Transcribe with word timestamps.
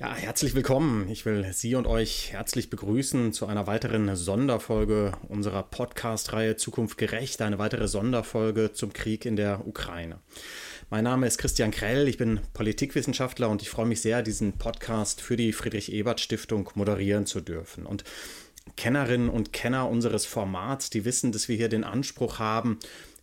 Ja, 0.00 0.14
herzlich 0.14 0.54
willkommen. 0.54 1.08
Ich 1.08 1.26
will 1.26 1.44
Sie 1.52 1.74
und 1.74 1.88
euch 1.88 2.30
herzlich 2.30 2.70
begrüßen 2.70 3.32
zu 3.32 3.46
einer 3.46 3.66
weiteren 3.66 4.14
Sonderfolge 4.14 5.10
unserer 5.26 5.64
Podcast-Reihe 5.64 6.54
Zukunft 6.54 6.98
gerecht, 6.98 7.42
eine 7.42 7.58
weitere 7.58 7.88
Sonderfolge 7.88 8.72
zum 8.72 8.92
Krieg 8.92 9.24
in 9.24 9.34
der 9.34 9.66
Ukraine. 9.66 10.20
Mein 10.88 11.02
Name 11.02 11.26
ist 11.26 11.38
Christian 11.38 11.72
Krell, 11.72 12.06
ich 12.06 12.16
bin 12.16 12.38
Politikwissenschaftler 12.54 13.48
und 13.48 13.60
ich 13.60 13.70
freue 13.70 13.86
mich 13.86 14.00
sehr, 14.00 14.22
diesen 14.22 14.52
Podcast 14.52 15.20
für 15.20 15.36
die 15.36 15.52
Friedrich-Ebert-Stiftung 15.52 16.70
moderieren 16.76 17.26
zu 17.26 17.40
dürfen. 17.40 17.84
Und 17.84 18.04
Kennerinnen 18.76 19.28
und 19.28 19.52
Kenner 19.52 19.90
unseres 19.90 20.26
Formats, 20.26 20.90
die 20.90 21.04
wissen, 21.04 21.32
dass 21.32 21.48
wir 21.48 21.56
hier 21.56 21.68
den 21.68 21.82
Anspruch 21.82 22.38
haben, 22.38 22.78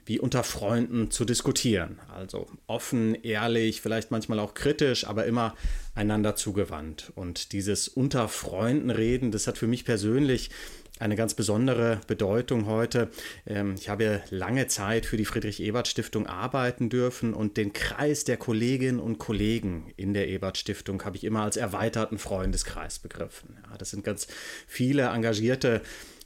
wie 0.05 0.19
unter 0.19 0.43
Freunden 0.43 1.09
zu 1.11 1.25
diskutieren. 1.25 1.99
Also 2.13 2.47
offen, 2.67 3.15
ehrlich, 3.23 3.81
vielleicht 3.81 4.11
manchmal 4.11 4.39
auch 4.39 4.53
kritisch, 4.53 5.05
aber 5.05 5.25
immer 5.25 5.55
einander 5.95 6.35
zugewandt. 6.35 7.11
Und 7.15 7.51
dieses 7.53 7.87
unter 7.87 8.27
Freunden 8.27 8.91
reden, 8.91 9.31
das 9.31 9.47
hat 9.47 9.57
für 9.57 9.67
mich 9.67 9.85
persönlich 9.85 10.51
eine 10.99 11.15
ganz 11.15 11.33
besondere 11.33 11.99
Bedeutung 12.07 12.67
heute. 12.67 13.09
Ähm, 13.45 13.75
ich 13.77 13.89
habe 13.89 14.21
lange 14.29 14.67
Zeit 14.67 15.05
für 15.05 15.17
die 15.17 15.25
Friedrich-Ebert-Stiftung 15.25 16.25
arbeiten 16.25 16.89
dürfen 16.89 17.33
und 17.33 17.57
den 17.57 17.73
Kreis 17.73 18.23
der 18.23 18.37
Kolleginnen 18.37 18.99
und 18.99 19.17
Kollegen 19.17 19.91
in 19.97 20.13
der 20.13 20.29
Ebert-Stiftung 20.29 21.03
habe 21.03 21.17
ich 21.17 21.25
immer 21.25 21.41
als 21.41 21.57
erweiterten 21.57 22.17
Freundeskreis 22.17 22.99
begriffen. 22.99 23.57
Das 23.77 23.89
sind 23.89 24.05
ganz 24.05 24.27
viele 24.67 25.07
engagierte 25.07 25.81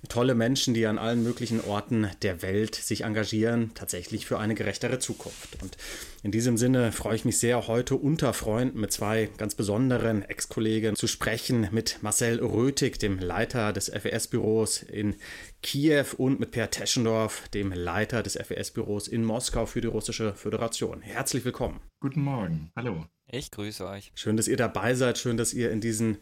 tolle 0.07 0.33
Menschen, 0.33 0.73
die 0.73 0.85
an 0.85 0.97
allen 0.97 1.23
möglichen 1.23 1.61
Orten 1.61 2.09
der 2.21 2.41
Welt 2.41 2.75
sich 2.75 3.03
engagieren, 3.03 3.71
tatsächlich 3.75 4.25
für 4.25 4.39
eine 4.39 4.55
gerechtere 4.55 4.99
Zukunft. 4.99 5.61
Und 5.61 5.77
in 6.23 6.31
diesem 6.31 6.57
Sinne 6.57 6.91
freue 6.91 7.15
ich 7.15 7.25
mich 7.25 7.37
sehr, 7.37 7.67
heute 7.67 7.95
unter 7.95 8.33
Freunden 8.33 8.79
mit 8.79 8.93
zwei 8.93 9.29
ganz 9.37 9.55
besonderen 9.55 10.23
Ex-Kollegen 10.23 10.95
zu 10.95 11.07
sprechen, 11.07 11.67
mit 11.71 11.99
Marcel 12.01 12.39
Rötig, 12.39 12.99
dem 12.99 13.19
Leiter 13.19 13.73
des 13.73 13.89
FES-Büros 13.89 14.83
in 14.83 15.15
Kiew 15.61 16.05
und 16.17 16.39
mit 16.39 16.51
Per 16.51 16.71
Teschendorf, 16.71 17.49
dem 17.49 17.73
Leiter 17.73 18.23
des 18.23 18.37
FES-Büros 18.37 19.09
in 19.09 19.25
Moskau 19.25 19.65
für 19.65 19.81
die 19.81 19.87
Russische 19.87 20.33
Föderation. 20.33 21.01
Herzlich 21.01 21.43
willkommen. 21.43 21.81
Guten 21.99 22.21
Morgen. 22.21 22.71
Hallo. 22.75 23.05
Ich 23.31 23.51
grüße 23.51 23.85
euch. 23.87 24.11
Schön, 24.15 24.37
dass 24.37 24.47
ihr 24.47 24.57
dabei 24.57 24.95
seid. 24.95 25.17
Schön, 25.19 25.37
dass 25.37 25.53
ihr 25.53 25.71
in 25.71 25.81
diesen 25.81 26.17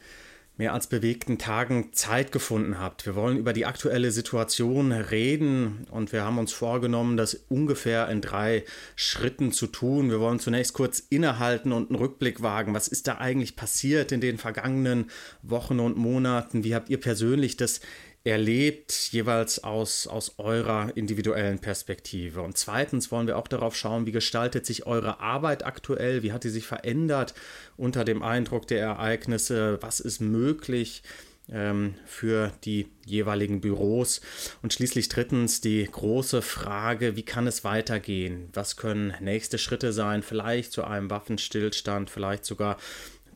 mehr 0.58 0.74
als 0.74 0.88
bewegten 0.88 1.38
Tagen 1.38 1.94
Zeit 1.94 2.32
gefunden 2.32 2.80
habt. 2.80 3.06
Wir 3.06 3.16
wollen 3.16 3.38
über 3.38 3.54
die 3.54 3.66
aktuelle 3.66 4.12
Situation 4.12 4.92
reden 4.92 5.86
und 5.92 6.12
wir 6.12 6.24
haben 6.24 6.40
uns 6.40 6.52
vorgenommen, 6.52 7.16
das 7.16 7.36
ungefähr 7.48 8.10
in 8.10 8.22
drei 8.22 8.64
Schritten 8.96 9.52
zu 9.52 9.68
tun. 9.68 10.10
Wir 10.10 10.20
wollen 10.20 10.40
zunächst 10.40 10.74
kurz 10.74 11.00
innehalten 11.00 11.72
und 11.72 11.90
einen 11.90 12.00
Rückblick 12.00 12.42
wagen. 12.42 12.74
Was 12.74 12.88
ist 12.88 13.08
da 13.08 13.20
eigentlich 13.20 13.56
passiert 13.56 14.12
in 14.12 14.20
den 14.20 14.38
vergangenen 14.40 15.12
Wochen 15.44 15.80
und 15.80 15.96
Monaten? 15.96 16.64
Wie 16.64 16.74
habt 16.74 16.90
ihr 16.90 17.00
persönlich 17.00 17.56
das 17.56 17.80
erlebt, 18.28 19.10
jeweils 19.12 19.64
aus, 19.64 20.06
aus 20.06 20.36
eurer 20.38 20.92
individuellen 20.96 21.60
Perspektive. 21.60 22.42
Und 22.42 22.58
zweitens 22.58 23.12
wollen 23.12 23.28
wir 23.28 23.38
auch 23.38 23.48
darauf 23.48 23.76
schauen, 23.76 24.06
wie 24.06 24.12
gestaltet 24.12 24.66
sich 24.66 24.86
eure 24.86 25.20
Arbeit 25.22 25.66
aktuell, 25.66 26.24
wie 26.24 26.34
hat 26.34 26.44
sie 26.44 26.50
sich 26.50 26.68
verändert 26.68 27.34
unter 27.78 28.04
dem 28.04 28.22
Eindruck 28.24 28.68
der 28.68 28.82
Ereignisse, 28.82 29.80
was 29.82 30.00
ist 30.00 30.20
möglich 30.20 31.04
ähm, 31.50 31.96
für 32.06 32.52
die 32.66 32.88
jeweiligen 33.06 33.62
Büros. 33.62 34.22
Und 34.62 34.74
schließlich 34.74 35.08
drittens 35.08 35.62
die 35.62 35.88
große 35.90 36.42
Frage, 36.42 37.16
wie 37.16 37.24
kann 37.24 37.48
es 37.48 37.64
weitergehen? 37.64 38.50
Was 38.54 38.76
können 38.76 39.14
nächste 39.22 39.58
Schritte 39.58 39.94
sein? 39.94 40.24
Vielleicht 40.24 40.74
zu 40.74 40.84
einem 40.84 41.10
Waffenstillstand, 41.10 42.10
vielleicht 42.10 42.46
sogar 42.46 42.78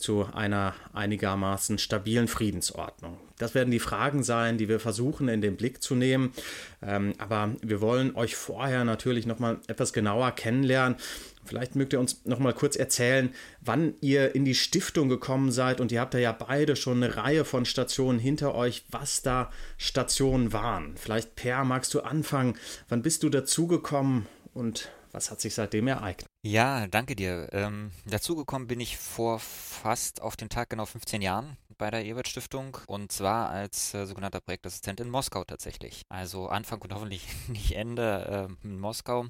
zu 0.01 0.27
einer 0.33 0.73
einigermaßen 0.93 1.77
stabilen 1.77 2.27
Friedensordnung. 2.27 3.17
Das 3.37 3.55
werden 3.55 3.71
die 3.71 3.79
Fragen 3.79 4.23
sein, 4.23 4.57
die 4.57 4.69
wir 4.69 4.79
versuchen 4.79 5.27
in 5.27 5.41
den 5.41 5.55
Blick 5.55 5.81
zu 5.81 5.95
nehmen. 5.95 6.33
Ähm, 6.81 7.13
aber 7.17 7.55
wir 7.61 7.81
wollen 7.81 8.15
euch 8.15 8.35
vorher 8.35 8.83
natürlich 8.83 9.25
noch 9.25 9.39
mal 9.39 9.59
etwas 9.67 9.93
genauer 9.93 10.31
kennenlernen. 10.31 10.97
Vielleicht 11.43 11.75
mögt 11.75 11.93
ihr 11.93 11.99
uns 11.99 12.23
noch 12.25 12.39
mal 12.39 12.53
kurz 12.53 12.75
erzählen, 12.75 13.33
wann 13.61 13.95
ihr 14.01 14.35
in 14.35 14.45
die 14.45 14.53
Stiftung 14.53 15.09
gekommen 15.09 15.51
seid 15.51 15.81
und 15.81 15.91
ihr 15.91 15.99
habt 15.99 16.13
ja 16.13 16.31
beide 16.31 16.75
schon 16.75 17.03
eine 17.03 17.17
Reihe 17.17 17.45
von 17.45 17.65
Stationen 17.65 18.19
hinter 18.19 18.53
euch, 18.53 18.85
was 18.91 19.21
da 19.21 19.51
Stationen 19.77 20.53
waren. 20.53 20.95
Vielleicht 20.97 21.35
Per, 21.35 21.63
magst 21.63 21.93
du 21.93 22.01
anfangen? 22.01 22.55
Wann 22.89 23.01
bist 23.01 23.23
du 23.23 23.29
dazugekommen 23.29 24.27
und 24.53 24.89
was 25.11 25.31
hat 25.31 25.41
sich 25.41 25.55
seitdem 25.55 25.87
ereignet? 25.87 26.30
Ja, 26.43 26.87
danke 26.87 27.15
dir. 27.15 27.49
Ähm, 27.51 27.91
dazugekommen 28.05 28.67
bin 28.67 28.79
ich 28.79 28.97
vor 28.97 29.37
fast 29.39 30.23
auf 30.23 30.35
den 30.35 30.49
Tag 30.49 30.71
genau 30.71 30.87
15 30.87 31.21
Jahren 31.21 31.55
bei 31.77 31.91
der 31.91 32.03
Ebert 32.03 32.27
Stiftung 32.27 32.77
und 32.87 33.11
zwar 33.11 33.49
als 33.51 33.93
äh, 33.93 34.07
sogenannter 34.07 34.41
Projektassistent 34.41 34.99
in 34.99 35.11
Moskau 35.11 35.43
tatsächlich. 35.43 36.01
Also 36.09 36.47
Anfang 36.47 36.81
und 36.81 36.95
hoffentlich 36.95 37.27
nicht 37.47 37.73
Ende 37.73 38.49
äh, 38.63 38.67
in 38.67 38.79
Moskau. 38.79 39.27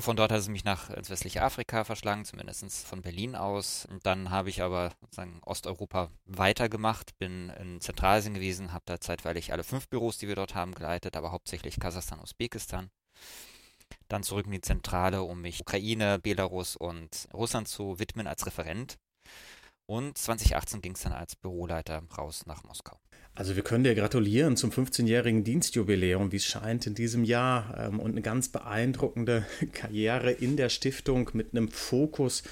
Von 0.00 0.16
dort 0.16 0.32
hat 0.32 0.40
es 0.40 0.48
mich 0.48 0.64
nach 0.64 0.90
ins 0.90 1.10
westliche 1.10 1.42
Afrika 1.42 1.84
verschlagen, 1.84 2.24
zumindest 2.24 2.88
von 2.88 3.02
Berlin 3.02 3.36
aus. 3.36 3.86
Und 3.86 4.04
dann 4.04 4.30
habe 4.30 4.50
ich 4.50 4.62
aber 4.62 4.90
sozusagen 5.00 5.40
Osteuropa 5.44 6.10
weitergemacht, 6.24 7.16
bin 7.18 7.50
in 7.50 7.80
Zentralasien 7.80 8.34
gewesen, 8.34 8.72
habe 8.72 8.82
da 8.86 8.98
zeitweilig 8.98 9.52
alle 9.52 9.62
fünf 9.62 9.86
Büros, 9.88 10.18
die 10.18 10.26
wir 10.26 10.34
dort 10.34 10.56
haben, 10.56 10.74
geleitet, 10.74 11.16
aber 11.16 11.30
hauptsächlich 11.30 11.78
Kasachstan, 11.78 12.18
Usbekistan 12.18 12.90
dann 14.08 14.22
zurück 14.22 14.46
in 14.46 14.52
die 14.52 14.60
Zentrale, 14.60 15.22
um 15.22 15.40
mich 15.40 15.60
Ukraine, 15.60 16.18
Belarus 16.18 16.76
und 16.76 17.28
Russland 17.32 17.68
zu 17.68 17.98
widmen 17.98 18.26
als 18.26 18.46
Referent. 18.46 18.98
Und 19.86 20.16
2018 20.16 20.80
ging 20.80 20.92
es 20.92 21.02
dann 21.02 21.12
als 21.12 21.36
Büroleiter 21.36 22.02
raus 22.16 22.46
nach 22.46 22.64
Moskau. 22.64 22.98
Also 23.34 23.56
wir 23.56 23.62
können 23.62 23.84
dir 23.84 23.94
gratulieren 23.94 24.56
zum 24.56 24.70
15-jährigen 24.70 25.42
Dienstjubiläum, 25.42 26.32
wie 26.32 26.36
es 26.36 26.44
scheint 26.44 26.86
in 26.86 26.94
diesem 26.94 27.24
Jahr 27.24 27.76
ähm, 27.78 27.98
und 27.98 28.12
eine 28.12 28.20
ganz 28.20 28.48
beeindruckende 28.48 29.46
Karriere 29.72 30.30
in 30.30 30.56
der 30.56 30.68
Stiftung 30.68 31.30
mit 31.32 31.52
einem 31.52 31.68
Fokus 31.68 32.42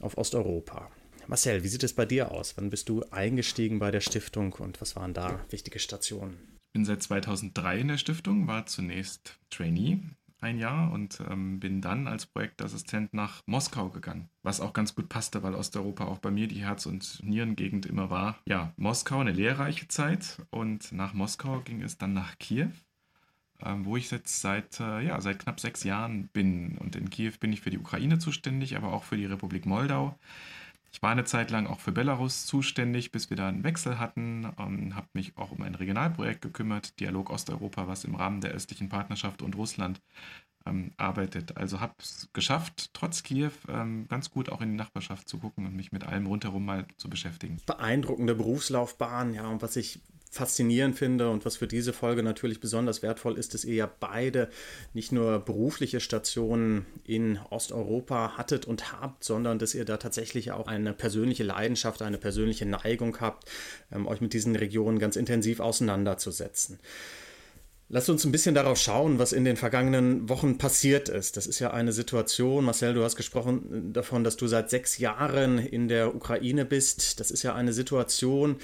auf 0.00 0.16
Osteuropa. 0.16 0.90
Marcel, 1.26 1.62
wie 1.62 1.68
sieht 1.68 1.84
es 1.84 1.92
bei 1.92 2.06
dir 2.06 2.32
aus? 2.32 2.56
Wann 2.56 2.70
bist 2.70 2.88
du 2.88 3.04
eingestiegen 3.10 3.78
bei 3.78 3.90
der 3.90 4.00
Stiftung 4.00 4.54
und 4.54 4.80
was 4.80 4.96
waren 4.96 5.14
da 5.14 5.44
wichtige 5.50 5.78
Stationen? 5.78 6.38
Ich 6.68 6.72
bin 6.72 6.84
seit 6.84 7.02
2003 7.02 7.78
in 7.78 7.88
der 7.88 7.98
Stiftung, 7.98 8.46
war 8.46 8.66
zunächst 8.66 9.38
Trainee 9.50 10.00
ein 10.42 10.58
Jahr 10.58 10.92
und 10.92 11.20
ähm, 11.30 11.60
bin 11.60 11.80
dann 11.80 12.06
als 12.06 12.26
Projektassistent 12.26 13.14
nach 13.14 13.42
Moskau 13.46 13.88
gegangen, 13.88 14.28
was 14.42 14.60
auch 14.60 14.72
ganz 14.72 14.94
gut 14.94 15.08
passte, 15.08 15.42
weil 15.42 15.54
Osteuropa 15.54 16.04
auch 16.04 16.18
bei 16.18 16.30
mir 16.30 16.48
die 16.48 16.62
Herz- 16.62 16.86
und 16.86 17.20
Nierengegend 17.22 17.86
immer 17.86 18.10
war. 18.10 18.38
Ja, 18.46 18.72
Moskau, 18.76 19.20
eine 19.20 19.32
lehrreiche 19.32 19.88
Zeit 19.88 20.38
und 20.50 20.92
nach 20.92 21.14
Moskau 21.14 21.60
ging 21.60 21.82
es 21.82 21.98
dann 21.98 22.12
nach 22.12 22.38
Kiew, 22.38 22.70
ähm, 23.62 23.84
wo 23.84 23.96
ich 23.96 24.10
jetzt 24.10 24.40
seit, 24.40 24.80
äh, 24.80 25.00
ja, 25.00 25.20
seit 25.20 25.38
knapp 25.38 25.60
sechs 25.60 25.84
Jahren 25.84 26.28
bin. 26.28 26.78
Und 26.78 26.96
in 26.96 27.10
Kiew 27.10 27.32
bin 27.38 27.52
ich 27.52 27.60
für 27.60 27.70
die 27.70 27.78
Ukraine 27.78 28.18
zuständig, 28.18 28.76
aber 28.76 28.92
auch 28.92 29.04
für 29.04 29.16
die 29.16 29.26
Republik 29.26 29.66
Moldau. 29.66 30.18
Ich 30.92 31.02
war 31.02 31.10
eine 31.10 31.24
Zeit 31.24 31.50
lang 31.50 31.66
auch 31.66 31.80
für 31.80 31.92
Belarus 31.92 32.46
zuständig, 32.46 33.12
bis 33.12 33.30
wir 33.30 33.36
da 33.36 33.48
einen 33.48 33.64
Wechsel 33.64 33.98
hatten. 33.98 34.52
Ähm, 34.58 34.96
habe 34.96 35.06
mich 35.12 35.36
auch 35.36 35.52
um 35.52 35.62
ein 35.62 35.74
Regionalprojekt 35.74 36.42
gekümmert, 36.42 36.98
Dialog 36.98 37.30
Osteuropa, 37.30 37.86
was 37.86 38.04
im 38.04 38.14
Rahmen 38.14 38.40
der 38.40 38.52
östlichen 38.52 38.88
Partnerschaft 38.88 39.42
und 39.42 39.56
Russland 39.56 40.00
ähm, 40.66 40.92
arbeitet. 40.96 41.56
Also 41.56 41.80
habe 41.80 41.94
es 41.98 42.28
geschafft, 42.32 42.90
trotz 42.92 43.22
Kiew 43.22 43.52
ähm, 43.68 44.06
ganz 44.08 44.30
gut 44.30 44.50
auch 44.50 44.60
in 44.60 44.70
die 44.70 44.76
Nachbarschaft 44.76 45.28
zu 45.28 45.38
gucken 45.38 45.66
und 45.66 45.76
mich 45.76 45.92
mit 45.92 46.04
allem 46.04 46.26
rundherum 46.26 46.64
mal 46.64 46.86
zu 46.96 47.08
beschäftigen. 47.08 47.58
Beeindruckende 47.66 48.34
Berufslaufbahn, 48.34 49.34
ja, 49.34 49.46
und 49.46 49.62
was 49.62 49.76
ich 49.76 50.00
faszinierend 50.30 50.96
finde 50.96 51.28
und 51.28 51.44
was 51.44 51.56
für 51.56 51.66
diese 51.66 51.92
Folge 51.92 52.22
natürlich 52.22 52.60
besonders 52.60 53.02
wertvoll 53.02 53.36
ist, 53.36 53.52
dass 53.52 53.64
ihr 53.64 53.74
ja 53.74 53.90
beide 53.98 54.48
nicht 54.94 55.10
nur 55.10 55.40
berufliche 55.40 55.98
Stationen 55.98 56.86
in 57.04 57.38
Osteuropa 57.50 58.36
hattet 58.36 58.64
und 58.64 58.92
habt, 58.92 59.24
sondern 59.24 59.58
dass 59.58 59.74
ihr 59.74 59.84
da 59.84 59.96
tatsächlich 59.96 60.52
auch 60.52 60.68
eine 60.68 60.92
persönliche 60.92 61.42
Leidenschaft, 61.42 62.00
eine 62.00 62.18
persönliche 62.18 62.64
Neigung 62.64 63.20
habt, 63.20 63.50
ähm, 63.92 64.06
euch 64.06 64.20
mit 64.20 64.32
diesen 64.32 64.54
Regionen 64.54 65.00
ganz 65.00 65.16
intensiv 65.16 65.58
auseinanderzusetzen. 65.58 66.78
Lasst 67.92 68.08
uns 68.08 68.24
ein 68.24 68.30
bisschen 68.30 68.54
darauf 68.54 68.78
schauen, 68.78 69.18
was 69.18 69.32
in 69.32 69.44
den 69.44 69.56
vergangenen 69.56 70.28
Wochen 70.28 70.58
passiert 70.58 71.08
ist. 71.08 71.36
Das 71.36 71.48
ist 71.48 71.58
ja 71.58 71.72
eine 71.72 71.92
Situation, 71.92 72.64
Marcel, 72.64 72.94
du 72.94 73.02
hast 73.02 73.16
gesprochen 73.16 73.92
davon, 73.92 74.22
dass 74.22 74.36
du 74.36 74.46
seit 74.46 74.70
sechs 74.70 74.98
Jahren 74.98 75.58
in 75.58 75.88
der 75.88 76.14
Ukraine 76.14 76.64
bist. 76.64 77.18
Das 77.18 77.32
ist 77.32 77.42
ja 77.42 77.56
eine 77.56 77.72
Situation, 77.72 78.58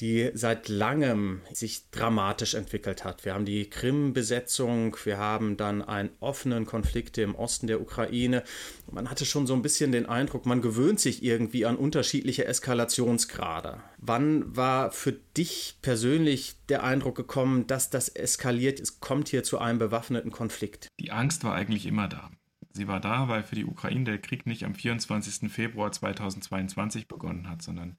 die 0.00 0.30
seit 0.34 0.68
langem 0.68 1.42
sich 1.52 1.90
dramatisch 1.90 2.54
entwickelt 2.54 3.04
hat. 3.04 3.24
Wir 3.24 3.34
haben 3.34 3.44
die 3.44 3.68
Krim-Besetzung, 3.68 4.96
wir 5.04 5.18
haben 5.18 5.56
dann 5.56 5.82
einen 5.82 6.10
offenen 6.20 6.66
Konflikt 6.66 7.18
im 7.18 7.34
Osten 7.34 7.66
der 7.66 7.80
Ukraine. 7.80 8.42
Man 8.90 9.10
hatte 9.10 9.24
schon 9.24 9.46
so 9.46 9.54
ein 9.54 9.62
bisschen 9.62 9.92
den 9.92 10.06
Eindruck, 10.06 10.46
man 10.46 10.62
gewöhnt 10.62 11.00
sich 11.00 11.22
irgendwie 11.22 11.66
an 11.66 11.76
unterschiedliche 11.76 12.46
Eskalationsgrade. 12.46 13.82
Wann 13.98 14.56
war 14.56 14.90
für 14.90 15.12
dich 15.36 15.78
persönlich 15.82 16.56
der 16.68 16.82
Eindruck 16.82 17.16
gekommen, 17.16 17.66
dass 17.66 17.90
das 17.90 18.08
eskaliert, 18.08 18.80
es 18.80 19.00
kommt 19.00 19.28
hier 19.28 19.44
zu 19.44 19.58
einem 19.58 19.78
bewaffneten 19.78 20.32
Konflikt? 20.32 20.88
Die 20.98 21.12
Angst 21.12 21.44
war 21.44 21.54
eigentlich 21.54 21.86
immer 21.86 22.08
da. 22.08 22.30
Sie 22.74 22.88
war 22.88 23.00
da, 23.00 23.28
weil 23.28 23.42
für 23.42 23.54
die 23.54 23.66
Ukraine 23.66 24.04
der 24.04 24.18
Krieg 24.18 24.46
nicht 24.46 24.64
am 24.64 24.74
24. 24.74 25.52
Februar 25.52 25.92
2022 25.92 27.06
begonnen 27.06 27.48
hat, 27.48 27.62
sondern 27.62 27.98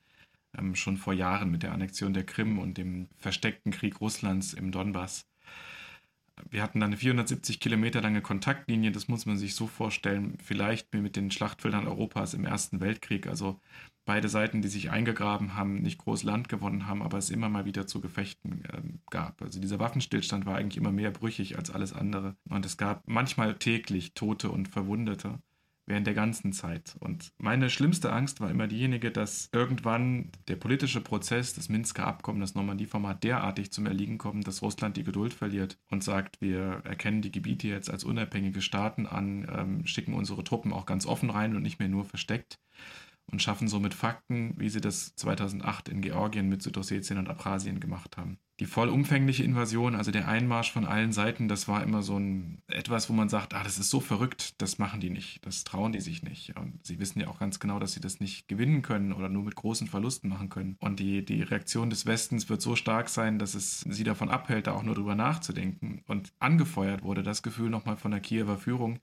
ähm, 0.58 0.76
schon 0.76 0.98
vor 0.98 1.14
Jahren 1.14 1.52
mit 1.52 1.64
der 1.64 1.72
Annexion 1.72 2.14
der 2.14 2.26
Krim 2.26 2.60
und 2.60 2.78
dem 2.78 3.10
versteckten 3.18 3.72
Krieg 3.72 4.02
Russlands 4.02 4.54
im 4.54 4.72
Donbass. 4.72 5.28
Wir 6.50 6.64
hatten 6.64 6.80
dann 6.80 6.90
eine 6.90 6.98
470 6.98 7.60
Kilometer 7.60 8.02
lange 8.02 8.22
Kontaktlinie, 8.22 8.92
das 8.92 9.08
muss 9.08 9.26
man 9.26 9.38
sich 9.38 9.56
so 9.56 9.68
vorstellen, 9.68 10.38
vielleicht 10.44 10.94
mit 10.94 11.16
den 11.16 11.30
Schlachtfeldern 11.30 11.88
Europas 11.88 12.34
im 12.34 12.46
Ersten 12.46 12.82
Weltkrieg. 12.82 13.28
Also 13.28 13.60
beide 14.06 14.30
Seiten, 14.30 14.62
die 14.62 14.68
sich 14.68 14.90
eingegraben 14.90 15.56
haben, 15.56 15.82
nicht 15.82 16.00
groß 16.00 16.24
Land 16.24 16.50
gewonnen 16.50 16.88
haben, 16.88 17.04
aber 17.04 17.18
es 17.18 17.30
immer 17.30 17.50
mal 17.50 17.66
wieder 17.66 17.86
zu 17.88 18.02
Gefechten 18.02 18.64
äh, 18.66 18.82
gab. 19.12 19.42
Also 19.42 19.60
dieser 19.60 19.80
Waffenstillstand 19.80 20.46
war 20.46 20.56
eigentlich 20.56 20.78
immer 20.78 20.92
mehr 20.92 21.12
brüchig 21.12 21.58
als 21.58 21.70
alles 21.70 21.94
andere. 21.94 22.36
Und 22.50 22.66
es 22.66 22.78
gab 22.78 23.04
manchmal 23.08 23.56
täglich 23.56 24.14
Tote 24.14 24.50
und 24.50 24.68
Verwundete 24.68 25.40
während 25.86 26.08
der 26.08 26.14
ganzen 26.14 26.54
Zeit. 26.54 26.96
Und 27.00 27.34
meine 27.38 27.70
schlimmste 27.70 28.12
Angst 28.12 28.40
war 28.40 28.50
immer 28.50 28.68
diejenige, 28.68 29.12
dass 29.12 29.50
irgendwann 29.52 30.32
der 30.48 30.56
politische 30.56 31.02
Prozess, 31.02 31.54
das 31.54 31.70
Minsker 31.70 32.08
Abkommen, 32.08 32.40
das 32.40 32.56
Normandie-Format 32.56 33.24
derartig 33.24 33.72
zum 33.72 33.86
Erliegen 33.86 34.18
kommt, 34.18 34.48
dass 34.48 34.62
Russland 34.62 34.98
die 34.98 35.04
Geduld 35.04 35.34
verliert 35.34 35.78
und 35.90 36.04
sagt, 36.04 36.42
wir 36.42 36.82
erkennen 36.84 37.22
die 37.22 37.32
Gebiete 37.32 37.68
jetzt 37.68 37.90
als 37.90 38.04
unabhängige 38.04 38.62
Staaten 38.62 39.06
an, 39.06 39.48
ähm, 39.54 39.86
schicken 39.86 40.14
unsere 40.14 40.44
Truppen 40.44 40.74
auch 40.74 40.86
ganz 40.86 41.06
offen 41.06 41.30
rein 41.30 41.56
und 41.56 41.64
nicht 41.64 41.80
mehr 41.80 41.90
nur 41.90 42.06
versteckt 42.06 42.60
und 43.32 43.42
schaffen 43.42 43.68
somit 43.68 43.94
Fakten, 43.94 44.54
wie 44.58 44.70
sie 44.70 44.82
das 44.82 45.16
2008 45.16 45.90
in 45.90 46.02
Georgien 46.02 46.50
mit 46.50 46.62
Südossetien 46.62 47.20
und 47.20 47.30
Abchasien 47.30 47.80
gemacht 47.80 48.18
haben. 48.18 48.38
Die 48.64 48.70
vollumfängliche 48.70 49.44
Invasion, 49.44 49.94
also 49.94 50.10
der 50.10 50.30
Einmarsch 50.30 50.72
von 50.72 50.86
allen 50.86 51.12
Seiten, 51.12 51.50
das 51.50 51.68
war 51.68 51.84
immer 51.84 52.02
so 52.02 52.18
ein 52.18 52.62
etwas, 52.68 53.10
wo 53.10 53.14
man 53.14 53.28
sagt, 53.28 53.54
ah, 53.54 53.62
das 53.62 53.78
ist 53.78 53.90
so 53.90 54.00
verrückt, 54.00 54.62
das 54.62 54.80
machen 54.80 55.02
die 55.02 55.10
nicht, 55.10 55.46
das 55.46 55.66
trauen 55.66 55.92
die 55.92 56.00
sich 56.00 56.24
nicht. 56.24 56.56
Und 56.56 56.80
sie 56.82 56.98
wissen 56.98 57.20
ja 57.20 57.28
auch 57.28 57.40
ganz 57.40 57.60
genau, 57.60 57.78
dass 57.78 57.92
sie 57.92 58.00
das 58.00 58.22
nicht 58.22 58.48
gewinnen 58.48 58.82
können 58.82 59.12
oder 59.12 59.28
nur 59.28 59.44
mit 59.44 59.56
großen 59.56 59.88
Verlusten 59.88 60.30
machen 60.30 60.48
können. 60.48 60.78
Und 60.80 61.02
die, 61.02 61.26
die 61.26 61.42
Reaktion 61.42 61.90
des 61.90 62.06
Westens 62.06 62.48
wird 62.48 62.62
so 62.62 62.78
stark 62.78 63.10
sein, 63.10 63.38
dass 63.38 63.54
es 63.54 63.82
sie 63.82 64.06
davon 64.06 64.30
abhält, 64.30 64.68
da 64.68 64.72
auch 64.72 64.84
nur 64.84 64.96
drüber 64.96 65.16
nachzudenken. 65.16 66.02
Und 66.08 66.32
angefeuert 66.40 67.04
wurde 67.04 67.22
das 67.22 67.44
Gefühl 67.44 67.70
nochmal 67.70 67.98
von 67.98 68.12
der 68.12 68.22
Kiewer 68.22 68.58
Führung, 68.58 69.00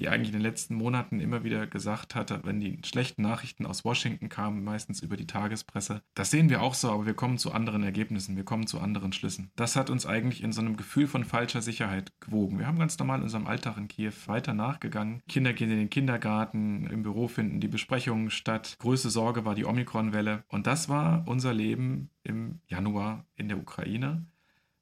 die 0.00 0.08
eigentlich 0.08 0.28
in 0.28 0.38
den 0.38 0.42
letzten 0.42 0.74
Monaten 0.74 1.20
immer 1.20 1.44
wieder 1.44 1.66
gesagt 1.66 2.14
hatte, 2.14 2.40
wenn 2.44 2.58
die 2.58 2.78
schlechten 2.84 3.22
Nachrichten 3.22 3.66
aus 3.66 3.84
Washington 3.84 4.30
kamen, 4.30 4.64
meistens 4.64 5.02
über 5.02 5.16
die 5.16 5.26
Tagespresse. 5.26 6.02
Das 6.14 6.30
sehen 6.30 6.48
wir 6.48 6.62
auch 6.62 6.74
so, 6.74 6.90
aber 6.90 7.04
wir 7.04 7.14
kommen 7.14 7.36
zu 7.36 7.52
anderen 7.52 7.82
Ergebnissen, 7.82 8.36
wir 8.36 8.44
kommen 8.44 8.66
zu 8.66 8.80
anderen 8.80 9.12
Schlüssen. 9.12 9.50
Das 9.56 9.76
hat 9.76 9.90
uns 9.90 10.06
eigentlich 10.06 10.42
in 10.42 10.52
so 10.52 10.62
einem 10.62 10.78
Gefühl 10.78 11.06
von 11.06 11.24
falscher 11.24 11.60
Sicherheit 11.60 12.12
gewogen. 12.20 12.58
Wir 12.58 12.66
haben 12.66 12.78
ganz 12.78 12.98
normal 12.98 13.18
in 13.18 13.24
unserem 13.24 13.46
Alltag 13.46 13.76
in 13.76 13.88
Kiew 13.88 14.14
weiter 14.26 14.54
nachgegangen. 14.54 15.22
Kinder 15.28 15.52
gehen 15.52 15.70
in 15.70 15.78
den 15.78 15.90
Kindergarten, 15.90 16.86
im 16.86 17.02
Büro 17.02 17.28
finden 17.28 17.60
die 17.60 17.68
Besprechungen 17.68 18.30
statt. 18.30 18.76
Größte 18.78 19.10
Sorge 19.10 19.44
war 19.44 19.54
die 19.54 19.66
Omikron-Welle. 19.66 20.44
Und 20.48 20.66
das 20.66 20.88
war 20.88 21.24
unser 21.26 21.52
Leben 21.52 22.10
im 22.22 22.60
Januar 22.66 23.26
in 23.36 23.48
der 23.48 23.58
Ukraine. 23.58 24.26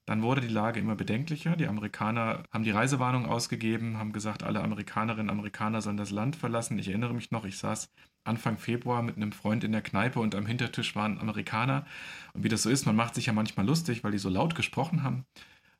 Dann 0.08 0.22
wurde 0.22 0.40
die 0.40 0.48
Lage 0.48 0.80
immer 0.80 0.94
bedenklicher. 0.94 1.54
Die 1.54 1.66
Amerikaner 1.66 2.42
haben 2.50 2.64
die 2.64 2.70
Reisewarnung 2.70 3.26
ausgegeben, 3.26 3.98
haben 3.98 4.14
gesagt, 4.14 4.42
alle 4.42 4.62
Amerikanerinnen 4.62 5.28
und 5.28 5.30
Amerikaner 5.38 5.82
sollen 5.82 5.98
das 5.98 6.10
Land 6.10 6.34
verlassen. 6.34 6.78
Ich 6.78 6.88
erinnere 6.88 7.12
mich 7.12 7.30
noch, 7.30 7.44
ich 7.44 7.58
saß 7.58 7.92
Anfang 8.24 8.56
Februar 8.56 9.02
mit 9.02 9.16
einem 9.16 9.32
Freund 9.32 9.64
in 9.64 9.72
der 9.72 9.82
Kneipe 9.82 10.18
und 10.20 10.34
am 10.34 10.46
Hintertisch 10.46 10.96
waren 10.96 11.20
Amerikaner. 11.20 11.84
Und 12.32 12.42
wie 12.42 12.48
das 12.48 12.62
so 12.62 12.70
ist, 12.70 12.86
man 12.86 12.96
macht 12.96 13.16
sich 13.16 13.26
ja 13.26 13.34
manchmal 13.34 13.66
lustig, 13.66 14.02
weil 14.02 14.12
die 14.12 14.18
so 14.18 14.30
laut 14.30 14.54
gesprochen 14.54 15.02
haben. 15.02 15.26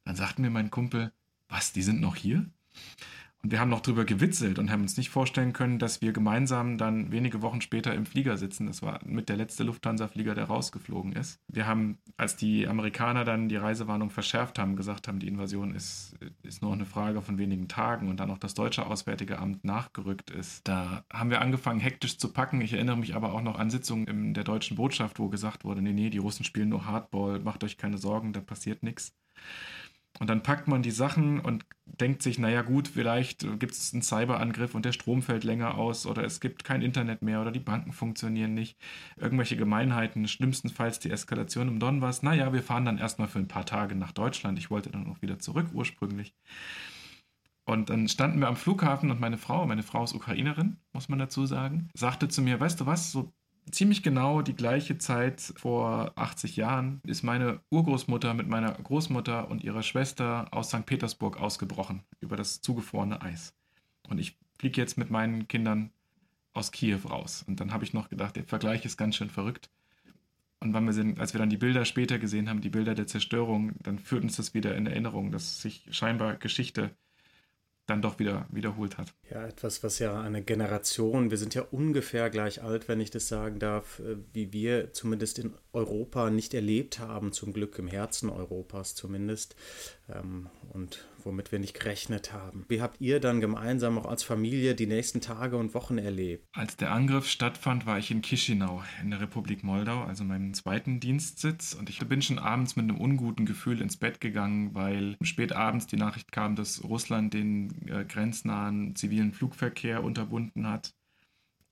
Dann 0.05 0.15
sagte 0.15 0.43
mir 0.43 0.51
mein 0.51 0.71
Kumpel, 0.71 1.11
was, 1.49 1.73
die 1.73 1.83
sind 1.83 2.03
noch 2.03 2.15
hier? 2.15 2.45
Und 3.43 3.53
wir 3.53 3.61
haben 3.61 3.69
noch 3.69 3.83
drüber 3.83 4.05
gewitzelt 4.05 4.59
und 4.59 4.69
haben 4.69 4.83
uns 4.83 4.97
nicht 4.97 5.11
vorstellen 5.11 5.53
können, 5.53 5.79
dass 5.79 6.03
wir 6.03 6.13
gemeinsam 6.13 6.77
dann 6.77 7.13
wenige 7.13 7.41
Wochen 7.41 7.61
später 7.61 7.95
im 7.95 8.05
Flieger 8.05 8.37
sitzen. 8.37 8.67
Das 8.67 8.83
war 8.83 8.99
mit 9.05 9.29
der 9.29 9.37
letzte 9.37 9.63
Lufthansa-Flieger, 9.63 10.35
der 10.35 10.47
rausgeflogen 10.47 11.13
ist. 11.13 11.41
Wir 11.47 11.67
haben, 11.69 11.99
als 12.17 12.35
die 12.35 12.67
Amerikaner 12.67 13.25
dann 13.25 13.49
die 13.49 13.57
Reisewarnung 13.57 14.11
verschärft 14.11 14.59
haben, 14.59 14.75
gesagt 14.75 15.07
haben, 15.07 15.21
die 15.21 15.29
Invasion 15.29 15.73
ist, 15.73 16.17
ist 16.43 16.63
nur 16.63 16.73
eine 16.73 16.85
Frage 16.85 17.23
von 17.23 17.39
wenigen 17.39 17.69
Tagen 17.69 18.09
und 18.09 18.19
dann 18.19 18.33
auch 18.33 18.39
das 18.39 18.55
deutsche 18.55 18.87
Auswärtige 18.87 19.39
Amt 19.39 19.63
nachgerückt 19.63 20.31
ist. 20.31 20.67
Da 20.67 21.05
haben 21.13 21.31
wir 21.31 21.41
angefangen, 21.41 21.79
hektisch 21.79 22.19
zu 22.19 22.33
packen. 22.33 22.61
Ich 22.61 22.73
erinnere 22.73 22.97
mich 22.97 23.15
aber 23.15 23.33
auch 23.35 23.43
noch 23.43 23.57
an 23.57 23.71
Sitzungen 23.71 24.09
in 24.09 24.35
der 24.35 24.45
deutschen 24.45 24.77
Botschaft, 24.77 25.21
wo 25.21 25.29
gesagt 25.29 25.65
wurde, 25.65 25.81
nee, 25.81 25.93
nee, 25.93 26.11
die 26.11 26.19
Russen 26.19 26.45
spielen 26.45 26.71
nur 26.71 26.87
Hardball, 26.87 27.39
macht 27.39 27.63
euch 27.63 27.79
keine 27.79 27.99
Sorgen, 27.99 28.33
da 28.33 28.41
passiert 28.41 28.83
nichts. 28.83 29.15
Und 30.21 30.29
dann 30.29 30.43
packt 30.43 30.67
man 30.67 30.83
die 30.83 30.91
Sachen 30.91 31.39
und 31.41 31.65
denkt 31.87 32.23
sich, 32.23 32.39
naja 32.39 32.63
gut, 32.63 32.89
vielleicht 32.89 33.47
gibt 33.59 33.73
es 33.73 33.93
einen 33.93 34.03
Cyberangriff 34.03 34.75
und 34.75 34.85
der 34.85 34.93
Strom 34.93 35.23
fällt 35.23 35.45
länger 35.45 35.77
aus 35.77 36.07
oder 36.07 36.25
es 36.25 36.41
gibt 36.41 36.65
kein 36.65 36.83
Internet 36.83 37.23
mehr 37.23 37.41
oder 37.41 37.53
die 37.53 37.61
Banken 37.61 37.93
funktionieren 37.93 38.55
nicht. 38.55 38.77
Irgendwelche 39.17 39.57
Gemeinheiten, 39.57 40.27
schlimmstenfalls 40.27 40.99
die 40.99 41.11
Eskalation 41.11 41.69
im 41.69 41.79
Donbass. 41.79 42.23
Naja, 42.23 42.53
wir 42.53 42.63
fahren 42.63 42.85
dann 42.85 42.99
erstmal 42.99 43.29
für 43.29 43.39
ein 43.39 43.49
paar 43.49 43.67
Tage 43.67 43.95
nach 43.95 44.13
Deutschland. 44.13 44.59
Ich 44.59 44.71
wollte 44.71 44.91
dann 44.91 45.07
auch 45.07 45.23
wieder 45.23 45.39
zurück 45.39 45.69
ursprünglich. 45.73 46.35
Und 47.65 47.91
dann 47.91 48.09
standen 48.09 48.41
wir 48.41 48.49
am 48.49 48.57
Flughafen 48.57 49.11
und 49.11 49.21
meine 49.21 49.37
Frau, 49.37 49.67
meine 49.67 49.83
Frau 49.83 50.03
ist 50.03 50.15
Ukrainerin, 50.15 50.79
muss 50.95 51.11
man 51.11 51.19
dazu 51.19 51.45
sagen, 51.45 51.91
sagte 51.93 52.29
zu 52.29 52.41
mir, 52.41 52.59
weißt 52.59 52.81
du 52.81 52.87
was, 52.87 53.13
so 53.13 53.35
ziemlich 53.71 54.03
genau 54.03 54.43
die 54.43 54.55
gleiche 54.55 54.99
Zeit 54.99 55.53
vor 55.57 56.13
80 56.17 56.57
Jahren 56.57 57.01
ist 57.05 57.23
meine 57.23 57.61
Urgroßmutter 57.71 58.35
mit 58.35 58.49
meiner 58.49 58.73
Großmutter 58.73 59.51
und 59.51 59.65
ihrer 59.65 59.83
Schwester 59.83 60.47
aus 60.51 60.69
St. 60.69 60.87
Petersburg 60.87 61.41
ausgebrochen 61.41 62.03
über 62.21 62.37
das 62.37 62.61
zugefrorene 62.61 63.23
Eis. 63.23 63.55
Und 64.09 64.19
ich 64.19 64.39
fliege 64.59 64.81
jetzt 64.81 64.99
mit 64.99 65.11
meinen 65.11 65.49
Kindern 65.49 65.91
aus 66.53 66.73
Kiew 66.73 67.01
raus. 67.09 67.45
Und 67.47 67.61
dann 67.61 67.73
habe 67.73 67.85
ich 67.85 67.95
noch 67.95 68.09
gedacht, 68.09 68.37
der 68.37 68.45
Vergleich 68.45 68.85
ist 68.85 68.97
ganz 68.97 69.17
schön 69.17 69.31
verrückt. 69.31 69.71
Und 70.61 70.73
wir 70.73 70.93
sind, 70.93 71.21
als 71.21 71.35
wir 71.35 71.39
dann 71.39 71.51
die 71.51 71.57
Bilder 71.57 71.85
später 71.85 72.19
gesehen 72.19 72.49
haben, 72.49 72.61
die 72.61 72.71
Bilder 72.71 72.95
der 72.95 73.07
Zerstörung, 73.07 73.73
dann 73.81 73.99
führt 73.99 74.25
uns 74.25 74.37
das 74.37 74.55
wieder 74.55 74.75
in 74.75 74.87
Erinnerung, 74.87 75.31
dass 75.31 75.63
sich 75.63 75.87
scheinbar 75.91 76.37
Geschichte 76.37 76.91
dann 77.89 78.03
doch 78.03 78.19
wieder 78.19 78.47
wiederholt 78.51 78.99
hat. 78.99 79.15
Ja, 79.31 79.47
etwas, 79.47 79.83
was 79.83 79.99
ja 79.99 80.21
eine 80.21 80.43
Generation, 80.43 81.31
wir 81.31 81.39
sind 81.39 81.55
ja 81.55 81.63
ungefähr 81.63 82.29
gleich 82.29 82.63
alt, 82.63 82.87
wenn 82.87 83.01
ich 83.01 83.11
das 83.11 83.29
sagen 83.29 83.59
darf, 83.59 84.01
äh, 84.01 84.17
wie 84.33 84.53
wir 84.53 84.93
zumindest 84.93 85.39
in 85.39 85.55
Europa 85.73 86.31
nicht 86.31 86.53
erlebt 86.53 86.99
haben, 86.99 87.33
zum 87.33 87.53
Glück 87.53 87.79
im 87.79 87.89
Herzen 87.89 88.29
Europas 88.29 88.95
zumindest. 88.95 89.57
Ähm, 90.13 90.51
und 90.73 91.09
womit 91.29 91.53
wir 91.53 91.59
nicht 91.59 91.79
gerechnet 91.79 92.33
haben. 92.33 92.65
Wie 92.69 92.81
habt 92.81 93.01
ihr 93.01 93.21
dann 93.21 93.41
gemeinsam 93.41 93.99
auch 93.99 94.07
als 94.07 94.23
Familie 94.23 94.75
die 94.75 94.87
nächsten 94.87 95.21
Tage 95.21 95.57
und 95.57 95.75
Wochen 95.75 95.99
erlebt? 95.99 96.49
Als 96.53 96.77
der 96.77 96.91
Angriff 96.91 97.29
stattfand, 97.29 97.87
war 97.87 97.99
ich 97.99 98.11
in 98.11 98.23
Chisinau 98.23 98.83
in 99.03 99.11
der 99.11 99.21
Republik 99.21 99.63
Moldau, 99.63 100.03
also 100.03 100.25
meinem 100.25 100.55
zweiten 100.55 101.01
Dienstsitz. 101.01 101.75
Und 101.75 101.91
ich 101.91 101.99
bin 102.01 102.23
schon 102.23 102.39
abends 102.39 102.77
mit 102.77 102.85
einem 102.85 102.99
unguten 102.99 103.45
Gefühl 103.45 103.81
ins 103.83 103.99
Bett 103.99 104.21
gegangen, 104.21 104.75
weil 104.75 105.17
spät 105.21 105.53
abends 105.53 105.87
die 105.87 105.97
Nachricht 105.97 106.33
kam, 106.33 106.57
dass 106.57 106.83
Russland 106.83 107.35
den 107.35 107.87
äh, 107.89 108.05
grenznahen 108.05 108.97
zivilen 108.97 109.33
Flugverkehr 109.33 110.03
unterbunden 110.03 110.67
hat 110.67 110.95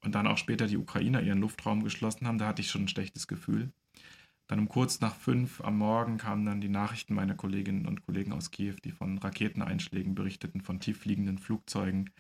und 0.04 0.14
dann 0.14 0.26
auch 0.26 0.38
später 0.38 0.66
die 0.66 0.76
Ukrainer 0.76 1.22
ihren 1.22 1.40
Luftraum 1.40 1.82
geschlossen 1.82 2.26
haben. 2.26 2.38
Da 2.38 2.46
hatte 2.46 2.60
ich 2.60 2.70
schon 2.70 2.84
ein 2.84 2.88
schlechtes 2.88 3.26
Gefühl. 3.26 3.72
Dann 4.48 4.60
um 4.60 4.68
kurz 4.68 5.00
nach 5.00 5.14
fünf 5.14 5.60
am 5.60 5.78
Morgen 5.78 6.18
kamen 6.18 6.46
dann 6.46 6.60
die 6.60 6.68
Nachrichten 6.68 7.14
meiner 7.14 7.34
Kolleginnen 7.34 7.86
und 7.86 8.06
Kollegen 8.06 8.32
aus 8.32 8.50
Kiew, 8.50 8.76
die 8.84 8.92
von 8.92 9.18
Raketeneinschlägen 9.18 10.14
berichteten, 10.14 10.60
von 10.60 10.78
tieffliegenden 10.78 11.38
Flugzeugen. 11.38 12.10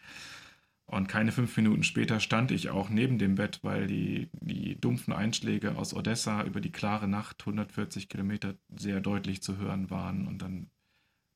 Und 0.86 1.08
keine 1.08 1.32
fünf 1.32 1.56
Minuten 1.56 1.82
später 1.82 2.20
stand 2.20 2.52
ich 2.52 2.70
auch 2.70 2.90
neben 2.90 3.18
dem 3.18 3.34
Bett, 3.34 3.60
weil 3.62 3.88
die, 3.88 4.28
die 4.40 4.80
dumpfen 4.80 5.12
Einschläge 5.12 5.76
aus 5.76 5.94
Odessa 5.94 6.44
über 6.44 6.60
die 6.60 6.70
klare 6.70 7.08
Nacht, 7.08 7.42
140 7.42 8.08
Kilometer, 8.08 8.54
sehr 8.76 9.00
deutlich 9.00 9.42
zu 9.42 9.56
hören 9.56 9.90
waren. 9.90 10.28
Und 10.28 10.42
dann 10.42 10.70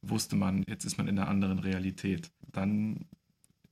wusste 0.03 0.37
man, 0.37 0.65
jetzt 0.69 0.85
ist 0.85 0.99
man 0.99 1.09
in 1.09 1.19
einer 1.19 1.29
anderen 1.29 1.59
Realität. 1.59 2.31
Dann 2.53 3.07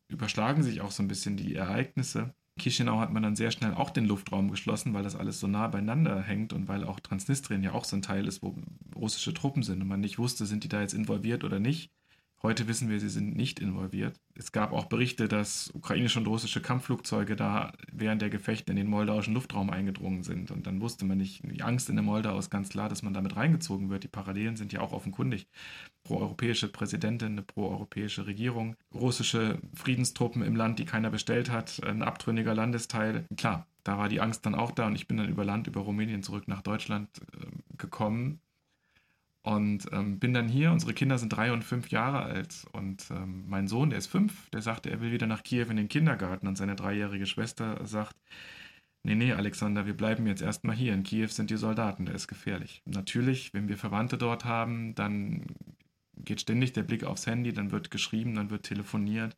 überschlagen 0.08 0.62
sich 0.62 0.80
auch 0.80 0.90
so 0.90 1.02
ein 1.02 1.08
bisschen 1.08 1.36
die 1.36 1.54
Ereignisse. 1.54 2.34
Chisinau 2.58 3.00
hat 3.00 3.12
man 3.12 3.22
dann 3.22 3.36
sehr 3.36 3.50
schnell 3.50 3.74
auch 3.74 3.90
den 3.90 4.04
Luftraum 4.06 4.50
geschlossen, 4.50 4.94
weil 4.94 5.02
das 5.02 5.16
alles 5.16 5.40
so 5.40 5.46
nah 5.46 5.68
beieinander 5.68 6.22
hängt 6.22 6.52
und 6.52 6.68
weil 6.68 6.84
auch 6.84 7.00
Transnistrien 7.00 7.62
ja 7.62 7.72
auch 7.72 7.84
so 7.84 7.96
ein 7.96 8.02
Teil 8.02 8.26
ist, 8.26 8.42
wo 8.42 8.56
russische 8.94 9.34
Truppen 9.34 9.62
sind 9.62 9.80
und 9.82 9.88
man 9.88 10.00
nicht 10.00 10.18
wusste, 10.18 10.46
sind 10.46 10.64
die 10.64 10.68
da 10.68 10.80
jetzt 10.80 10.94
involviert 10.94 11.44
oder 11.44 11.60
nicht. 11.60 11.92
Heute 12.40 12.68
wissen 12.68 12.88
wir, 12.88 13.00
sie 13.00 13.08
sind 13.08 13.36
nicht 13.36 13.58
involviert. 13.58 14.20
Es 14.36 14.52
gab 14.52 14.72
auch 14.72 14.84
Berichte, 14.84 15.26
dass 15.26 15.72
ukrainische 15.74 16.20
und 16.20 16.28
russische 16.28 16.62
Kampfflugzeuge 16.62 17.34
da 17.34 17.72
während 17.90 18.22
der 18.22 18.30
Gefechte 18.30 18.70
in 18.70 18.76
den 18.76 18.86
moldauischen 18.86 19.34
Luftraum 19.34 19.70
eingedrungen 19.70 20.22
sind. 20.22 20.52
Und 20.52 20.68
dann 20.68 20.80
wusste 20.80 21.04
man 21.04 21.18
nicht, 21.18 21.42
die 21.42 21.62
Angst 21.62 21.88
in 21.88 21.96
der 21.96 22.04
Moldau 22.04 22.38
ist 22.38 22.48
ganz 22.48 22.68
klar, 22.68 22.88
dass 22.88 23.02
man 23.02 23.12
damit 23.12 23.34
reingezogen 23.34 23.90
wird. 23.90 24.04
Die 24.04 24.08
Parallelen 24.08 24.56
sind 24.56 24.72
ja 24.72 24.80
auch 24.80 24.92
offenkundig. 24.92 25.48
Pro-europäische 26.04 26.68
Präsidentin, 26.68 27.32
eine 27.32 27.42
pro-europäische 27.42 28.28
Regierung, 28.28 28.76
russische 28.94 29.58
Friedenstruppen 29.74 30.42
im 30.42 30.54
Land, 30.54 30.78
die 30.78 30.84
keiner 30.84 31.10
bestellt 31.10 31.50
hat, 31.50 31.82
ein 31.82 32.02
abtrünniger 32.02 32.54
Landesteil. 32.54 33.26
Klar, 33.36 33.66
da 33.82 33.98
war 33.98 34.08
die 34.08 34.20
Angst 34.20 34.46
dann 34.46 34.54
auch 34.54 34.70
da 34.70 34.86
und 34.86 34.94
ich 34.94 35.08
bin 35.08 35.16
dann 35.16 35.28
über 35.28 35.44
Land, 35.44 35.66
über 35.66 35.80
Rumänien 35.80 36.22
zurück 36.22 36.46
nach 36.46 36.62
Deutschland 36.62 37.08
äh, 37.32 37.46
gekommen 37.76 38.40
und 39.48 39.86
ähm, 39.92 40.18
bin 40.18 40.34
dann 40.34 40.46
hier, 40.46 40.72
unsere 40.72 40.92
Kinder 40.92 41.16
sind 41.16 41.30
drei 41.30 41.52
und 41.52 41.64
fünf 41.64 41.88
Jahre 41.88 42.20
alt. 42.20 42.66
Und 42.72 43.10
ähm, 43.10 43.44
mein 43.48 43.66
Sohn, 43.66 43.88
der 43.88 43.98
ist 43.98 44.08
fünf, 44.08 44.50
der 44.50 44.60
sagte, 44.60 44.90
er 44.90 45.00
will 45.00 45.10
wieder 45.10 45.26
nach 45.26 45.42
Kiew 45.42 45.68
in 45.70 45.78
den 45.78 45.88
Kindergarten. 45.88 46.46
Und 46.46 46.58
seine 46.58 46.76
dreijährige 46.76 47.24
Schwester 47.24 47.80
sagt, 47.86 48.14
nee, 49.04 49.14
nee, 49.14 49.32
Alexander, 49.32 49.86
wir 49.86 49.96
bleiben 49.96 50.26
jetzt 50.26 50.42
erstmal 50.42 50.76
hier. 50.76 50.92
In 50.92 51.02
Kiew 51.02 51.28
sind 51.28 51.48
die 51.48 51.56
Soldaten, 51.56 52.04
der 52.04 52.14
ist 52.14 52.28
gefährlich. 52.28 52.82
Natürlich, 52.84 53.54
wenn 53.54 53.68
wir 53.68 53.78
Verwandte 53.78 54.18
dort 54.18 54.44
haben, 54.44 54.94
dann 54.94 55.46
geht 56.14 56.42
ständig 56.42 56.74
der 56.74 56.82
Blick 56.82 57.04
aufs 57.04 57.26
Handy, 57.26 57.54
dann 57.54 57.70
wird 57.70 57.90
geschrieben, 57.90 58.34
dann 58.34 58.50
wird 58.50 58.64
telefoniert. 58.64 59.34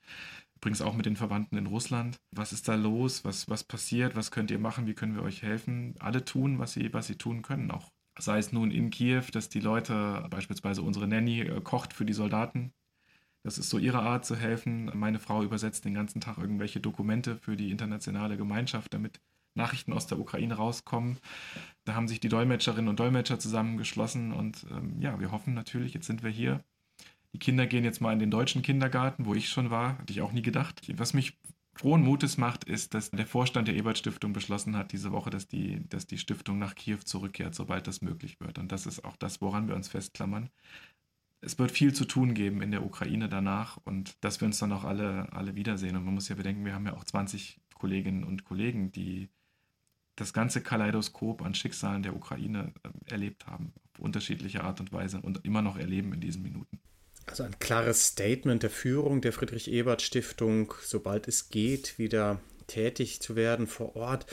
Übrigens 0.57 0.83
auch 0.83 0.97
mit 0.97 1.07
den 1.07 1.15
Verwandten 1.15 1.57
in 1.57 1.67
Russland. 1.67 2.19
Was 2.33 2.53
ist 2.53 2.67
da 2.67 2.75
los? 2.75 3.25
Was, 3.25 3.49
was 3.49 3.63
passiert? 3.63 4.17
Was 4.17 4.33
könnt 4.33 4.51
ihr 4.51 4.59
machen? 4.59 4.89
Wie 4.89 4.95
können 4.95 5.15
wir 5.15 5.23
euch 5.23 5.43
helfen? 5.43 5.95
Alle 6.01 6.25
tun, 6.25 6.59
was 6.59 6.73
sie, 6.73 6.93
was 6.93 7.07
sie 7.07 7.15
tun 7.15 7.43
können. 7.43 7.71
Auch 7.71 7.93
sei 8.19 8.39
es 8.39 8.53
nun 8.53 8.71
in 8.71 8.91
Kiew, 8.91 9.25
dass 9.33 9.49
die 9.49 9.61
Leute, 9.61 10.27
beispielsweise 10.31 10.83
unsere 10.83 11.07
Nanny, 11.07 11.41
äh, 11.41 11.61
kocht 11.61 11.93
für 11.93 12.05
die 12.05 12.13
Soldaten. 12.13 12.73
Das 13.43 13.57
ist 13.57 13.71
so 13.71 13.79
ihre 13.79 14.01
Art 14.01 14.27
zu 14.27 14.37
helfen. 14.37 14.91
Meine 14.95 15.19
Frau 15.19 15.43
übersetzt 15.43 15.85
den 15.85 15.95
ganzen 15.95 16.21
Tag 16.21 16.39
irgendwelche 16.39 16.81
Dokumente 16.81 17.37
für 17.37 17.57
die 17.57 17.71
internationale 17.71 18.37
Gemeinschaft, 18.37 18.93
damit 18.93 19.21
Nachrichten 19.55 19.93
aus 19.93 20.07
der 20.07 20.19
Ukraine 20.19 20.55
rauskommen. 20.55 21.19
Da 21.85 21.95
haben 21.95 22.09
sich 22.09 22.21
die 22.21 22.29
Dolmetscherinnen 22.29 22.89
und 22.89 23.01
Dolmetscher 23.01 23.39
zusammengeschlossen 23.39 24.33
und 24.33 24.67
ähm, 24.71 25.01
ja, 25.01 25.19
wir 25.19 25.33
hoffen 25.33 25.55
natürlich, 25.55 25.95
jetzt 25.95 26.07
sind 26.07 26.23
wir 26.23 26.31
hier. 26.31 26.63
Die 27.33 27.39
Kinder 27.39 27.67
gehen 27.67 27.85
jetzt 27.85 28.01
mal 28.01 28.13
in 28.13 28.19
den 28.19 28.31
deutschen 28.31 28.63
Kindergarten, 28.63 29.25
wo 29.25 29.35
ich 29.35 29.49
schon 29.49 29.71
war, 29.71 29.99
hatte 29.99 30.13
ich 30.13 30.21
auch 30.21 30.33
nie 30.33 30.43
gedacht. 30.43 30.83
Was 30.99 31.15
mich 31.15 31.39
frohen 31.81 32.03
Mutes 32.03 32.37
macht, 32.37 32.65
ist, 32.65 32.93
dass 32.93 33.11
der 33.11 33.27
Vorstand 33.27 33.67
der 33.67 33.75
Ebert 33.75 33.97
Stiftung 33.97 34.35
beschlossen 34.35 34.77
hat 34.77 34.93
diese 34.93 35.13
Woche, 35.13 35.31
dass 35.31 35.49
die, 35.49 35.89
dass 35.89 36.07
die 36.07 36.19
Stiftung 36.19 36.59
nach 36.59 36.75
Kiew 36.75 36.99
zurückkehrt, 36.99 37.55
sobald 37.55 37.87
das 37.87 38.03
möglich 38.03 38.39
wird. 38.39 38.59
Und 38.59 38.71
das 38.71 38.85
ist 38.85 39.03
auch 39.03 39.17
das, 39.17 39.41
woran 39.41 39.67
wir 39.67 39.75
uns 39.75 39.89
festklammern. 39.89 40.51
Es 41.41 41.59
wird 41.59 41.71
viel 41.71 41.95
zu 41.95 42.05
tun 42.05 42.35
geben 42.35 42.61
in 42.61 42.71
der 42.71 42.85
Ukraine 42.85 43.31
danach 43.31 43.79
und 43.85 44.23
dass 44.23 44.43
wir 44.43 44.47
uns 44.47 44.59
dann 44.59 44.73
auch 44.73 44.85
alle, 44.85 45.33
alle 45.33 45.55
wiedersehen. 45.55 45.97
Und 45.97 46.05
man 46.05 46.13
muss 46.13 46.29
ja 46.29 46.35
bedenken, 46.35 46.67
wir 46.67 46.75
haben 46.75 46.85
ja 46.85 46.93
auch 46.95 47.05
20 47.05 47.59
Kolleginnen 47.73 48.25
und 48.25 48.45
Kollegen, 48.45 48.93
die 48.93 49.31
das 50.17 50.35
ganze 50.35 50.61
Kaleidoskop 50.61 51.41
an 51.41 51.55
Schicksalen 51.55 52.03
der 52.03 52.15
Ukraine 52.15 52.75
äh, 52.83 53.11
erlebt 53.11 53.47
haben, 53.47 53.73
auf 53.95 54.01
unterschiedliche 54.01 54.65
Art 54.65 54.81
und 54.81 54.93
Weise 54.93 55.23
und 55.23 55.47
immer 55.47 55.63
noch 55.63 55.79
erleben 55.79 56.13
in 56.13 56.21
diesen 56.21 56.43
Minuten. 56.43 56.79
Also 57.31 57.45
ein 57.45 57.57
klares 57.61 58.07
Statement 58.07 58.65
der 58.65 58.71
Führung 58.71 59.21
der 59.21 59.33
Friedrich-Ebert-Stiftung, 59.33 60.75
sobald 60.83 61.29
es 61.29 61.49
geht, 61.49 61.97
wieder 61.97 62.41
tätig 62.67 63.21
zu 63.21 63.37
werden 63.37 63.69
vor 63.69 63.95
Ort. 63.95 64.27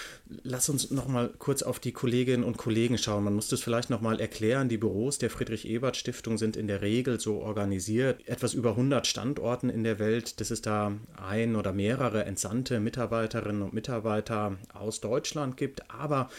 Lass 0.43 0.69
uns 0.69 0.89
noch 0.89 1.07
mal 1.07 1.29
kurz 1.37 1.61
auf 1.61 1.79
die 1.79 1.91
Kolleginnen 1.91 2.43
und 2.43 2.57
Kollegen 2.57 2.97
schauen. 2.97 3.23
Man 3.23 3.35
muss 3.35 3.49
das 3.49 3.61
vielleicht 3.61 3.91
noch 3.91 4.01
mal 4.01 4.19
erklären. 4.19 4.67
Die 4.67 4.77
Büros 4.77 5.19
der 5.19 5.29
Friedrich-Ebert-Stiftung 5.29 6.39
sind 6.39 6.57
in 6.57 6.67
der 6.67 6.81
Regel 6.81 7.19
so 7.19 7.37
organisiert. 7.37 8.27
Etwas 8.27 8.55
über 8.55 8.71
100 8.71 9.05
Standorten 9.05 9.69
in 9.69 9.83
der 9.83 9.99
Welt, 9.99 10.39
dass 10.39 10.49
es 10.49 10.61
da 10.61 10.93
ein 11.15 11.55
oder 11.55 11.73
mehrere 11.73 12.25
entsandte 12.25 12.79
Mitarbeiterinnen 12.79 13.61
und 13.61 13.73
Mitarbeiter 13.73 14.57
aus 14.73 15.01
Deutschland 15.01 15.55
gibt. 15.55 15.89
Aber 15.91 16.29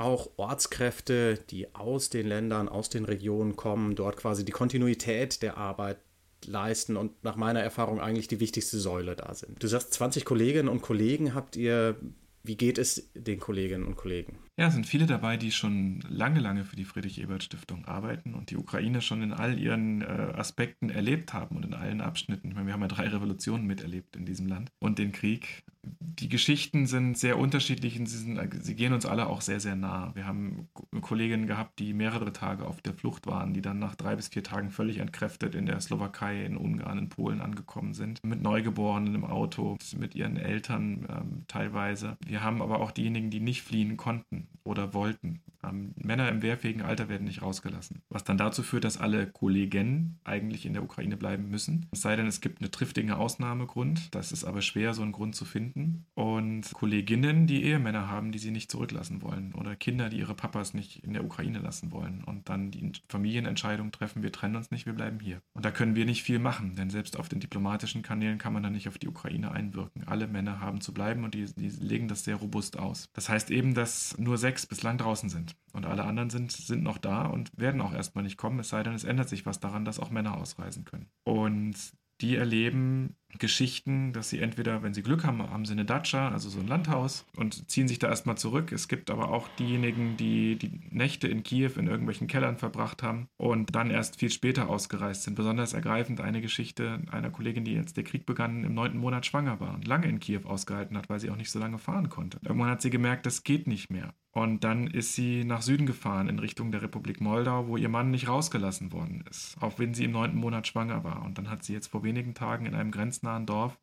auch 0.00 0.30
Ortskräfte, 0.36 1.38
die 1.50 1.74
aus 1.74 2.10
den 2.10 2.26
Ländern, 2.26 2.68
aus 2.68 2.88
den 2.88 3.04
Regionen 3.04 3.56
kommen, 3.56 3.94
dort 3.94 4.16
quasi 4.16 4.44
die 4.44 4.52
Kontinuität 4.52 5.42
der 5.42 5.58
Arbeit 5.58 5.98
leisten 6.46 6.96
und 6.96 7.22
nach 7.22 7.36
meiner 7.36 7.60
Erfahrung 7.60 8.00
eigentlich 8.00 8.28
die 8.28 8.40
wichtigste 8.40 8.78
Säule 8.78 9.14
da 9.14 9.34
sind. 9.34 9.62
Du 9.62 9.66
sagst, 9.66 9.92
20 9.92 10.24
Kolleginnen 10.24 10.68
und 10.68 10.82
Kollegen 10.82 11.34
habt 11.34 11.56
ihr. 11.56 11.96
Wie 12.42 12.56
geht 12.56 12.78
es 12.78 13.10
den 13.14 13.38
Kolleginnen 13.38 13.84
und 13.84 13.96
Kollegen? 13.96 14.38
Ja, 14.58 14.68
es 14.68 14.72
sind 14.72 14.86
viele 14.86 15.04
dabei, 15.04 15.36
die 15.36 15.52
schon 15.52 16.02
lange, 16.08 16.40
lange 16.40 16.64
für 16.64 16.74
die 16.74 16.86
Friedrich-Ebert-Stiftung 16.86 17.84
arbeiten 17.84 18.32
und 18.32 18.48
die 18.48 18.56
Ukraine 18.56 19.02
schon 19.02 19.20
in 19.20 19.34
all 19.34 19.58
ihren 19.58 20.00
äh, 20.00 20.06
Aspekten 20.06 20.88
erlebt 20.88 21.34
haben 21.34 21.56
und 21.56 21.66
in 21.66 21.74
allen 21.74 22.00
Abschnitten. 22.00 22.48
Ich 22.48 22.54
meine, 22.54 22.66
wir 22.66 22.72
haben 22.72 22.80
ja 22.80 22.88
drei 22.88 23.08
Revolutionen 23.08 23.66
miterlebt 23.66 24.16
in 24.16 24.24
diesem 24.24 24.46
Land 24.46 24.70
und 24.78 24.98
den 24.98 25.12
Krieg 25.12 25.64
die 25.82 26.28
Geschichten 26.28 26.86
sind 26.86 27.16
sehr 27.16 27.38
unterschiedlich 27.38 27.98
und 27.98 28.06
sie, 28.06 28.18
sind, 28.18 28.38
sie, 28.62 28.74
gehen 28.74 28.92
uns 28.92 29.06
alle 29.06 29.26
auch 29.26 29.40
sehr, 29.40 29.60
sehr 29.60 29.76
nah. 29.76 30.14
Wir 30.14 30.26
haben 30.26 30.68
Kolleginnen 31.00 31.46
gehabt, 31.46 31.78
die 31.78 31.94
mehrere 31.94 32.32
Tage 32.32 32.66
auf 32.66 32.82
der 32.82 32.92
Flucht 32.92 33.26
waren, 33.26 33.54
die 33.54 33.62
dann 33.62 33.78
nach 33.78 33.94
drei 33.94 34.16
bis 34.16 34.28
vier 34.28 34.44
Tagen 34.44 34.70
völlig 34.70 34.98
entkräftet 34.98 35.54
in 35.54 35.66
der 35.66 35.80
Slowakei, 35.80 36.44
in 36.44 36.56
Ungarn, 36.56 36.98
in 36.98 37.08
Polen 37.08 37.40
angekommen 37.40 37.94
sind, 37.94 38.22
mit 38.24 38.42
Neugeborenen 38.42 39.14
im 39.14 39.24
Auto, 39.24 39.76
mit 39.96 40.14
ihren 40.14 40.36
Eltern 40.36 41.06
ähm, 41.08 41.44
teilweise. 41.48 42.18
Wir 42.26 42.42
haben 42.42 42.60
aber 42.60 42.80
auch 42.80 42.90
diejenigen, 42.90 43.30
die 43.30 43.40
nicht 43.40 43.62
fliehen 43.62 43.96
konnten 43.96 44.48
oder 44.64 44.92
wollten. 44.92 45.40
Ähm, 45.64 45.92
Männer 45.96 46.28
im 46.28 46.42
wehrfähigen 46.42 46.82
Alter 46.82 47.08
werden 47.08 47.24
nicht 47.24 47.42
rausgelassen. 47.42 48.02
Was 48.08 48.24
dann 48.24 48.38
dazu 48.38 48.62
führt, 48.62 48.84
dass 48.84 48.98
alle 48.98 49.26
Kollegen 49.26 50.18
eigentlich 50.24 50.66
in 50.66 50.72
der 50.72 50.82
Ukraine 50.82 51.16
bleiben 51.16 51.50
müssen. 51.50 51.86
Es 51.92 52.02
sei 52.02 52.16
denn, 52.16 52.26
es 52.26 52.40
gibt 52.40 52.60
einen 52.60 52.70
triftigen 52.70 53.12
Ausnahmegrund. 53.12 54.14
Das 54.14 54.32
ist 54.32 54.44
aber 54.44 54.62
schwer, 54.62 54.94
so 54.94 55.02
einen 55.02 55.12
Grund 55.12 55.34
zu 55.34 55.44
finden. 55.44 56.06
Und 56.14 56.72
Kolleginnen, 56.72 57.46
die 57.46 57.64
Ehemänner 57.64 58.08
haben, 58.08 58.32
die 58.32 58.38
sie 58.38 58.50
nicht 58.50 58.70
zurücklassen 58.70 59.22
wollen. 59.22 59.54
Oder 59.54 59.76
Kinder, 59.76 60.08
die 60.08 60.18
ihre 60.18 60.34
Papas 60.34 60.74
nicht 60.74 61.04
in 61.04 61.12
der 61.12 61.24
Ukraine 61.24 61.58
lassen 61.58 61.92
wollen. 61.92 62.24
Und 62.24 62.48
dann 62.48 62.70
die 62.70 62.92
Familienentscheidung 63.08 63.92
treffen, 63.92 64.22
wir 64.22 64.32
trennen 64.32 64.56
uns 64.56 64.70
nicht, 64.70 64.86
wir 64.86 64.92
bleiben 64.92 65.20
hier. 65.20 65.42
Und 65.52 65.64
da 65.64 65.70
können 65.70 65.94
wir 65.94 66.06
nicht 66.06 66.22
viel 66.22 66.38
machen, 66.38 66.74
denn 66.76 66.90
selbst 66.90 67.18
auf 67.18 67.28
den 67.28 67.40
diplomatischen 67.40 68.02
Kanälen 68.02 68.38
kann 68.38 68.52
man 68.52 68.62
dann 68.62 68.72
nicht 68.72 68.88
auf 68.88 68.98
die 68.98 69.08
Ukraine 69.08 69.52
einwirken. 69.52 70.06
Alle 70.06 70.26
Männer 70.26 70.60
haben 70.60 70.80
zu 70.80 70.94
bleiben 70.94 71.24
und 71.24 71.34
die, 71.34 71.46
die 71.54 71.68
legen 71.68 72.08
das 72.08 72.24
sehr 72.24 72.36
robust 72.36 72.78
aus. 72.78 73.08
Das 73.12 73.28
heißt 73.28 73.50
eben, 73.50 73.74
dass 73.74 74.16
nur 74.18 74.38
sechs 74.38 74.66
bislang 74.66 74.98
draußen 74.98 75.28
sind. 75.28 75.49
Und 75.72 75.86
alle 75.86 76.04
anderen 76.04 76.30
sind, 76.30 76.52
sind 76.52 76.82
noch 76.82 76.98
da 76.98 77.26
und 77.26 77.50
werden 77.56 77.80
auch 77.80 77.92
erstmal 77.92 78.24
nicht 78.24 78.36
kommen, 78.36 78.58
es 78.58 78.68
sei 78.68 78.82
denn, 78.82 78.94
es 78.94 79.04
ändert 79.04 79.28
sich 79.28 79.46
was 79.46 79.60
daran, 79.60 79.84
dass 79.84 80.00
auch 80.00 80.10
Männer 80.10 80.36
ausreisen 80.36 80.84
können. 80.84 81.10
Und 81.24 81.76
die 82.20 82.36
erleben 82.36 83.16
Geschichten, 83.38 84.12
dass 84.12 84.30
sie 84.30 84.40
entweder, 84.40 84.82
wenn 84.82 84.94
sie 84.94 85.02
Glück 85.02 85.24
haben, 85.24 85.42
haben 85.42 85.64
sie 85.64 85.72
eine 85.72 85.84
Datscha, 85.84 86.30
also 86.30 86.48
so 86.48 86.60
ein 86.60 86.66
Landhaus 86.66 87.26
und 87.36 87.70
ziehen 87.70 87.88
sich 87.88 87.98
da 87.98 88.08
erstmal 88.08 88.36
zurück. 88.36 88.72
Es 88.72 88.88
gibt 88.88 89.10
aber 89.10 89.30
auch 89.30 89.48
diejenigen, 89.58 90.16
die 90.16 90.56
die 90.56 90.80
Nächte 90.90 91.28
in 91.28 91.42
Kiew 91.42 91.72
in 91.76 91.86
irgendwelchen 91.86 92.26
Kellern 92.26 92.56
verbracht 92.56 93.02
haben 93.02 93.28
und 93.36 93.74
dann 93.74 93.90
erst 93.90 94.16
viel 94.16 94.30
später 94.30 94.68
ausgereist 94.68 95.22
sind. 95.22 95.34
Besonders 95.34 95.72
ergreifend 95.72 96.20
eine 96.20 96.40
Geschichte 96.40 97.00
einer 97.10 97.30
Kollegin, 97.30 97.64
die 97.64 97.74
jetzt 97.74 97.96
der 97.96 98.04
Krieg 98.04 98.26
begann, 98.26 98.64
im 98.64 98.74
neunten 98.74 98.98
Monat 98.98 99.26
schwanger 99.26 99.60
war 99.60 99.74
und 99.74 99.86
lange 99.86 100.08
in 100.08 100.20
Kiew 100.20 100.42
ausgehalten 100.44 100.96
hat, 100.96 101.08
weil 101.08 101.20
sie 101.20 101.30
auch 101.30 101.36
nicht 101.36 101.50
so 101.50 101.58
lange 101.58 101.78
fahren 101.78 102.08
konnte. 102.08 102.38
Irgendwann 102.42 102.70
hat 102.70 102.82
sie 102.82 102.90
gemerkt, 102.90 103.26
das 103.26 103.44
geht 103.44 103.66
nicht 103.66 103.90
mehr. 103.90 104.14
Und 104.32 104.62
dann 104.62 104.86
ist 104.86 105.14
sie 105.14 105.44
nach 105.44 105.62
Süden 105.62 105.86
gefahren, 105.86 106.28
in 106.28 106.38
Richtung 106.38 106.70
der 106.70 106.82
Republik 106.82 107.20
Moldau, 107.20 107.66
wo 107.66 107.76
ihr 107.76 107.88
Mann 107.88 108.12
nicht 108.12 108.28
rausgelassen 108.28 108.92
worden 108.92 109.24
ist, 109.28 109.56
auch 109.60 109.78
wenn 109.80 109.92
sie 109.92 110.04
im 110.04 110.12
neunten 110.12 110.38
Monat 110.38 110.68
schwanger 110.68 111.02
war. 111.02 111.24
Und 111.24 111.36
dann 111.36 111.50
hat 111.50 111.64
sie 111.64 111.72
jetzt 111.72 111.88
vor 111.88 112.04
wenigen 112.04 112.34
Tagen 112.34 112.64
in 112.64 112.76
einem 112.76 112.92
grenznahen 113.20 113.46
Dorf 113.46 113.78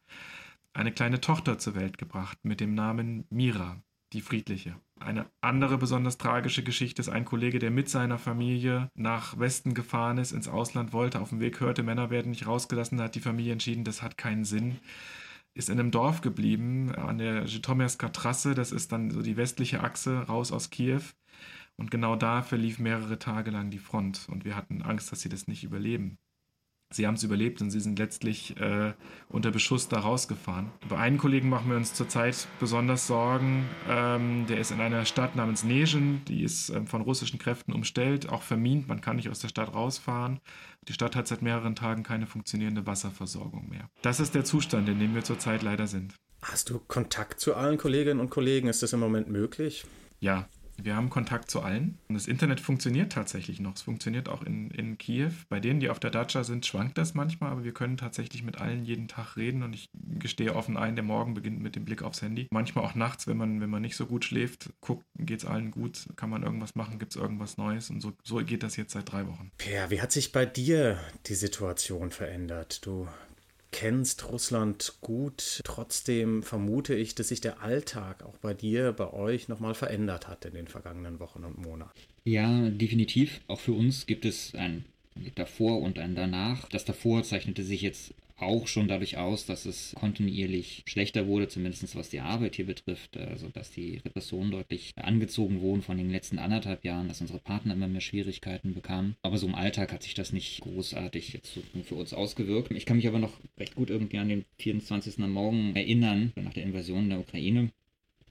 eine 0.73 0.91
kleine 0.91 1.21
Tochter 1.21 1.57
zur 1.57 1.75
Welt 1.75 1.97
gebracht 1.97 2.37
mit 2.43 2.59
dem 2.59 2.75
Namen 2.75 3.25
Mira, 3.29 3.81
die 4.13 4.21
Friedliche. 4.21 4.75
Eine 4.99 5.25
andere 5.41 5.77
besonders 5.77 6.17
tragische 6.17 6.63
Geschichte 6.63 7.01
ist 7.01 7.09
ein 7.09 7.25
Kollege, 7.25 7.59
der 7.59 7.71
mit 7.71 7.89
seiner 7.89 8.17
Familie 8.17 8.89
nach 8.95 9.39
Westen 9.39 9.73
gefahren 9.73 10.17
ist, 10.17 10.31
ins 10.31 10.47
Ausland 10.47 10.93
wollte, 10.93 11.19
auf 11.19 11.29
dem 11.29 11.39
Weg 11.39 11.59
hörte, 11.59 11.83
Männer 11.83 12.09
werden 12.09 12.31
nicht 12.31 12.47
rausgelassen, 12.47 13.01
hat 13.01 13.15
die 13.15 13.19
Familie 13.19 13.53
entschieden, 13.53 13.83
das 13.83 14.01
hat 14.01 14.17
keinen 14.17 14.45
Sinn 14.45 14.79
ist 15.53 15.69
in 15.69 15.79
einem 15.79 15.89
Dorf 15.89 16.21
geblieben, 16.21 16.93
an 16.93 17.17
der 17.17 17.47
Żytomierska 17.47 18.09
Trasse, 18.09 18.53
das 18.53 18.71
ist 18.71 18.91
dann 18.91 19.09
so 19.09 19.23
die 19.23 19.37
westliche 19.37 19.79
Achse 19.81 20.19
raus 20.27 20.51
aus 20.51 20.69
Kiew. 20.69 21.01
Und 21.77 21.89
genau 21.89 22.15
da 22.15 22.43
verlief 22.43 22.77
mehrere 22.77 23.17
Tage 23.17 23.49
lang 23.49 23.71
die 23.71 23.79
Front 23.79 24.27
und 24.29 24.45
wir 24.45 24.55
hatten 24.55 24.83
Angst, 24.83 25.11
dass 25.11 25.21
sie 25.21 25.29
das 25.29 25.47
nicht 25.47 25.63
überleben. 25.63 26.19
Sie 26.89 27.05
haben 27.05 27.15
es 27.15 27.23
überlebt 27.23 27.61
und 27.61 27.69
sie 27.69 27.81
sind 27.81 27.99
letztlich 27.99 28.55
äh, 28.57 28.93
unter 29.27 29.51
Beschuss 29.51 29.89
da 29.89 29.99
rausgefahren. 29.99 30.71
Über 30.85 30.99
einen 30.99 31.17
Kollegen 31.17 31.49
machen 31.49 31.69
wir 31.69 31.75
uns 31.75 31.93
zurzeit 31.93 32.47
besonders 32.59 33.07
Sorgen. 33.07 33.65
Ähm, 33.89 34.45
der 34.47 34.59
ist 34.59 34.71
in 34.71 34.79
einer 34.79 35.03
Stadt 35.03 35.35
namens 35.35 35.65
Nezhen, 35.65 36.21
die 36.27 36.43
ist 36.43 36.69
ähm, 36.69 36.87
von 36.87 37.01
russischen 37.01 37.39
Kräften 37.39 37.73
umstellt, 37.73 38.29
auch 38.29 38.41
vermint, 38.41 38.87
man 38.87 39.01
kann 39.01 39.17
nicht 39.17 39.29
aus 39.29 39.39
der 39.39 39.49
Stadt 39.49 39.73
rausfahren. 39.73 40.39
Die 40.87 40.93
Stadt 40.93 41.17
hat 41.17 41.27
seit 41.27 41.41
mehreren 41.41 41.75
Tagen 41.75 42.03
keine 42.03 42.25
funktionierende 42.25 42.85
Wasserversorgung 42.85 43.67
mehr. 43.67 43.89
Das 44.01 44.21
ist 44.21 44.33
der 44.33 44.45
Zustand, 44.45 44.87
in 44.87 44.99
dem 44.99 45.13
wir 45.13 45.23
zurzeit 45.25 45.63
leider 45.63 45.87
sind. 45.87 46.13
Hast 46.41 46.69
du 46.69 46.79
Kontakt 46.79 47.41
zu 47.41 47.55
allen 47.55 47.77
Kolleginnen 47.77 48.21
und 48.21 48.29
Kollegen? 48.29 48.69
Ist 48.69 48.81
das 48.81 48.93
im 48.93 49.01
Moment 49.01 49.27
möglich? 49.27 49.85
Ja, 50.19 50.47
wir 50.81 50.95
haben 50.95 51.09
Kontakt 51.09 51.49
zu 51.49 51.61
allen. 51.61 51.97
Und 52.07 52.15
das 52.15 52.27
Internet 52.27 52.59
funktioniert 52.59 53.11
tatsächlich 53.11 53.59
noch. 53.59 53.75
Es 53.75 53.81
funktioniert 53.81 54.29
auch 54.29 54.43
in, 54.43 54.71
in 54.71 54.97
Kiew. 54.97 55.31
Bei 55.49 55.59
denen, 55.59 55.79
die 55.79 55.89
auf 55.89 55.99
der 55.99 56.11
Datscha 56.11 56.43
sind, 56.43 56.65
schwankt 56.65 56.97
das 56.97 57.13
manchmal, 57.13 57.51
aber 57.51 57.63
wir 57.63 57.73
können 57.73 57.97
tatsächlich 57.97 58.43
mit 58.43 58.59
allen 58.59 58.85
jeden 58.85 59.07
Tag 59.07 59.37
reden. 59.37 59.63
Und 59.63 59.73
ich 59.73 59.89
gestehe 60.19 60.55
offen 60.55 60.77
ein, 60.77 60.95
der 60.95 61.03
Morgen 61.03 61.33
beginnt 61.33 61.61
mit 61.61 61.75
dem 61.75 61.85
Blick 61.85 62.03
aufs 62.03 62.21
Handy. 62.21 62.47
Manchmal 62.51 62.85
auch 62.85 62.95
nachts, 62.95 63.27
wenn 63.27 63.37
man, 63.37 63.61
wenn 63.61 63.69
man 63.69 63.81
nicht 63.81 63.95
so 63.95 64.05
gut 64.05 64.25
schläft, 64.25 64.69
guckt, 64.81 65.05
geht 65.17 65.39
es 65.39 65.45
allen 65.45 65.71
gut, 65.71 66.07
kann 66.15 66.29
man 66.29 66.43
irgendwas 66.43 66.75
machen, 66.75 66.99
gibt 66.99 67.15
es 67.15 67.21
irgendwas 67.21 67.57
Neues. 67.57 67.89
Und 67.89 68.01
so, 68.01 68.13
so 68.23 68.37
geht 68.37 68.63
das 68.63 68.75
jetzt 68.75 68.93
seit 68.93 69.11
drei 69.11 69.27
Wochen. 69.27 69.51
Per, 69.57 69.89
wie 69.89 70.01
hat 70.01 70.11
sich 70.11 70.31
bei 70.31 70.45
dir 70.45 70.99
die 71.25 71.35
Situation 71.35 72.11
verändert? 72.11 72.85
Du 72.85 73.07
kennst 73.71 74.29
Russland 74.29 74.95
gut. 75.01 75.61
Trotzdem 75.63 76.43
vermute 76.43 76.95
ich, 76.95 77.15
dass 77.15 77.29
sich 77.29 77.41
der 77.41 77.61
Alltag 77.61 78.23
auch 78.23 78.37
bei 78.37 78.53
dir, 78.53 78.93
bei 78.93 79.11
euch 79.11 79.47
nochmal 79.47 79.73
verändert 79.73 80.27
hat 80.27 80.45
in 80.45 80.53
den 80.53 80.67
vergangenen 80.67 81.19
Wochen 81.19 81.43
und 81.43 81.57
Monaten. 81.57 81.99
Ja, 82.23 82.69
definitiv. 82.69 83.41
Auch 83.47 83.59
für 83.59 83.73
uns 83.73 84.05
gibt 84.05 84.25
es 84.25 84.53
ein 84.55 84.85
davor 85.35 85.81
und 85.81 85.99
ein 85.99 86.15
danach. 86.15 86.67
Das 86.69 86.85
davor 86.85 87.23
zeichnete 87.23 87.63
sich 87.63 87.81
jetzt 87.81 88.13
auch 88.37 88.67
schon 88.67 88.87
dadurch 88.87 89.17
aus, 89.17 89.45
dass 89.45 89.65
es 89.65 89.93
kontinuierlich 89.95 90.83
schlechter 90.87 91.27
wurde, 91.27 91.47
zumindest 91.47 91.95
was 91.95 92.09
die 92.09 92.19
Arbeit 92.19 92.55
hier 92.55 92.65
betrifft. 92.65 93.17
Also 93.17 93.49
dass 93.49 93.71
die 93.71 93.97
Repressionen 93.97 94.51
deutlich 94.51 94.93
angezogen 94.95 95.61
wurden 95.61 95.81
von 95.81 95.97
den 95.97 96.09
letzten 96.09 96.39
anderthalb 96.39 96.83
Jahren, 96.85 97.07
dass 97.07 97.21
unsere 97.21 97.39
Partner 97.39 97.73
immer 97.73 97.87
mehr 97.87 98.01
Schwierigkeiten 98.01 98.73
bekamen. 98.73 99.15
Aber 99.21 99.37
so 99.37 99.47
im 99.47 99.55
Alltag 99.55 99.91
hat 99.91 100.03
sich 100.03 100.13
das 100.13 100.33
nicht 100.33 100.61
großartig 100.61 101.33
jetzt 101.33 101.59
für 101.83 101.95
uns 101.95 102.13
ausgewirkt. 102.13 102.71
Ich 102.71 102.85
kann 102.85 102.97
mich 102.97 103.07
aber 103.07 103.19
noch 103.19 103.33
recht 103.57 103.75
gut 103.75 103.89
irgendwie 103.89 104.17
an 104.17 104.29
den 104.29 104.45
24. 104.59 105.19
am 105.19 105.31
Morgen 105.31 105.75
erinnern, 105.75 106.31
nach 106.35 106.53
der 106.53 106.63
Invasion 106.63 107.09
der 107.09 107.19
Ukraine 107.19 107.71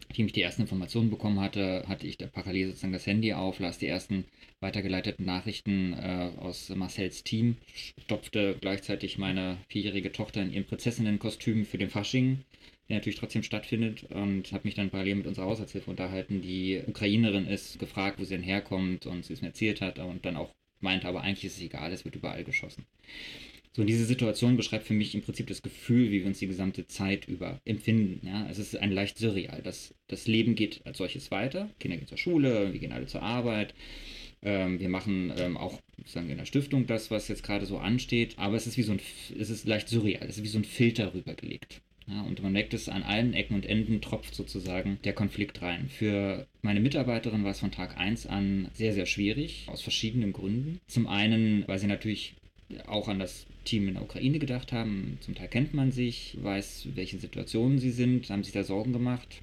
nachdem 0.08 0.26
ich 0.26 0.32
die 0.32 0.42
ersten 0.42 0.62
Informationen 0.62 1.10
bekommen 1.10 1.40
hatte, 1.40 1.84
hatte 1.86 2.06
ich 2.06 2.16
da 2.16 2.26
parallel 2.26 2.68
sozusagen 2.68 2.92
das 2.92 3.06
Handy 3.06 3.32
auf, 3.32 3.58
las 3.58 3.78
die 3.78 3.86
ersten 3.86 4.24
weitergeleiteten 4.60 5.26
Nachrichten 5.26 5.92
äh, 5.92 6.30
aus 6.38 6.70
Marcells 6.70 7.24
Team, 7.24 7.56
stopfte 8.04 8.56
gleichzeitig 8.60 9.18
meine 9.18 9.58
vierjährige 9.68 10.12
Tochter 10.12 10.42
in 10.42 10.52
ihrem 10.52 10.64
Prinzessinnenkostüm 10.64 11.66
für 11.66 11.78
den 11.78 11.90
Fasching, 11.90 12.44
der 12.88 12.96
natürlich 12.96 13.18
trotzdem 13.18 13.42
stattfindet, 13.42 14.04
und 14.04 14.52
habe 14.52 14.66
mich 14.66 14.74
dann 14.74 14.90
parallel 14.90 15.16
mit 15.16 15.26
unserer 15.26 15.46
Haushaltshilfe 15.46 15.90
unterhalten, 15.90 16.40
die 16.40 16.82
Ukrainerin 16.86 17.46
ist, 17.46 17.78
gefragt, 17.78 18.18
wo 18.18 18.24
sie 18.24 18.36
denn 18.36 18.44
herkommt 18.44 19.06
und 19.06 19.24
sie 19.24 19.32
es 19.32 19.42
mir 19.42 19.48
erzählt 19.48 19.80
hat 19.80 19.98
und 19.98 20.24
dann 20.24 20.36
auch 20.36 20.54
meinte, 20.80 21.08
aber 21.08 21.22
eigentlich 21.22 21.44
ist 21.44 21.56
es 21.56 21.62
egal, 21.62 21.92
es 21.92 22.04
wird 22.04 22.16
überall 22.16 22.44
geschossen. 22.44 22.86
So, 23.76 23.84
diese 23.84 24.06
Situation 24.06 24.56
beschreibt 24.56 24.86
für 24.86 24.94
mich 24.94 25.14
im 25.14 25.20
Prinzip 25.20 25.48
das 25.48 25.60
Gefühl, 25.60 26.10
wie 26.10 26.20
wir 26.20 26.26
uns 26.26 26.38
die 26.38 26.46
gesamte 26.46 26.86
Zeit 26.86 27.28
über 27.28 27.60
empfinden. 27.66 28.26
Ja? 28.26 28.48
Es 28.48 28.58
ist 28.58 28.74
ein 28.74 28.90
leicht 28.90 29.18
surreal. 29.18 29.60
Das, 29.62 29.94
das 30.08 30.26
Leben 30.26 30.54
geht 30.54 30.80
als 30.86 30.96
solches 30.96 31.30
weiter. 31.30 31.68
Kinder 31.78 31.98
gehen 31.98 32.06
zur 32.06 32.16
Schule, 32.16 32.72
wir 32.72 32.80
gehen 32.80 32.92
alle 32.92 33.04
zur 33.04 33.20
Arbeit. 33.20 33.74
Ähm, 34.40 34.80
wir 34.80 34.88
machen 34.88 35.30
ähm, 35.36 35.58
auch 35.58 35.78
sozusagen 35.98 36.30
in 36.30 36.38
der 36.38 36.46
Stiftung 36.46 36.86
das, 36.86 37.10
was 37.10 37.28
jetzt 37.28 37.42
gerade 37.42 37.66
so 37.66 37.76
ansteht. 37.76 38.38
Aber 38.38 38.56
es 38.56 38.66
ist 38.66 38.78
wie 38.78 38.82
so 38.82 38.92
ein, 38.92 39.00
es 39.38 39.50
ist 39.50 39.66
leicht 39.66 39.90
surreal. 39.90 40.26
Es 40.26 40.38
ist 40.38 40.44
wie 40.44 40.48
so 40.48 40.58
ein 40.58 40.64
Filter 40.64 41.12
rübergelegt. 41.12 41.82
Ja, 42.06 42.22
und 42.22 42.42
man 42.42 42.52
merkt 42.52 42.72
es 42.72 42.88
an 42.88 43.02
allen 43.02 43.34
Ecken 43.34 43.56
und 43.56 43.66
Enden 43.66 44.00
tropft 44.00 44.34
sozusagen 44.34 45.00
der 45.04 45.12
Konflikt 45.12 45.60
rein. 45.60 45.90
Für 45.90 46.46
meine 46.62 46.80
Mitarbeiterin 46.80 47.44
war 47.44 47.50
es 47.50 47.60
von 47.60 47.72
Tag 47.72 47.98
1 47.98 48.26
an 48.26 48.70
sehr, 48.72 48.94
sehr 48.94 49.04
schwierig, 49.04 49.66
aus 49.66 49.82
verschiedenen 49.82 50.32
Gründen. 50.32 50.80
Zum 50.86 51.08
einen, 51.08 51.68
weil 51.68 51.78
sie 51.78 51.88
natürlich 51.88 52.36
auch 52.86 53.08
an 53.08 53.18
das 53.18 53.46
Team 53.64 53.88
in 53.88 53.94
der 53.94 54.02
Ukraine 54.02 54.38
gedacht 54.38 54.72
haben. 54.72 55.18
Zum 55.20 55.34
Teil 55.34 55.48
kennt 55.48 55.74
man 55.74 55.92
sich, 55.92 56.36
weiß, 56.40 56.88
welche 56.94 57.18
Situationen 57.18 57.78
sie 57.78 57.90
sind, 57.90 58.28
haben 58.30 58.44
sich 58.44 58.52
da 58.52 58.64
Sorgen 58.64 58.92
gemacht. 58.92 59.42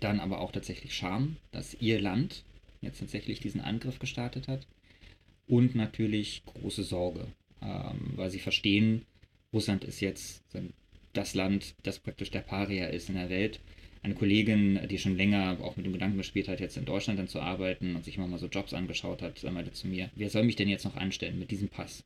Dann 0.00 0.20
aber 0.20 0.40
auch 0.40 0.52
tatsächlich 0.52 0.94
Scham, 0.94 1.36
dass 1.50 1.74
ihr 1.80 2.00
Land 2.00 2.44
jetzt 2.80 3.00
tatsächlich 3.00 3.40
diesen 3.40 3.60
Angriff 3.60 3.98
gestartet 3.98 4.48
hat. 4.48 4.66
Und 5.46 5.74
natürlich 5.74 6.42
große 6.44 6.82
Sorge, 6.82 7.26
ähm, 7.62 8.12
weil 8.16 8.30
sie 8.30 8.38
verstehen, 8.38 9.06
Russland 9.52 9.84
ist 9.84 10.00
jetzt 10.00 10.44
das 11.14 11.34
Land, 11.34 11.74
das 11.82 11.98
praktisch 11.98 12.30
der 12.30 12.40
Paria 12.40 12.86
ist 12.86 13.08
in 13.08 13.14
der 13.14 13.30
Welt. 13.30 13.60
Eine 14.02 14.14
Kollegin, 14.14 14.78
die 14.88 14.98
schon 14.98 15.16
länger 15.16 15.58
auch 15.62 15.76
mit 15.76 15.86
dem 15.86 15.92
Gedanken 15.92 16.18
gespielt 16.18 16.48
hat, 16.48 16.60
jetzt 16.60 16.76
in 16.76 16.84
Deutschland 16.84 17.18
dann 17.18 17.28
zu 17.28 17.40
arbeiten 17.40 17.96
und 17.96 18.04
sich 18.04 18.16
immer 18.16 18.28
mal 18.28 18.38
so 18.38 18.46
Jobs 18.46 18.74
angeschaut 18.74 19.22
hat, 19.22 19.42
meinte 19.50 19.72
zu 19.72 19.88
mir, 19.88 20.10
wer 20.14 20.30
soll 20.30 20.44
mich 20.44 20.56
denn 20.56 20.68
jetzt 20.68 20.84
noch 20.84 20.96
anstellen 20.96 21.38
mit 21.38 21.50
diesem 21.50 21.68
Pass? 21.68 22.04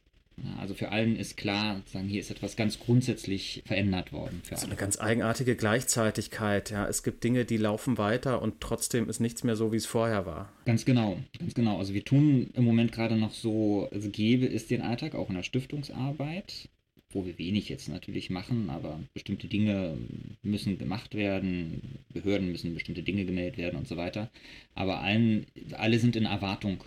Also 0.59 0.75
für 0.75 0.91
allen 0.91 1.17
ist 1.17 1.37
klar, 1.37 1.83
sagen, 1.87 2.09
hier 2.09 2.21
ist 2.21 2.31
etwas 2.31 2.57
ganz 2.57 2.79
grundsätzlich 2.79 3.63
verändert 3.67 4.13
worden. 4.13 4.41
Für 4.45 4.57
so 4.57 4.67
eine 4.67 4.77
ganz 4.77 4.99
eigenartige 5.01 5.57
Gleichzeitigkeit. 5.57 6.71
Ja, 6.71 6.87
es 6.89 7.03
gibt 7.03 7.25
Dinge, 7.25 7.45
die 7.45 7.57
laufen 7.57 7.99
weiter 7.99 8.43
und 8.43 8.61
trotzdem 8.61 9.09
ist 9.09 9.21
nichts 9.21 9.45
mehr 9.45 9.57
so, 9.57 9.73
wie 9.73 9.77
es 9.77 9.87
vorher 9.87 10.27
war. 10.27 10.53
Ganz 10.65 10.85
genau, 10.85 11.19
ganz 11.39 11.55
genau. 11.55 11.79
Also 11.79 11.95
wir 11.95 12.05
tun 12.05 12.51
im 12.55 12.65
Moment 12.65 12.93
gerade 12.93 13.17
noch 13.17 13.33
so, 13.33 13.89
also 13.93 14.09
gäbe 14.11 14.47
es 14.47 14.67
den 14.67 14.83
Alltag 14.83 15.15
auch 15.15 15.29
in 15.29 15.37
der 15.37 15.43
Stiftungsarbeit, 15.43 16.69
wo 17.11 17.27
wir 17.27 17.39
wenig 17.39 17.69
jetzt 17.69 17.89
natürlich 17.89 18.31
machen, 18.31 18.71
aber 18.71 19.01
bestimmte 19.13 19.47
Dinge 19.47 19.99
müssen 20.43 20.79
gemacht 20.79 21.15
werden, 21.15 22.05
Behörden 22.13 22.51
müssen 22.51 22.75
bestimmte 22.75 23.03
Dinge 23.03 23.25
gemeldet 23.25 23.59
werden 23.59 23.79
und 23.79 23.87
so 23.87 23.97
weiter. 23.97 24.31
Aber 24.75 25.01
allen, 25.01 25.47
alle 25.73 25.99
sind 25.99 26.17
in 26.17 26.25
Erwartung 26.25 26.83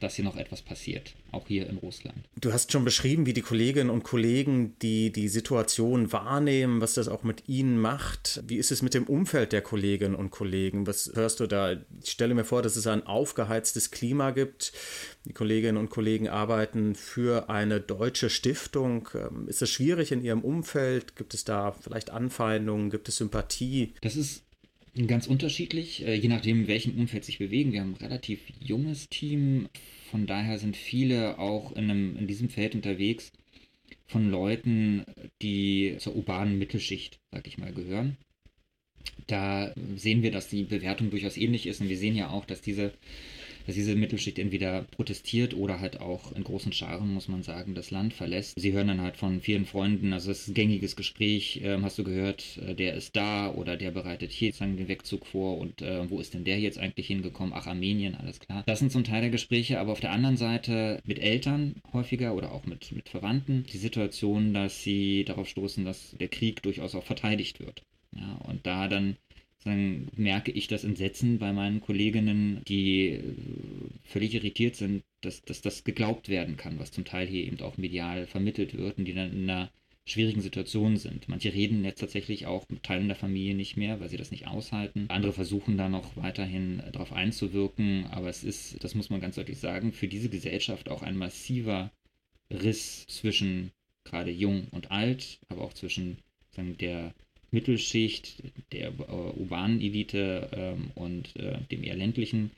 dass 0.00 0.16
hier 0.16 0.24
noch 0.24 0.36
etwas 0.36 0.60
passiert, 0.60 1.14
auch 1.32 1.48
hier 1.48 1.66
in 1.66 1.78
Russland. 1.78 2.18
Du 2.38 2.52
hast 2.52 2.72
schon 2.72 2.84
beschrieben, 2.84 3.24
wie 3.24 3.32
die 3.32 3.40
Kolleginnen 3.40 3.88
und 3.88 4.02
Kollegen 4.02 4.78
die, 4.80 5.10
die 5.10 5.28
Situation 5.28 6.12
wahrnehmen, 6.12 6.82
was 6.82 6.94
das 6.94 7.08
auch 7.08 7.22
mit 7.22 7.48
ihnen 7.48 7.80
macht. 7.80 8.42
Wie 8.46 8.56
ist 8.56 8.70
es 8.70 8.82
mit 8.82 8.92
dem 8.92 9.04
Umfeld 9.04 9.52
der 9.52 9.62
Kolleginnen 9.62 10.14
und 10.14 10.30
Kollegen? 10.30 10.86
Was 10.86 11.12
hörst 11.14 11.40
du 11.40 11.46
da? 11.46 11.72
Ich 12.02 12.10
stelle 12.10 12.34
mir 12.34 12.44
vor, 12.44 12.60
dass 12.60 12.76
es 12.76 12.86
ein 12.86 13.06
aufgeheiztes 13.06 13.90
Klima 13.90 14.32
gibt. 14.32 14.72
Die 15.24 15.32
Kolleginnen 15.32 15.78
und 15.78 15.88
Kollegen 15.88 16.28
arbeiten 16.28 16.94
für 16.94 17.48
eine 17.48 17.80
deutsche 17.80 18.28
Stiftung. 18.28 19.08
Ähm, 19.14 19.48
ist 19.48 19.62
es 19.62 19.70
schwierig 19.70 20.12
in 20.12 20.22
ihrem 20.22 20.42
Umfeld? 20.42 21.16
Gibt 21.16 21.32
es 21.32 21.44
da 21.44 21.72
vielleicht 21.72 22.10
Anfeindungen? 22.10 22.90
Gibt 22.90 23.08
es 23.08 23.16
Sympathie? 23.16 23.94
Das 24.02 24.16
ist 24.16 24.42
Ganz 25.06 25.28
unterschiedlich, 25.28 26.04
äh, 26.04 26.14
je 26.14 26.28
nachdem, 26.28 26.62
in 26.62 26.68
welchem 26.68 26.98
Umfeld 26.98 27.24
sich 27.24 27.38
bewegen. 27.38 27.72
Wir 27.72 27.82
haben 27.82 27.94
ein 27.94 28.04
relativ 28.04 28.40
junges 28.58 29.08
Team, 29.08 29.68
von 30.10 30.26
daher 30.26 30.58
sind 30.58 30.76
viele 30.76 31.38
auch 31.38 31.72
in, 31.72 31.84
einem, 31.90 32.16
in 32.16 32.26
diesem 32.26 32.48
Feld 32.48 32.74
unterwegs 32.74 33.30
von 34.06 34.28
Leuten, 34.28 35.04
die 35.40 35.96
zur 35.98 36.16
urbanen 36.16 36.58
Mittelschicht, 36.58 37.20
sag 37.30 37.46
ich 37.46 37.58
mal, 37.58 37.72
gehören. 37.72 38.16
Da 39.26 39.72
sehen 39.94 40.22
wir, 40.22 40.32
dass 40.32 40.48
die 40.48 40.64
Bewertung 40.64 41.10
durchaus 41.10 41.36
ähnlich 41.36 41.66
ist 41.66 41.80
und 41.80 41.88
wir 41.88 41.98
sehen 41.98 42.16
ja 42.16 42.30
auch, 42.30 42.44
dass 42.44 42.60
diese 42.60 42.92
dass 43.68 43.74
diese 43.74 43.94
Mittelschicht 43.94 44.38
entweder 44.38 44.84
protestiert 44.84 45.52
oder 45.52 45.78
halt 45.78 46.00
auch 46.00 46.32
in 46.32 46.42
großen 46.42 46.72
Scharen, 46.72 47.12
muss 47.12 47.28
man 47.28 47.42
sagen, 47.42 47.74
das 47.74 47.90
Land 47.90 48.14
verlässt. 48.14 48.58
Sie 48.58 48.72
hören 48.72 48.88
dann 48.88 49.02
halt 49.02 49.18
von 49.18 49.42
vielen 49.42 49.66
Freunden, 49.66 50.14
also 50.14 50.30
es 50.30 50.40
ist 50.40 50.48
ein 50.48 50.54
gängiges 50.54 50.96
Gespräch, 50.96 51.60
äh, 51.62 51.78
hast 51.82 51.98
du 51.98 52.02
gehört, 52.02 52.58
äh, 52.66 52.74
der 52.74 52.94
ist 52.94 53.14
da 53.14 53.52
oder 53.52 53.76
der 53.76 53.90
bereitet 53.90 54.32
hier 54.32 54.52
sozusagen 54.52 54.78
den 54.78 54.88
Wegzug 54.88 55.26
vor 55.26 55.58
und 55.58 55.82
äh, 55.82 56.08
wo 56.08 56.18
ist 56.18 56.32
denn 56.32 56.44
der 56.44 56.58
jetzt 56.58 56.78
eigentlich 56.78 57.08
hingekommen? 57.08 57.52
Ach, 57.54 57.66
Armenien, 57.66 58.14
alles 58.14 58.40
klar. 58.40 58.62
Das 58.64 58.78
sind 58.78 58.90
zum 58.90 59.04
Teil 59.04 59.20
der 59.20 59.30
Gespräche, 59.30 59.80
aber 59.80 59.92
auf 59.92 60.00
der 60.00 60.12
anderen 60.12 60.38
Seite 60.38 61.02
mit 61.04 61.18
Eltern 61.18 61.74
häufiger 61.92 62.34
oder 62.34 62.52
auch 62.52 62.64
mit, 62.64 62.90
mit 62.92 63.10
Verwandten 63.10 63.66
die 63.70 63.76
Situation, 63.76 64.54
dass 64.54 64.82
sie 64.82 65.24
darauf 65.24 65.46
stoßen, 65.46 65.84
dass 65.84 66.16
der 66.18 66.28
Krieg 66.28 66.62
durchaus 66.62 66.94
auch 66.94 67.04
verteidigt 67.04 67.60
wird. 67.60 67.82
Ja, 68.16 68.40
und 68.48 68.66
da 68.66 68.88
dann 68.88 69.16
dann 69.64 70.08
merke 70.16 70.52
ich 70.52 70.68
das 70.68 70.84
Entsetzen 70.84 71.38
bei 71.38 71.52
meinen 71.52 71.80
Kolleginnen, 71.80 72.62
die 72.66 73.08
äh, 73.08 73.22
völlig 74.04 74.34
irritiert 74.34 74.76
sind, 74.76 75.02
dass, 75.20 75.42
dass 75.42 75.60
das 75.60 75.84
geglaubt 75.84 76.28
werden 76.28 76.56
kann, 76.56 76.78
was 76.78 76.92
zum 76.92 77.04
Teil 77.04 77.26
hier 77.26 77.44
eben 77.44 77.60
auch 77.60 77.76
medial 77.76 78.26
vermittelt 78.26 78.76
wird 78.76 78.98
und 78.98 79.04
die 79.04 79.14
dann 79.14 79.32
in 79.32 79.50
einer 79.50 79.70
schwierigen 80.06 80.40
Situation 80.40 80.96
sind. 80.96 81.28
Manche 81.28 81.52
reden 81.52 81.84
jetzt 81.84 82.00
tatsächlich 82.00 82.46
auch 82.46 82.66
mit 82.68 82.82
Teilen 82.82 83.08
der 83.08 83.16
Familie 83.16 83.54
nicht 83.54 83.76
mehr, 83.76 84.00
weil 84.00 84.08
sie 84.08 84.16
das 84.16 84.30
nicht 84.30 84.46
aushalten. 84.46 85.06
Andere 85.08 85.32
versuchen 85.32 85.76
da 85.76 85.88
noch 85.88 86.16
weiterhin 86.16 86.80
äh, 86.80 86.92
darauf 86.92 87.12
einzuwirken, 87.12 88.06
aber 88.06 88.28
es 88.28 88.44
ist, 88.44 88.82
das 88.82 88.94
muss 88.94 89.10
man 89.10 89.20
ganz 89.20 89.36
deutlich 89.36 89.58
sagen, 89.58 89.92
für 89.92 90.08
diese 90.08 90.30
Gesellschaft 90.30 90.88
auch 90.88 91.02
ein 91.02 91.16
massiver 91.16 91.90
Riss 92.50 93.06
zwischen 93.06 93.72
gerade 94.04 94.30
jung 94.30 94.68
und 94.70 94.90
alt, 94.90 95.38
aber 95.48 95.62
auch 95.62 95.74
zwischen 95.74 96.18
sagen, 96.50 96.78
der 96.78 97.14
Mittelschicht, 97.50 98.42
der 98.72 98.88
äh, 98.88 99.12
urbanen 99.12 99.80
Elite 99.80 100.48
ähm, 100.52 100.90
und 100.94 101.34
äh, 101.36 101.58
dem 101.70 101.82
eher 101.82 101.96
ländlichen 101.96 102.50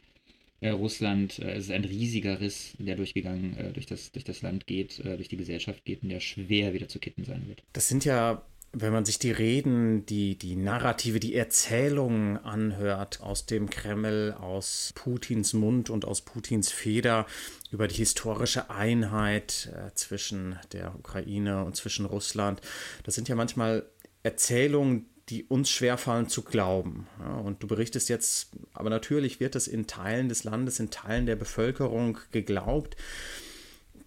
äh, 0.60 0.70
Russland. 0.70 1.38
Äh, 1.38 1.52
es 1.52 1.64
ist 1.64 1.70
ein 1.70 1.84
riesiger 1.84 2.40
Riss, 2.40 2.72
der 2.78 2.96
durchgegangen, 2.96 3.56
äh, 3.56 3.72
durch, 3.72 3.86
das, 3.86 4.12
durch 4.12 4.24
das 4.24 4.42
Land 4.42 4.66
geht, 4.66 4.98
äh, 5.00 5.16
durch 5.16 5.28
die 5.28 5.36
Gesellschaft 5.36 5.84
geht 5.84 6.02
und 6.02 6.10
der 6.10 6.20
schwer 6.20 6.72
wieder 6.72 6.88
zu 6.88 6.98
kitten 6.98 7.24
sein 7.24 7.46
wird. 7.48 7.62
Das 7.72 7.88
sind 7.88 8.04
ja 8.04 8.42
wenn 8.72 8.92
man 8.92 9.04
sich 9.04 9.18
die 9.18 9.32
Reden, 9.32 10.06
die, 10.06 10.38
die 10.38 10.54
Narrative, 10.54 11.18
die 11.18 11.34
Erzählungen 11.34 12.36
anhört 12.36 13.20
aus 13.20 13.44
dem 13.44 13.68
Kreml, 13.68 14.36
aus 14.38 14.92
Putins 14.94 15.54
Mund 15.54 15.90
und 15.90 16.04
aus 16.04 16.20
Putins 16.20 16.70
Feder 16.70 17.26
über 17.72 17.88
die 17.88 17.96
historische 17.96 18.70
Einheit 18.70 19.72
zwischen 19.96 20.56
der 20.70 20.94
Ukraine 20.94 21.64
und 21.64 21.74
zwischen 21.74 22.06
Russland, 22.06 22.60
das 23.02 23.16
sind 23.16 23.28
ja 23.28 23.34
manchmal 23.34 23.86
Erzählungen, 24.22 25.06
die 25.28 25.44
uns 25.44 25.70
schwerfallen 25.70 26.28
zu 26.28 26.42
glauben. 26.42 27.06
Ja, 27.20 27.36
und 27.36 27.62
du 27.62 27.68
berichtest 27.68 28.08
jetzt, 28.08 28.50
aber 28.74 28.90
natürlich 28.90 29.38
wird 29.38 29.54
es 29.54 29.68
in 29.68 29.86
Teilen 29.86 30.28
des 30.28 30.44
Landes, 30.44 30.80
in 30.80 30.90
Teilen 30.90 31.26
der 31.26 31.36
Bevölkerung 31.36 32.18
geglaubt. 32.32 32.96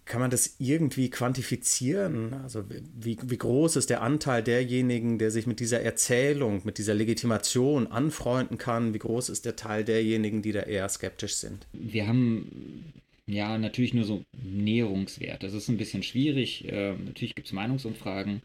Kann 0.04 0.20
man 0.20 0.30
das 0.30 0.56
irgendwie 0.58 1.08
quantifizieren? 1.08 2.34
Also 2.42 2.64
wie, 2.68 3.16
wie 3.22 3.38
groß 3.38 3.76
ist 3.76 3.88
der 3.88 4.02
Anteil 4.02 4.42
derjenigen, 4.42 5.18
der 5.18 5.30
sich 5.30 5.46
mit 5.46 5.60
dieser 5.60 5.80
Erzählung, 5.80 6.60
mit 6.64 6.76
dieser 6.76 6.92
Legitimation 6.92 7.86
anfreunden 7.86 8.58
kann? 8.58 8.92
Wie 8.92 8.98
groß 8.98 9.30
ist 9.30 9.46
der 9.46 9.56
Teil 9.56 9.82
derjenigen, 9.82 10.42
die 10.42 10.52
da 10.52 10.60
eher 10.60 10.86
skeptisch 10.90 11.36
sind? 11.36 11.66
Wir 11.72 12.06
haben 12.06 12.92
ja 13.26 13.58
natürlich 13.58 13.94
nur 13.94 14.04
so 14.04 14.24
Näherungswert. 14.42 15.42
Das 15.42 15.54
ist 15.54 15.68
ein 15.68 15.76
bisschen 15.76 16.02
schwierig. 16.02 16.66
Äh, 16.66 16.94
natürlich 16.94 17.34
gibt 17.34 17.48
es 17.48 17.52
Meinungsumfragen 17.52 18.42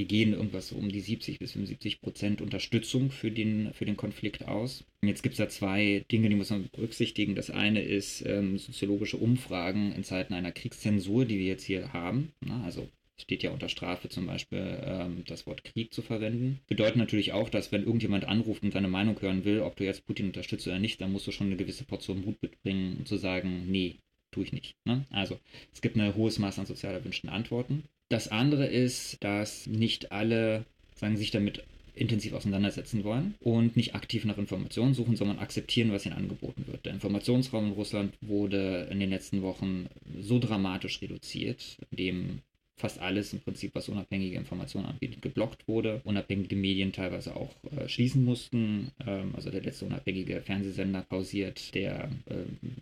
die 0.00 0.06
gehen 0.06 0.32
irgendwas 0.32 0.72
um 0.72 0.88
die 0.88 1.00
70 1.00 1.38
bis 1.38 1.52
75 1.52 2.00
Prozent 2.00 2.40
Unterstützung 2.40 3.10
für 3.10 3.30
den, 3.30 3.74
für 3.74 3.84
den 3.84 3.98
Konflikt 3.98 4.48
aus. 4.48 4.84
Jetzt 5.04 5.22
gibt 5.22 5.34
es 5.34 5.38
da 5.38 5.48
zwei 5.50 6.06
Dinge, 6.10 6.30
die 6.30 6.36
muss 6.36 6.48
man 6.48 6.70
berücksichtigen. 6.72 7.34
Das 7.34 7.50
eine 7.50 7.82
ist 7.82 8.24
ähm, 8.26 8.56
soziologische 8.56 9.18
Umfragen 9.18 9.92
in 9.92 10.02
Zeiten 10.02 10.32
einer 10.32 10.52
Kriegszensur, 10.52 11.26
die 11.26 11.38
wir 11.38 11.46
jetzt 11.46 11.64
hier 11.64 11.92
haben. 11.92 12.32
Na, 12.40 12.64
also 12.64 12.88
steht 13.20 13.42
ja 13.42 13.50
unter 13.50 13.68
Strafe 13.68 14.08
zum 14.08 14.26
Beispiel, 14.26 14.80
ähm, 14.82 15.22
das 15.26 15.46
Wort 15.46 15.64
Krieg 15.64 15.92
zu 15.92 16.00
verwenden. 16.00 16.60
Bedeutet 16.66 16.96
natürlich 16.96 17.32
auch, 17.32 17.50
dass 17.50 17.70
wenn 17.70 17.84
irgendjemand 17.84 18.24
anruft 18.24 18.62
und 18.62 18.72
seine 18.72 18.88
Meinung 18.88 19.20
hören 19.20 19.44
will, 19.44 19.60
ob 19.60 19.76
du 19.76 19.84
jetzt 19.84 20.06
Putin 20.06 20.26
unterstützt 20.28 20.66
oder 20.66 20.78
nicht, 20.78 21.02
dann 21.02 21.12
musst 21.12 21.26
du 21.26 21.30
schon 21.30 21.48
eine 21.48 21.56
gewisse 21.56 21.84
Portion 21.84 22.24
Mut 22.24 22.40
mitbringen, 22.40 22.96
um 22.98 23.04
zu 23.04 23.18
sagen, 23.18 23.70
nee, 23.70 23.98
tue 24.30 24.44
ich 24.44 24.52
nicht. 24.52 24.76
Ne? 24.84 25.04
Also 25.10 25.38
es 25.72 25.80
gibt 25.80 25.96
ein 25.96 26.14
hohes 26.14 26.38
Maß 26.38 26.58
an 26.58 26.66
sozial 26.66 26.94
erwünschten 26.94 27.30
Antworten. 27.30 27.84
Das 28.08 28.28
andere 28.28 28.66
ist, 28.66 29.22
dass 29.22 29.66
nicht 29.66 30.12
alle 30.12 30.64
sagen, 30.94 31.16
sich 31.16 31.30
damit 31.30 31.62
intensiv 31.94 32.32
auseinandersetzen 32.32 33.04
wollen 33.04 33.34
und 33.40 33.76
nicht 33.76 33.94
aktiv 33.94 34.24
nach 34.24 34.38
Informationen 34.38 34.94
suchen, 34.94 35.16
sondern 35.16 35.38
akzeptieren, 35.38 35.92
was 35.92 36.06
ihnen 36.06 36.16
angeboten 36.16 36.66
wird. 36.66 36.86
Der 36.86 36.94
Informationsraum 36.94 37.66
in 37.66 37.72
Russland 37.72 38.14
wurde 38.20 38.88
in 38.90 39.00
den 39.00 39.10
letzten 39.10 39.42
Wochen 39.42 39.86
so 40.18 40.38
dramatisch 40.38 41.02
reduziert, 41.02 41.78
indem 41.90 42.40
fast 42.80 42.98
alles 42.98 43.32
im 43.32 43.40
Prinzip, 43.40 43.74
was 43.74 43.88
unabhängige 43.88 44.36
Informationen 44.36 44.86
anbietet, 44.86 45.22
geblockt 45.22 45.68
wurde. 45.68 46.00
Unabhängige 46.04 46.56
Medien 46.56 46.92
teilweise 46.92 47.36
auch 47.36 47.54
äh, 47.76 47.88
schließen 47.88 48.24
mussten. 48.24 48.90
Ähm, 49.06 49.32
also 49.34 49.50
der 49.50 49.62
letzte 49.62 49.84
unabhängige 49.84 50.40
Fernsehsender 50.40 51.02
pausiert. 51.02 51.74
Der 51.74 52.10
äh, 52.26 52.34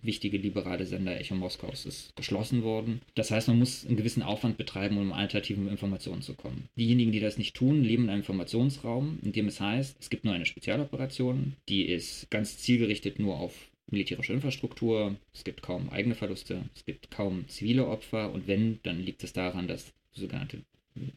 wichtige 0.03 0.39
liberale 0.39 0.87
Sender 0.87 1.19
Echo 1.19 1.35
Moskaus 1.35 1.87
ist 1.87 2.17
geschlossen 2.17 2.63
worden. 2.63 3.01
Das 3.15 3.31
heißt, 3.31 3.49
man 3.49 3.59
muss 3.59 3.87
einen 3.87 3.97
gewissen 3.97 4.23
Aufwand 4.23 4.57
betreiben, 4.57 4.97
um 4.99 5.13
alternativen 5.13 5.69
Informationen 5.69 6.23
zu 6.23 6.35
kommen. 6.35 6.69
Diejenigen, 6.77 7.13
die 7.13 7.21
das 7.21 7.39
nicht 7.39 7.55
tun, 7.55 7.83
leben 7.83 8.05
in 8.05 8.11
einem 8.11 8.21
Informationsraum, 8.21 9.19
in 9.23 9.33
dem 9.33 9.49
es 9.49 9.61
heißt, 9.61 9.97
es 10.01 10.11
gibt 10.11 10.25
nur 10.25 10.35
eine 10.35 10.47
Spezialoperation, 10.47 11.55
die 11.69 11.83
ist 11.83 12.31
ganz 12.31 12.59
zielgerichtet 12.59 13.19
nur 13.19 13.39
auf 13.39 13.68
militärische 13.91 14.33
Infrastruktur, 14.33 15.17
es 15.33 15.45
gibt 15.45 15.63
kaum 15.63 15.91
eigene 15.91 16.15
Verluste, 16.15 16.65
es 16.75 16.85
gibt 16.85 17.11
kaum 17.11 17.49
zivile 17.49 17.87
Opfer 17.87 18.33
und 18.33 18.47
wenn, 18.47 18.81
dann 18.83 19.01
liegt 19.01 19.25
es 19.25 19.33
daran, 19.33 19.69
dass 19.69 19.87
das 20.13 20.21
sogenannte 20.21 20.63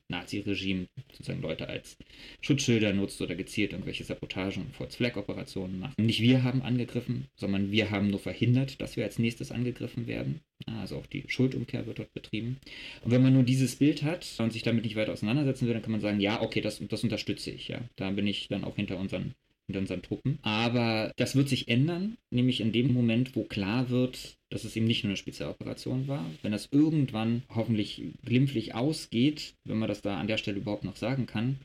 Nazi-Regime 0.10 0.88
sozusagen 1.12 1.42
Leute 1.42 1.68
als 1.68 1.98
Schutzschilder 2.42 2.94
nutzt 2.94 3.22
oder 3.22 3.36
gezielt 3.36 3.72
irgendwelche 3.72 4.04
Sabotagen 4.04 4.64
und 4.64 4.76
False-Flag-Operationen 4.76 5.80
macht. 5.80 6.00
Nicht 6.00 6.22
wir 6.22 6.44
haben 6.44 6.62
angegriffen, 6.62 7.28
sondern 7.36 7.72
wir 7.72 7.92
haben 7.92 8.08
nur 8.08 8.20
verhindert, 8.20 8.82
dass 8.82 8.96
wir 8.96 9.04
als 9.04 9.20
nächstes 9.20 9.52
angegriffen 9.52 10.08
werden. 10.08 10.42
Also 10.68 10.98
auch 10.98 11.08
die 11.08 11.24
Schuldumkehr 11.28 11.88
wird 11.88 12.00
dort 12.00 12.14
betrieben. 12.14 12.58
Und 13.04 13.12
wenn 13.12 13.24
man 13.24 13.34
nur 13.34 13.44
dieses 13.44 13.78
Bild 13.78 14.04
hat 14.04 14.28
und 14.38 14.54
sich 14.54 14.64
damit 14.64 14.84
nicht 14.84 14.96
weiter 14.96 15.14
auseinandersetzen 15.14 15.66
will, 15.66 15.74
dann 15.74 15.82
kann 15.82 15.92
man 15.92 16.02
sagen, 16.02 16.20
ja, 16.20 16.42
okay, 16.42 16.62
das, 16.62 16.82
das 16.88 17.04
unterstütze 17.04 17.52
ich. 17.52 17.68
Ja. 17.68 17.82
Da 17.96 18.12
bin 18.12 18.28
ich 18.28 18.48
dann 18.48 18.64
auch 18.64 18.76
hinter 18.76 18.98
unseren 18.98 19.34
mit 19.72 19.80
unseren 19.80 20.02
Truppen. 20.02 20.40
Aber 20.42 21.12
das 21.16 21.36
wird 21.36 21.50
sich 21.50 21.68
ändern, 21.68 22.18
nämlich 22.30 22.62
in 22.62 22.72
dem 22.72 22.94
Moment, 22.94 23.36
wo 23.36 23.44
klar 23.44 23.90
wird, 23.90 24.38
dass 24.50 24.66
es 24.66 24.76
eben 24.76 24.86
nicht 24.86 25.04
nur 25.04 25.12
eine 25.12 25.18
Spezialoperation 25.18 26.08
war. 26.08 26.26
Wenn 26.42 26.52
das 26.52 26.70
irgendwann 26.72 27.44
hoffentlich 27.50 28.04
glimpflich 28.26 28.76
ausgeht, 28.76 29.56
wenn 29.64 29.80
man 29.80 29.88
das 29.88 30.02
da 30.02 30.20
an 30.20 30.28
der 30.28 30.38
Stelle 30.38 30.58
überhaupt 30.58 30.84
noch 30.84 30.98
sagen 30.98 31.26
kann, 31.26 31.58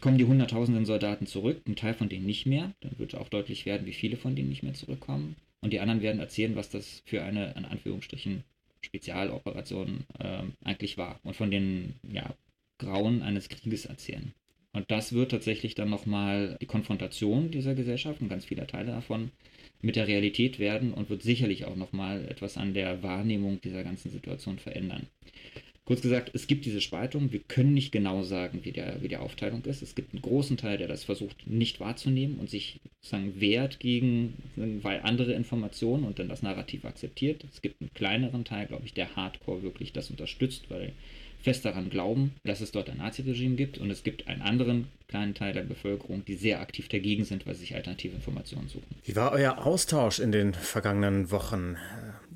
kommen 0.00 0.18
die 0.18 0.24
hunderttausenden 0.24 0.84
Soldaten 0.84 1.26
zurück, 1.26 1.62
ein 1.66 1.76
Teil 1.76 1.94
von 1.94 2.08
denen 2.08 2.26
nicht 2.26 2.46
mehr. 2.46 2.72
Dann 2.80 2.98
wird 2.98 3.14
auch 3.14 3.28
deutlich 3.28 3.66
werden, 3.66 3.86
wie 3.86 3.92
viele 3.92 4.16
von 4.16 4.36
denen 4.36 4.48
nicht 4.48 4.62
mehr 4.62 4.74
zurückkommen. 4.74 5.36
Und 5.60 5.72
die 5.72 5.80
anderen 5.80 6.02
werden 6.02 6.20
erzählen, 6.20 6.56
was 6.56 6.70
das 6.70 7.02
für 7.04 7.22
eine, 7.22 7.52
in 7.56 7.64
Anführungsstrichen, 7.64 8.44
Spezialoperation 8.80 10.04
äh, 10.20 10.42
eigentlich 10.62 10.98
war. 10.98 11.18
Und 11.24 11.34
von 11.34 11.50
den 11.50 11.94
ja, 12.08 12.32
Grauen 12.78 13.22
eines 13.22 13.48
Krieges 13.48 13.86
erzählen. 13.86 14.32
Und 14.72 14.90
das 14.90 15.12
wird 15.12 15.30
tatsächlich 15.30 15.74
dann 15.74 15.90
nochmal 15.90 16.56
die 16.60 16.66
Konfrontation 16.66 17.50
dieser 17.50 17.74
Gesellschaft 17.74 18.20
und 18.20 18.28
ganz 18.28 18.44
vieler 18.44 18.66
Teile 18.66 18.92
davon 18.92 19.30
mit 19.80 19.96
der 19.96 20.08
Realität 20.08 20.58
werden 20.58 20.92
und 20.92 21.10
wird 21.10 21.22
sicherlich 21.22 21.64
auch 21.64 21.76
nochmal 21.76 22.26
etwas 22.28 22.56
an 22.56 22.74
der 22.74 23.02
Wahrnehmung 23.02 23.60
dieser 23.60 23.84
ganzen 23.84 24.10
Situation 24.10 24.58
verändern. 24.58 25.06
Kurz 25.88 26.02
gesagt, 26.02 26.32
es 26.34 26.46
gibt 26.46 26.66
diese 26.66 26.82
Spaltung. 26.82 27.32
Wir 27.32 27.40
können 27.40 27.72
nicht 27.72 27.92
genau 27.92 28.22
sagen, 28.22 28.60
wie, 28.62 28.72
der, 28.72 29.00
wie 29.00 29.08
die 29.08 29.16
Aufteilung 29.16 29.64
ist. 29.64 29.80
Es 29.80 29.94
gibt 29.94 30.12
einen 30.12 30.20
großen 30.20 30.58
Teil, 30.58 30.76
der 30.76 30.86
das 30.86 31.04
versucht 31.04 31.46
nicht 31.46 31.80
wahrzunehmen 31.80 32.38
und 32.38 32.50
sich 32.50 32.80
sozusagen 33.00 33.40
wehrt 33.40 33.80
gegen 33.80 34.34
weil 34.82 35.00
andere 35.00 35.32
Informationen 35.32 36.04
und 36.04 36.18
dann 36.18 36.28
das 36.28 36.42
Narrativ 36.42 36.84
akzeptiert. 36.84 37.42
Es 37.50 37.62
gibt 37.62 37.80
einen 37.80 37.94
kleineren 37.94 38.44
Teil, 38.44 38.66
glaube 38.66 38.84
ich, 38.84 38.92
der 38.92 39.16
Hardcore 39.16 39.62
wirklich 39.62 39.94
das 39.94 40.10
unterstützt, 40.10 40.66
weil 40.68 40.92
fest 41.40 41.64
daran 41.64 41.90
glauben, 41.90 42.34
dass 42.44 42.60
es 42.60 42.72
dort 42.72 42.90
ein 42.90 42.98
Naziregime 42.98 43.56
gibt 43.56 43.78
und 43.78 43.90
es 43.90 44.02
gibt 44.02 44.28
einen 44.28 44.42
anderen 44.42 44.88
kleinen 45.08 45.34
Teil 45.34 45.52
der 45.52 45.62
Bevölkerung, 45.62 46.24
die 46.24 46.34
sehr 46.34 46.60
aktiv 46.60 46.88
dagegen 46.88 47.24
sind, 47.24 47.46
weil 47.46 47.54
sie 47.54 47.60
sich 47.60 47.74
alternative 47.74 48.14
Informationen 48.14 48.68
suchen. 48.68 48.86
Wie 49.04 49.16
war 49.16 49.32
euer 49.32 49.66
Austausch 49.66 50.18
in 50.18 50.32
den 50.32 50.52
vergangenen 50.54 51.30
Wochen? 51.30 51.76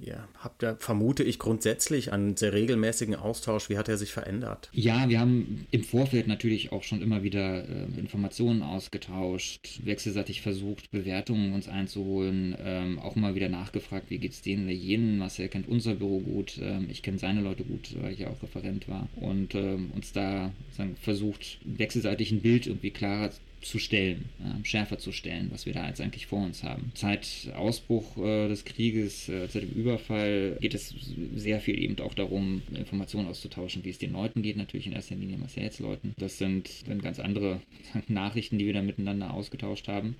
Ihr 0.04 0.26
habt 0.38 0.62
ja, 0.64 0.74
vermute 0.76 1.22
ich, 1.22 1.38
grundsätzlich 1.38 2.12
einen 2.12 2.36
sehr 2.36 2.52
regelmäßigen 2.52 3.14
Austausch. 3.14 3.70
Wie 3.70 3.78
hat 3.78 3.88
er 3.88 3.96
sich 3.96 4.12
verändert? 4.12 4.68
Ja, 4.72 5.08
wir 5.08 5.20
haben 5.20 5.66
im 5.70 5.84
Vorfeld 5.84 6.26
natürlich 6.26 6.72
auch 6.72 6.82
schon 6.82 7.02
immer 7.02 7.22
wieder 7.22 7.68
äh, 7.68 7.84
Informationen 7.98 8.62
ausgetauscht, 8.62 9.80
wechselseitig 9.84 10.42
versucht, 10.42 10.90
Bewertungen 10.90 11.52
uns 11.52 11.68
einzuholen, 11.68 12.56
ähm, 12.64 12.98
auch 12.98 13.14
mal 13.14 13.36
wieder 13.36 13.48
nachgefragt, 13.48 14.10
wie 14.10 14.18
geht 14.18 14.32
es 14.32 14.42
denen 14.42 14.64
oder 14.64 14.74
jenen. 14.74 15.18
Marcel 15.18 15.48
kennt 15.48 15.68
unser 15.68 15.94
Büro 15.94 16.18
gut, 16.18 16.58
ähm, 16.60 16.88
ich 16.90 17.02
kenne 17.02 17.18
seine 17.18 17.40
Leute 17.40 17.62
gut, 17.62 17.94
weil 18.00 18.12
ich 18.12 18.20
ja 18.20 18.28
auch 18.28 18.42
Referent 18.42 18.88
war. 18.88 19.08
Und 19.14 19.54
ähm, 19.54 19.92
uns 19.94 20.12
da 20.12 20.52
versucht, 21.00 21.58
wechselseitig 21.64 22.32
ein 22.32 22.40
Bild 22.40 22.66
irgendwie 22.66 22.90
klarer 22.90 23.30
zu 23.62 23.78
stellen, 23.78 24.26
äh, 24.40 24.64
schärfer 24.64 24.98
zu 24.98 25.12
stellen, 25.12 25.48
was 25.50 25.66
wir 25.66 25.72
da 25.72 25.88
jetzt 25.88 26.00
eigentlich 26.00 26.26
vor 26.26 26.44
uns 26.44 26.62
haben. 26.62 26.92
Seit 26.94 27.26
Ausbruch 27.56 28.16
äh, 28.18 28.48
des 28.48 28.64
Krieges, 28.64 29.28
äh, 29.28 29.46
seit 29.48 29.62
dem 29.62 29.70
Überfall 29.70 30.58
geht 30.60 30.74
es 30.74 30.94
sehr 31.34 31.60
viel 31.60 31.80
eben 31.80 31.98
auch 32.00 32.14
darum, 32.14 32.62
Informationen 32.74 33.28
auszutauschen, 33.28 33.84
wie 33.84 33.90
es 33.90 33.98
den 33.98 34.12
Leuten 34.12 34.42
geht, 34.42 34.56
natürlich 34.56 34.86
in 34.86 34.92
erster 34.92 35.14
Linie 35.14 35.38
Marcells 35.38 35.78
Leuten. 35.78 36.14
Das 36.18 36.38
sind 36.38 36.88
dann 36.88 37.00
ganz 37.00 37.18
andere 37.20 37.60
Nachrichten, 38.08 38.58
die 38.58 38.66
wir 38.66 38.74
da 38.74 38.82
miteinander 38.82 39.32
ausgetauscht 39.32 39.88
haben. 39.88 40.16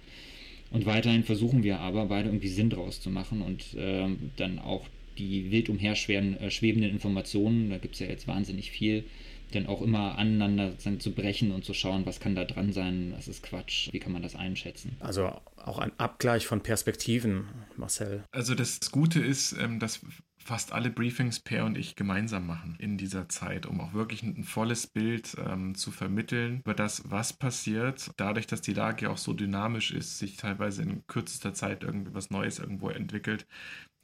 Und 0.71 0.87
weiterhin 0.87 1.23
versuchen 1.23 1.63
wir 1.63 1.81
aber, 1.81 2.07
beide 2.07 2.31
irgendwie 2.31 2.49
Sinn 2.49 2.71
draus 2.71 3.01
zu 3.01 3.11
machen 3.11 3.43
und 3.43 3.77
ähm, 3.77 4.31
dann 4.37 4.59
auch 4.59 4.87
die 5.19 5.51
wild 5.51 5.69
umherschwebenden 5.69 6.39
äh, 6.41 6.89
Informationen, 6.89 7.71
da 7.71 7.79
gibt 7.79 7.95
es 7.95 8.01
ja 8.01 8.07
jetzt 8.07 8.27
wahnsinnig 8.27 8.71
viel, 8.71 9.05
dann 9.55 9.67
auch 9.67 9.83
immer 9.83 10.19
aneinander 10.19 10.77
zu 10.79 11.13
brechen 11.13 11.53
und 11.53 11.65
zu 11.65 11.75
schauen, 11.75 12.07
was 12.07 12.21
kann 12.21 12.35
da 12.35 12.45
dran 12.45 12.73
sein, 12.73 13.13
was 13.17 13.29
ist 13.29 13.43
Quatsch, 13.43 13.93
wie 13.93 14.01
kann 14.01 14.13
man 14.13 14.23
das 14.23 14.35
einschätzen. 14.35 14.97
Also 15.01 15.33
auch 15.57 15.79
ein 15.79 15.93
Abgleich 15.99 16.47
von 16.47 16.63
Perspektiven, 16.63 17.49
Marcel. 17.77 18.25
Also 18.33 18.55
das 18.55 18.81
Gute 18.91 19.21
ist, 19.21 19.53
ähm, 19.53 19.79
dass 19.79 20.01
fast 20.43 20.73
alle 20.73 20.91
Briefings 20.91 21.41
Per 21.41 21.65
und 21.65 21.79
ich 21.79 21.95
gemeinsam 21.97 22.47
machen 22.47 22.77
in 22.79 22.99
dieser 22.99 23.29
Zeit, 23.29 23.67
um 23.67 23.81
auch 23.81 23.93
wirklich 23.93 24.23
ein, 24.23 24.45
volles 24.45 24.87
Bild 24.87 25.37
ähm, 25.39 25.75
zu 25.75 25.91
vermitteln 25.91 26.61
über 26.61 26.75
das, 26.75 27.03
was 27.07 27.33
passiert. 27.33 28.11
Dadurch, 28.17 28.47
dass 28.47 28.61
die 28.61 28.75
Lage 28.75 29.09
auch 29.11 29.19
so 29.19 29.33
dynamisch 29.33 29.93
ist, 29.93 30.19
sich 30.19 30.37
teilweise 30.37 30.83
in 30.83 31.07
kürzester 31.07 31.55
Zeit 31.55 31.85
irgendwie 31.85 32.15
was 32.15 32.31
Neues 32.31 32.59
irgendwo 32.59 32.91
entwickelt, 32.91 33.47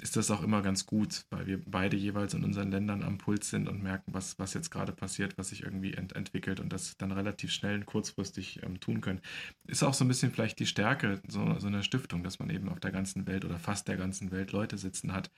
ist 0.00 0.16
das 0.16 0.30
auch 0.30 0.42
immer 0.42 0.62
ganz 0.62 0.86
gut, 0.86 1.24
weil 1.30 1.46
wir 1.46 1.60
beide 1.64 1.96
jeweils 1.96 2.32
in 2.34 2.44
unseren 2.44 2.70
Ländern 2.70 3.02
am 3.02 3.18
Puls 3.18 3.50
sind 3.50 3.68
und 3.68 3.82
merken, 3.82 4.14
was, 4.14 4.38
was 4.38 4.54
jetzt 4.54 4.70
gerade 4.70 4.92
passiert, 4.92 5.36
was 5.36 5.48
sich 5.48 5.64
irgendwie 5.64 5.94
ent 5.94 6.14
entwickelt 6.14 6.60
und 6.60 6.72
das 6.72 6.96
dann 6.98 7.10
relativ 7.10 7.50
schnell 7.50 7.74
und 7.74 7.86
kurzfristig 7.86 8.62
ähm, 8.62 8.78
tun 8.78 9.00
können. 9.00 9.20
Ist 9.66 9.82
auch 9.82 9.94
so 9.94 10.04
ein 10.04 10.08
bisschen 10.08 10.30
vielleicht 10.30 10.60
die 10.60 10.66
Stärke 10.66 11.20
so, 11.26 11.58
so 11.58 11.66
einer 11.66 11.82
Stiftung, 11.82 12.22
dass 12.22 12.38
man 12.38 12.48
eben 12.50 12.68
auf 12.68 12.78
der 12.78 12.92
ganzen 12.92 13.26
Welt 13.26 13.44
oder 13.44 13.58
fast 13.58 13.88
der 13.88 13.96
ganzen 13.96 14.30
Welt 14.30 14.52
Leute 14.52 14.78
sitzen 14.78 15.12
hat, 15.12 15.30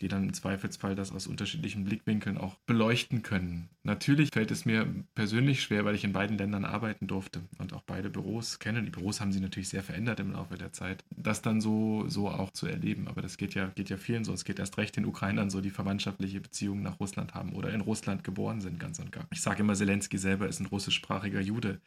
die 0.00 0.08
dann 0.08 0.24
im 0.24 0.32
Zweifelsfall 0.32 0.94
das 0.94 1.12
aus 1.12 1.26
unterschiedlichen 1.26 1.84
Blickwinkeln 1.84 2.38
auch 2.38 2.56
beleuchten 2.66 3.22
können. 3.22 3.68
Natürlich 3.82 4.30
fällt 4.32 4.50
es 4.50 4.64
mir 4.64 4.86
persönlich 5.14 5.62
schwer, 5.62 5.84
weil 5.84 5.94
ich 5.94 6.04
in 6.04 6.12
beiden 6.12 6.38
Ländern 6.38 6.64
arbeiten 6.64 7.06
durfte 7.06 7.42
und 7.58 7.72
auch 7.72 7.82
beide 7.82 8.10
Büros 8.10 8.58
kenne. 8.58 8.82
Die 8.82 8.90
Büros 8.90 9.20
haben 9.20 9.32
sich 9.32 9.42
natürlich 9.42 9.68
sehr 9.68 9.82
verändert 9.82 10.20
im 10.20 10.32
Laufe 10.32 10.56
der 10.56 10.72
Zeit. 10.72 11.04
Das 11.10 11.42
dann 11.42 11.60
so, 11.60 12.08
so 12.08 12.28
auch 12.28 12.50
zu 12.50 12.66
erleben. 12.66 13.08
Aber 13.08 13.22
das 13.22 13.36
geht 13.36 13.54
ja, 13.54 13.66
geht 13.74 13.90
ja 13.90 13.97
vielen 13.98 14.24
so. 14.24 14.32
Es 14.32 14.44
geht 14.44 14.58
erst 14.58 14.78
recht 14.78 14.96
den 14.96 15.06
Ukrainern 15.06 15.50
so, 15.50 15.60
die 15.60 15.70
verwandtschaftliche 15.70 16.40
Beziehungen 16.40 16.82
nach 16.82 17.00
Russland 17.00 17.34
haben 17.34 17.52
oder 17.52 17.72
in 17.72 17.80
Russland 17.80 18.24
geboren 18.24 18.60
sind, 18.60 18.80
ganz 18.80 18.98
und 18.98 19.12
gar. 19.12 19.26
Ich 19.32 19.40
sage 19.40 19.60
immer, 19.60 19.74
Zelensky 19.74 20.18
selber 20.18 20.48
ist 20.48 20.60
ein 20.60 20.66
russischsprachiger 20.66 21.40
Jude 21.40 21.80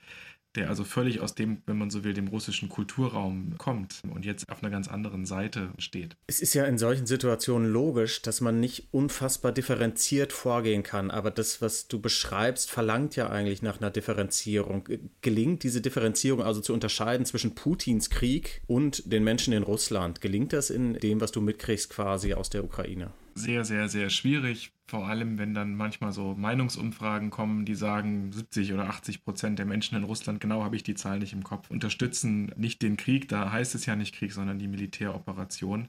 der 0.56 0.70
also 0.70 0.84
völlig 0.84 1.22
aus 1.22 1.36
dem, 1.36 1.62
wenn 1.66 1.78
man 1.78 1.90
so 1.90 2.04
will, 2.04 2.14
dem 2.14 2.28
russischen 2.28 2.70
Kulturraum 2.70 3.56
kommt 3.58 4.02
und 4.14 4.26
jetzt 4.26 4.50
auf 4.50 4.62
einer 4.62 4.72
ganz 4.72 4.88
anderen 4.88 5.26
Seite 5.26 5.70
steht. 5.78 6.16
Es 6.28 6.42
ist 6.42 6.54
ja 6.54 6.66
in 6.66 6.78
solchen 6.78 7.06
Situationen 7.06 7.72
logisch, 7.72 8.22
dass 8.22 8.42
man 8.42 8.60
nicht 8.60 8.88
unfassbar 8.92 9.52
differenziert 9.52 10.34
vorgehen 10.34 10.84
kann, 10.84 11.10
aber 11.10 11.32
das, 11.32 11.62
was 11.62 11.88
du 11.88 12.00
beschreibst, 12.00 12.70
verlangt 12.70 13.16
ja 13.16 13.30
eigentlich 13.30 13.62
nach 13.62 13.80
einer 13.80 13.92
Differenzierung. 13.92 14.88
Gelingt 15.22 15.64
diese 15.64 15.82
Differenzierung 15.82 16.44
also 16.44 16.60
zu 16.60 16.74
unterscheiden 16.74 17.26
zwischen 17.26 17.56
Putins 17.56 18.10
Krieg 18.10 18.62
und 18.68 19.12
den 19.12 19.24
Menschen 19.24 19.54
in 19.54 19.64
Russland? 19.64 20.22
Gelingt 20.22 20.54
das 20.54 20.70
in 20.70 20.96
dem, 20.96 21.22
was 21.22 21.32
du 21.32 21.42
mitkriegst 21.42 21.90
quasi 21.90 22.34
aus 22.34 22.50
der 22.50 22.64
Ukraine? 22.64 23.12
Sehr, 23.36 23.64
sehr, 23.66 23.88
sehr 23.88 24.10
schwierig 24.10 24.74
vor 24.92 25.08
allem, 25.08 25.38
wenn 25.38 25.54
dann 25.54 25.74
manchmal 25.74 26.12
so 26.12 26.36
Meinungsumfragen 26.36 27.30
kommen, 27.30 27.64
die 27.64 27.76
sagen, 27.76 28.34
70 28.34 28.74
oder 28.74 28.90
80 28.90 29.24
Prozent 29.24 29.58
der 29.58 29.66
Menschen 29.66 29.98
in 29.98 30.04
Russland, 30.04 30.42
genau 30.42 30.66
habe 30.66 30.76
ich 30.76 30.84
die 30.84 30.96
Zahl 30.96 31.20
nicht 31.20 31.32
im 31.32 31.46
Kopf, 31.46 31.72
unterstützen 31.72 32.52
nicht 32.58 32.82
den 32.82 32.98
Krieg, 32.98 33.30
da 33.30 33.54
heißt 33.54 33.74
es 33.74 33.86
ja 33.86 33.96
nicht 33.96 34.14
Krieg, 34.14 34.34
sondern 34.34 34.60
die 34.60 34.68
Militäroperation. 34.68 35.88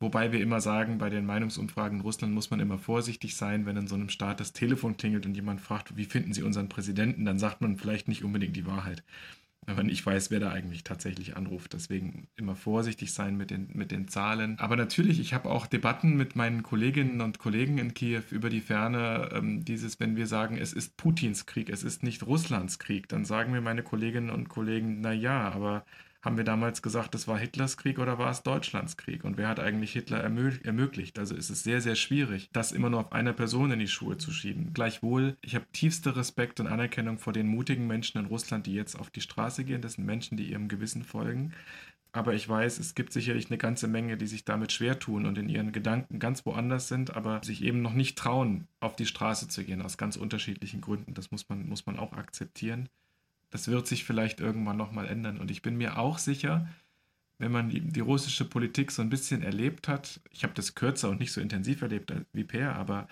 Wobei 0.00 0.32
wir 0.32 0.40
immer 0.40 0.62
sagen, 0.62 0.96
bei 0.96 1.10
den 1.10 1.26
Meinungsumfragen 1.26 1.98
in 1.98 2.04
Russland 2.04 2.32
muss 2.32 2.50
man 2.50 2.58
immer 2.58 2.78
vorsichtig 2.78 3.36
sein, 3.36 3.66
wenn 3.66 3.76
in 3.76 3.86
so 3.86 3.94
einem 3.94 4.08
Staat 4.08 4.40
das 4.40 4.54
Telefon 4.54 4.96
klingelt 4.96 5.26
und 5.26 5.34
jemand 5.34 5.60
fragt, 5.60 5.94
wie 5.96 6.06
finden 6.06 6.32
Sie 6.32 6.42
unseren 6.42 6.70
Präsidenten, 6.70 7.26
dann 7.26 7.38
sagt 7.38 7.60
man 7.60 7.76
vielleicht 7.76 8.08
nicht 8.08 8.24
unbedingt 8.24 8.56
die 8.56 8.66
Wahrheit. 8.66 9.04
Wenn 9.64 9.86
nicht 9.86 10.04
weiß, 10.04 10.32
wer 10.32 10.40
da 10.40 10.50
eigentlich 10.50 10.82
tatsächlich 10.82 11.36
anruft. 11.36 11.72
Deswegen 11.72 12.26
immer 12.34 12.56
vorsichtig 12.56 13.12
sein 13.12 13.36
mit 13.36 13.50
den, 13.50 13.70
mit 13.74 13.92
den 13.92 14.08
Zahlen. 14.08 14.58
Aber 14.58 14.74
natürlich, 14.74 15.20
ich 15.20 15.34
habe 15.34 15.48
auch 15.50 15.66
Debatten 15.66 16.16
mit 16.16 16.34
meinen 16.34 16.64
Kolleginnen 16.64 17.20
und 17.20 17.38
Kollegen 17.38 17.78
in 17.78 17.94
Kiew 17.94 18.22
über 18.30 18.50
die 18.50 18.60
Ferne. 18.60 19.28
Ähm, 19.32 19.64
dieses, 19.64 20.00
wenn 20.00 20.16
wir 20.16 20.26
sagen, 20.26 20.56
es 20.56 20.72
ist 20.72 20.96
Putins 20.96 21.46
Krieg, 21.46 21.70
es 21.70 21.84
ist 21.84 22.02
nicht 22.02 22.26
Russlands 22.26 22.80
Krieg, 22.80 23.08
dann 23.08 23.24
sagen 23.24 23.52
mir 23.52 23.60
meine 23.60 23.84
Kolleginnen 23.84 24.30
und 24.30 24.48
Kollegen, 24.48 25.00
na 25.00 25.12
ja, 25.12 25.52
aber 25.52 25.84
haben 26.22 26.36
wir 26.36 26.44
damals 26.44 26.82
gesagt, 26.82 27.14
das 27.14 27.26
war 27.26 27.36
Hitlers 27.36 27.76
Krieg 27.76 27.98
oder 27.98 28.16
war 28.16 28.30
es 28.30 28.44
Deutschlands 28.44 28.96
Krieg? 28.96 29.24
Und 29.24 29.36
wer 29.36 29.48
hat 29.48 29.58
eigentlich 29.58 29.92
Hitler 29.92 30.20
ermö 30.20 30.52
ermöglicht? 30.62 31.18
Also 31.18 31.34
ist 31.34 31.50
es 31.50 31.64
sehr, 31.64 31.80
sehr 31.80 31.96
schwierig, 31.96 32.48
das 32.52 32.70
immer 32.70 32.90
nur 32.90 33.00
auf 33.00 33.12
einer 33.12 33.32
Person 33.32 33.72
in 33.72 33.80
die 33.80 33.88
Schuhe 33.88 34.16
zu 34.18 34.30
schieben. 34.30 34.72
Gleichwohl, 34.72 35.36
ich 35.42 35.56
habe 35.56 35.66
tiefste 35.72 36.14
Respekt 36.14 36.60
und 36.60 36.68
Anerkennung 36.68 37.18
vor 37.18 37.32
den 37.32 37.48
mutigen 37.48 37.88
Menschen 37.88 38.18
in 38.18 38.26
Russland, 38.26 38.66
die 38.66 38.74
jetzt 38.74 38.98
auf 38.98 39.10
die 39.10 39.20
Straße 39.20 39.64
gehen. 39.64 39.82
Das 39.82 39.94
sind 39.94 40.06
Menschen, 40.06 40.36
die 40.36 40.50
ihrem 40.50 40.68
Gewissen 40.68 41.02
folgen. 41.02 41.52
Aber 42.12 42.34
ich 42.34 42.48
weiß, 42.48 42.78
es 42.78 42.94
gibt 42.94 43.12
sicherlich 43.12 43.48
eine 43.48 43.58
ganze 43.58 43.88
Menge, 43.88 44.16
die 44.16 44.26
sich 44.26 44.44
damit 44.44 44.70
schwer 44.70 44.98
tun 44.98 45.26
und 45.26 45.38
in 45.38 45.48
ihren 45.48 45.72
Gedanken 45.72 46.18
ganz 46.18 46.46
woanders 46.46 46.86
sind, 46.86 47.16
aber 47.16 47.40
sich 47.42 47.64
eben 47.64 47.80
noch 47.82 47.94
nicht 47.94 48.18
trauen, 48.18 48.68
auf 48.80 48.94
die 48.94 49.06
Straße 49.06 49.48
zu 49.48 49.64
gehen, 49.64 49.82
aus 49.82 49.96
ganz 49.96 50.16
unterschiedlichen 50.16 50.82
Gründen. 50.82 51.14
Das 51.14 51.30
muss 51.30 51.48
man, 51.48 51.66
muss 51.66 51.86
man 51.86 51.98
auch 51.98 52.12
akzeptieren 52.12 52.88
das 53.52 53.68
wird 53.68 53.86
sich 53.86 54.04
vielleicht 54.04 54.40
irgendwann 54.40 54.78
nochmal 54.78 55.06
ändern. 55.06 55.38
Und 55.38 55.50
ich 55.50 55.62
bin 55.62 55.76
mir 55.76 55.98
auch 55.98 56.18
sicher, 56.18 56.66
wenn 57.38 57.52
man 57.52 57.68
die, 57.68 57.80
die, 57.80 58.00
russische 58.00 58.44
Politik 58.44 58.90
so 58.90 59.02
ein 59.02 59.10
bisschen 59.10 59.42
erlebt 59.42 59.88
hat, 59.88 60.20
ich 60.30 60.42
habe 60.42 60.54
das 60.54 60.74
kürzer 60.74 61.10
und 61.10 61.20
nicht 61.20 61.32
so 61.32 61.40
intensiv 61.40 61.82
erlebt 61.82 62.12
wie 62.32 62.44
Per, 62.44 62.74
aber 62.74 63.08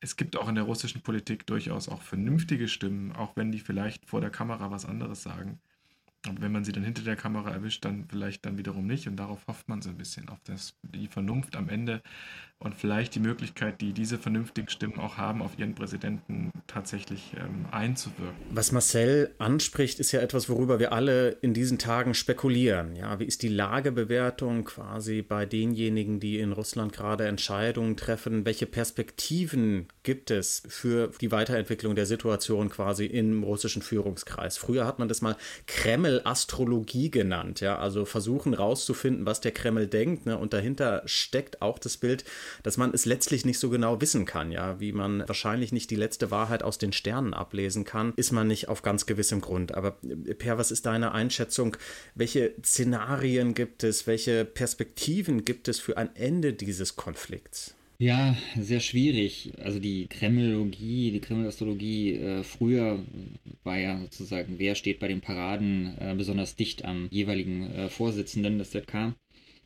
es 0.00 0.16
gibt 0.16 0.36
auch 0.36 0.48
in 0.48 0.56
der 0.56 0.64
russischen 0.64 1.02
Politik 1.02 1.46
durchaus 1.46 1.88
auch 1.88 2.02
vernünftige 2.02 2.68
Stimmen, 2.68 3.12
auch 3.12 3.36
wenn 3.36 3.52
die 3.52 3.60
vielleicht 3.60 4.06
vor 4.06 4.20
der 4.20 4.30
Kamera 4.30 4.70
was 4.70 4.84
anderes 4.84 5.22
sagen. 5.22 5.60
Und 6.28 6.40
wenn 6.40 6.52
man 6.52 6.64
sie 6.64 6.72
dann 6.72 6.82
hinter 6.82 7.02
der 7.02 7.16
Kamera 7.16 7.50
erwischt, 7.50 7.84
dann 7.84 8.06
vielleicht 8.08 8.44
dann 8.44 8.58
wiederum 8.58 8.86
nicht. 8.86 9.06
Und 9.06 9.16
darauf 9.16 9.46
hofft 9.46 9.68
man 9.68 9.82
so 9.82 9.90
ein 9.90 9.96
bisschen, 9.96 10.28
auf 10.28 10.40
das, 10.44 10.74
die 10.82 11.06
Vernunft 11.06 11.54
am 11.54 11.68
Ende 11.68 12.02
und 12.58 12.74
vielleicht 12.74 13.14
die 13.14 13.20
Möglichkeit, 13.20 13.82
die 13.82 13.92
diese 13.92 14.16
vernünftigen 14.16 14.68
Stimmen 14.68 14.98
auch 14.98 15.18
haben, 15.18 15.42
auf 15.42 15.58
ihren 15.58 15.74
Präsidenten 15.74 16.50
tatsächlich 16.66 17.32
ähm, 17.36 17.66
einzuwirken. 17.70 18.34
Was 18.50 18.72
Marcel 18.72 19.34
anspricht, 19.38 20.00
ist 20.00 20.12
ja 20.12 20.20
etwas, 20.20 20.48
worüber 20.48 20.78
wir 20.78 20.92
alle 20.92 21.30
in 21.42 21.52
diesen 21.52 21.78
Tagen 21.78 22.14
spekulieren. 22.14 22.96
Ja, 22.96 23.20
wie 23.20 23.24
ist 23.24 23.42
die 23.42 23.48
Lagebewertung 23.48 24.64
quasi 24.64 25.20
bei 25.20 25.44
denjenigen, 25.44 26.18
die 26.18 26.38
in 26.38 26.52
Russland 26.52 26.94
gerade 26.94 27.26
Entscheidungen 27.26 27.96
treffen? 27.96 28.46
Welche 28.46 28.66
Perspektiven 28.66 29.88
gibt 30.02 30.30
es 30.30 30.62
für 30.66 31.10
die 31.20 31.32
Weiterentwicklung 31.32 31.94
der 31.94 32.06
Situation 32.06 32.70
quasi 32.70 33.04
im 33.04 33.42
russischen 33.42 33.82
Führungskreis? 33.82 34.56
Früher 34.56 34.86
hat 34.86 34.98
man 34.98 35.08
das 35.08 35.20
mal 35.20 35.36
Kreml-Astrologie 35.66 37.10
genannt. 37.10 37.60
Ja, 37.60 37.78
also 37.78 38.06
versuchen 38.06 38.54
rauszufinden, 38.54 39.26
was 39.26 39.42
der 39.42 39.52
Kreml 39.52 39.86
denkt. 39.88 40.24
Ne? 40.24 40.38
Und 40.38 40.54
dahinter 40.54 41.02
steckt 41.04 41.60
auch 41.60 41.78
das 41.78 41.98
Bild, 41.98 42.24
dass 42.62 42.76
man 42.76 42.92
es 42.92 43.04
letztlich 43.04 43.44
nicht 43.44 43.58
so 43.58 43.70
genau 43.70 44.00
wissen 44.00 44.24
kann, 44.24 44.52
ja, 44.52 44.80
wie 44.80 44.92
man 44.92 45.26
wahrscheinlich 45.26 45.72
nicht 45.72 45.90
die 45.90 45.96
letzte 45.96 46.30
Wahrheit 46.30 46.62
aus 46.62 46.78
den 46.78 46.92
Sternen 46.92 47.34
ablesen 47.34 47.84
kann, 47.84 48.12
ist 48.16 48.32
man 48.32 48.48
nicht 48.48 48.68
auf 48.68 48.82
ganz 48.82 49.06
gewissem 49.06 49.40
Grund. 49.40 49.74
Aber 49.74 49.96
äh, 50.02 50.34
Per, 50.34 50.58
was 50.58 50.70
ist 50.70 50.86
deine 50.86 51.12
Einschätzung? 51.12 51.76
Welche 52.14 52.54
Szenarien 52.64 53.54
gibt 53.54 53.84
es? 53.84 54.06
Welche 54.06 54.44
Perspektiven 54.44 55.44
gibt 55.44 55.68
es 55.68 55.80
für 55.80 55.96
ein 55.96 56.14
Ende 56.14 56.52
dieses 56.52 56.96
Konflikts? 56.96 57.76
Ja, 57.98 58.36
sehr 58.60 58.80
schwierig. 58.80 59.52
Also 59.58 59.78
die 59.78 60.06
Kremlologie, 60.06 61.12
die 61.12 61.20
Kremlastrologie 61.20 62.14
äh, 62.16 62.42
früher 62.42 63.02
war 63.64 63.78
ja 63.78 63.98
sozusagen, 64.00 64.58
wer 64.58 64.74
steht 64.74 65.00
bei 65.00 65.08
den 65.08 65.22
Paraden 65.22 65.96
äh, 65.98 66.14
besonders 66.14 66.56
dicht 66.56 66.84
am 66.84 67.08
jeweiligen 67.10 67.70
äh, 67.72 67.88
Vorsitzenden 67.88 68.58
des 68.58 68.70
ZK. 68.70 69.14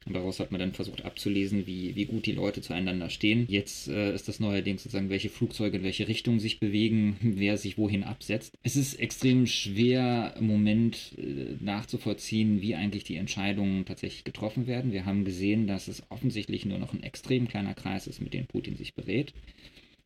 Und 0.07 0.15
daraus 0.15 0.41
hat 0.41 0.51
man 0.51 0.61
dann 0.61 0.73
versucht 0.73 1.05
abzulesen, 1.05 1.67
wie, 1.67 1.95
wie 1.95 2.07
gut 2.07 2.25
die 2.25 2.33
Leute 2.33 2.63
zueinander 2.63 3.11
stehen. 3.11 3.47
Jetzt 3.49 3.89
äh, 3.89 4.15
ist 4.15 4.29
das 4.29 4.41
neuerdings 4.41 4.83
sozusagen, 4.83 5.11
welche 5.11 5.29
Flugzeuge 5.29 5.77
in 5.77 5.83
welche 5.83 6.09
Richtung 6.09 6.41
sich 6.41 6.59
bewegen, 6.59 7.17
wer 7.21 7.59
sich 7.59 7.77
wohin 7.77 8.03
absetzt. 8.03 8.55
Es 8.63 8.77
ist 8.77 8.95
extrem 8.95 9.47
schwer 9.47 10.35
im 10.39 10.47
Moment 10.47 11.13
äh, 11.19 11.57
nachzuvollziehen, 11.61 12.63
wie 12.63 12.75
eigentlich 12.75 13.05
die 13.05 13.17
Entscheidungen 13.17 13.85
tatsächlich 13.85 14.25
getroffen 14.25 14.67
werden. 14.67 14.93
Wir 14.93 15.05
haben 15.05 15.25
gesehen, 15.25 15.67
dass 15.67 15.87
es 15.87 16.03
offensichtlich 16.11 16.65
nur 16.65 16.79
noch 16.79 16.95
ein 16.95 17.03
extrem 17.03 17.47
kleiner 17.47 17.75
Kreis 17.75 18.07
ist, 18.07 18.21
mit 18.21 18.33
dem 18.33 18.47
Putin 18.47 18.77
sich 18.77 18.95
berät. 18.95 19.35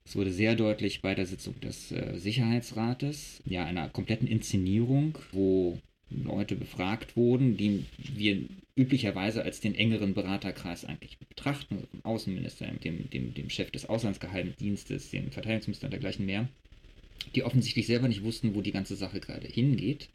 Es 0.04 0.16
wurde 0.16 0.33
sehr 0.33 0.54
deutlich 0.54 1.00
bei 1.02 1.14
der 1.14 1.24
Sitzung 1.24 1.59
des 1.61 1.92
äh, 1.92 2.18
Sicherheitsrates, 2.18 3.42
ja, 3.46 3.64
einer 3.64 3.88
kompletten 3.88 4.28
Inszenierung, 4.28 5.16
wo 5.33 5.78
Leute 6.10 6.56
befragt 6.56 7.16
wurden, 7.16 7.56
die 7.56 7.84
wir 7.98 8.44
üblicherweise 8.76 9.42
als 9.42 9.60
den 9.60 9.74
engeren 9.74 10.14
Beraterkreis 10.14 10.84
eigentlich 10.84 11.18
betrachten, 11.18 11.76
also 11.76 11.86
dem 11.92 12.04
Außenminister, 12.04 12.66
dem, 12.66 13.08
dem, 13.10 13.34
dem 13.34 13.50
Chef 13.50 13.70
des 13.70 13.88
Auslandsgeheimdienstes, 13.88 15.10
dem 15.10 15.30
Verteidigungsminister 15.30 15.86
und 15.86 15.92
dergleichen 15.92 16.26
mehr, 16.26 16.48
die 17.34 17.44
offensichtlich 17.44 17.86
selber 17.86 18.08
nicht 18.08 18.22
wussten, 18.22 18.54
wo 18.54 18.60
die 18.60 18.72
ganze 18.72 18.96
Sache 18.96 19.20
gerade 19.20 19.46
hingeht 19.46 20.08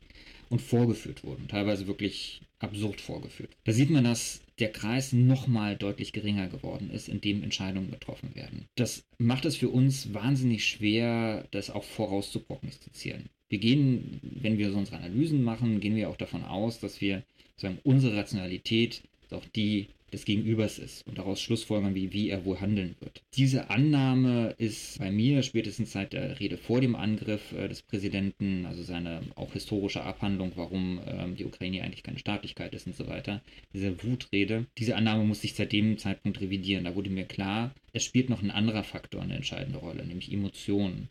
und 0.49 0.62
vorgeführt 0.62 1.23
wurden, 1.23 1.47
teilweise 1.47 1.88
wirklich 1.88 2.41
absurd 2.60 2.99
vorgeführt. 2.99 3.56
Da 3.63 3.71
sieht 3.71 3.89
man, 3.89 4.04
dass 4.04 4.41
der 4.60 4.71
Kreis 4.71 5.13
nochmal 5.13 5.78
deutlich 5.78 6.12
geringer 6.12 6.49
geworden 6.49 6.89
ist, 6.91 7.08
in 7.08 7.21
dem 7.21 7.43
Entscheidungen 7.43 7.91
getroffen 7.91 8.36
werden. 8.36 8.65
Das 8.75 9.04
macht 9.17 9.45
es 9.45 9.56
für 9.56 9.69
uns 9.69 10.13
wahnsinnig 10.13 10.65
schwer, 10.65 11.47
das 11.52 11.69
auch 11.69 11.86
vorauszuprognostizieren. 11.86 13.30
Wir 13.50 13.60
gehen, 13.60 14.20
wenn 14.22 14.58
wir 14.58 14.72
so 14.72 14.78
unsere 14.78 14.98
Analysen 14.98 15.44
machen, 15.44 15.80
gehen 15.80 15.96
wir 15.96 16.10
auch 16.10 16.18
davon 16.18 16.44
aus, 16.44 16.80
dass 16.80 17.02
wir 17.02 17.24
sagen, 17.58 17.80
unsere 17.84 18.16
Rationalität 18.16 19.02
auch 19.32 19.46
die 19.56 19.88
des 20.12 20.26
Gegenübers 20.26 20.80
ist 20.80 21.06
und 21.08 21.18
daraus 21.18 21.42
schlussfolgern, 21.42 21.96
wie, 21.96 22.14
wie 22.14 22.30
er 22.30 22.46
wohl 22.46 22.60
handeln 22.60 22.96
wird. 23.00 23.22
Diese 23.36 23.70
Annahme 23.70 24.56
ist 24.58 25.00
bei 25.00 25.12
mir 25.12 25.44
spätestens 25.44 25.92
seit 25.92 26.14
der 26.14 26.40
Rede 26.40 26.58
vor 26.58 26.82
dem 26.82 26.96
Angriff 26.96 27.52
äh, 27.54 27.68
des 27.68 27.82
Präsidenten, 27.82 28.66
also 28.66 28.84
seine 28.84 29.22
auch 29.36 29.54
historische 29.54 30.04
Abhandlung, 30.04 30.52
warum 30.56 31.00
ähm, 31.06 31.36
die 31.36 31.46
Ukraine 31.46 31.84
eigentlich 31.84 32.04
keine 32.04 32.20
Staatlichkeit 32.20 32.74
ist 32.74 32.88
und 32.88 32.96
so 32.96 33.08
weiter, 33.08 33.42
diese 33.74 34.04
Wutrede, 34.04 34.66
diese 34.78 34.96
Annahme 34.96 35.24
musste 35.24 35.48
ich 35.48 35.54
seit 35.54 35.72
dem 35.72 35.98
Zeitpunkt 35.98 36.42
revidieren. 36.42 36.86
Da 36.86 36.96
wurde 36.96 37.10
mir 37.10 37.26
klar, 37.26 37.74
es 37.94 38.04
spielt 38.04 38.30
noch 38.30 38.42
ein 38.42 38.52
anderer 38.52 38.84
Faktor 38.84 39.22
eine 39.22 39.36
entscheidende 39.36 39.80
Rolle, 39.80 40.06
nämlich 40.06 40.32
Emotionen 40.32 41.10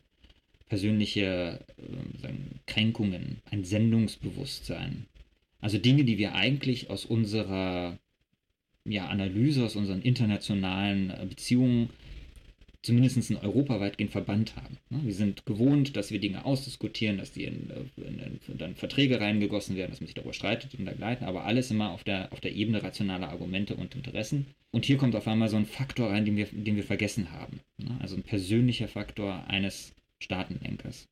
persönliche 0.68 1.64
äh, 1.76 2.28
Kränkungen, 2.66 3.38
ein 3.50 3.64
Sendungsbewusstsein, 3.64 5.06
also 5.60 5.78
Dinge, 5.78 6.04
die 6.04 6.18
wir 6.18 6.34
eigentlich 6.34 6.90
aus 6.90 7.04
unserer 7.04 7.98
ja, 8.84 9.08
Analyse, 9.08 9.64
aus 9.64 9.76
unseren 9.76 10.02
internationalen 10.02 11.10
äh, 11.10 11.26
Beziehungen 11.28 11.90
zumindest 12.82 13.30
in 13.30 13.36
Europa 13.36 13.80
weitgehend 13.80 14.12
verbannt 14.12 14.54
haben. 14.56 14.78
Ne? 14.88 15.00
Wir 15.04 15.12
sind 15.12 15.44
gewohnt, 15.46 15.96
dass 15.96 16.12
wir 16.12 16.20
Dinge 16.20 16.44
ausdiskutieren, 16.44 17.18
dass 17.18 17.32
die 17.32 17.44
in, 17.44 17.70
äh, 17.70 18.00
in, 18.00 18.40
in, 18.48 18.58
dann 18.58 18.76
Verträge 18.76 19.20
reingegossen 19.20 19.76
werden, 19.76 19.90
dass 19.90 20.00
man 20.00 20.06
sich 20.06 20.14
darüber 20.14 20.32
streitet 20.32 20.74
und 20.74 20.84
dergleichen, 20.84 21.26
aber 21.26 21.44
alles 21.44 21.70
immer 21.70 21.90
auf 21.90 22.04
der, 22.04 22.32
auf 22.32 22.40
der 22.40 22.54
Ebene 22.54 22.82
rationaler 22.82 23.30
Argumente 23.30 23.74
und 23.74 23.94
Interessen. 23.94 24.46
Und 24.70 24.84
hier 24.84 24.96
kommt 24.96 25.16
auf 25.16 25.26
einmal 25.26 25.48
so 25.48 25.56
ein 25.56 25.66
Faktor 25.66 26.10
rein, 26.10 26.24
den 26.24 26.36
wir, 26.36 26.46
den 26.52 26.76
wir 26.76 26.84
vergessen 26.84 27.32
haben. 27.32 27.60
Ne? 27.78 27.96
Also 28.00 28.16
ein 28.16 28.22
persönlicher 28.22 28.88
Faktor 28.88 29.44
eines 29.48 29.94
Staatenlenkers 30.20 31.08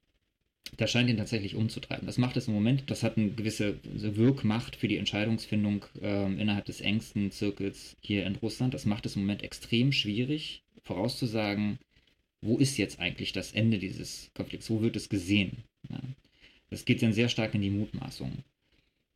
das 0.76 0.90
scheint 0.90 1.08
ihn 1.08 1.16
tatsächlich 1.16 1.54
umzutreiben. 1.54 2.06
Das 2.06 2.18
macht 2.18 2.36
es 2.36 2.48
im 2.48 2.54
Moment, 2.54 2.90
das 2.90 3.02
hat 3.02 3.16
eine 3.16 3.30
gewisse 3.30 3.78
Wirkmacht 3.84 4.76
für 4.76 4.88
die 4.88 4.96
Entscheidungsfindung 4.96 5.84
ähm, 6.02 6.38
innerhalb 6.38 6.64
des 6.64 6.80
engsten 6.80 7.30
Zirkels 7.30 7.96
hier 8.00 8.26
in 8.26 8.36
Russland. 8.36 8.74
Das 8.74 8.84
macht 8.84 9.06
es 9.06 9.16
im 9.16 9.22
Moment 9.22 9.42
extrem 9.42 9.92
schwierig, 9.92 10.62
vorauszusagen, 10.82 11.78
wo 12.42 12.58
ist 12.58 12.76
jetzt 12.76 12.98
eigentlich 13.00 13.32
das 13.32 13.52
Ende 13.52 13.78
dieses 13.78 14.30
Konflikts, 14.34 14.68
wo 14.70 14.82
wird 14.82 14.96
es 14.96 15.08
gesehen. 15.08 15.64
Ja. 15.88 16.00
Das 16.70 16.84
geht 16.84 17.02
dann 17.02 17.12
sehr 17.12 17.28
stark 17.28 17.54
in 17.54 17.62
die 17.62 17.70
Mutmaßung. 17.70 18.32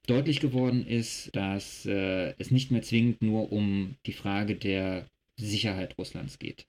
Deutlich 0.06 0.40
geworden 0.40 0.86
ist, 0.86 1.34
dass 1.34 1.84
äh, 1.84 2.34
es 2.38 2.50
nicht 2.50 2.70
mehr 2.70 2.82
zwingend 2.82 3.22
nur 3.22 3.52
um 3.52 3.96
die 4.06 4.12
Frage 4.12 4.54
der 4.54 5.06
Sicherheit 5.36 5.98
Russlands 5.98 6.38
geht 6.38 6.66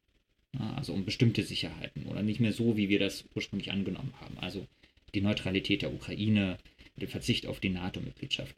also 0.58 0.94
um 0.94 1.06
bestimmte 1.06 1.44
Sicherheiten 1.44 2.06
oder 2.08 2.24
nicht 2.24 2.40
mehr 2.40 2.54
so, 2.54 2.78
wie 2.78 2.90
wir 2.90 3.00
das 3.00 3.26
ursprünglich 3.36 3.72
angenommen 3.72 4.14
haben. 4.20 4.38
Also 4.40 4.68
die 5.14 5.22
Neutralität 5.22 5.82
der 5.82 5.94
Ukraine, 5.94 6.58
der 6.98 7.08
Verzicht 7.08 7.46
auf 7.48 7.60
die 7.60 7.70
NATO-Mitgliedschaft. 7.70 8.56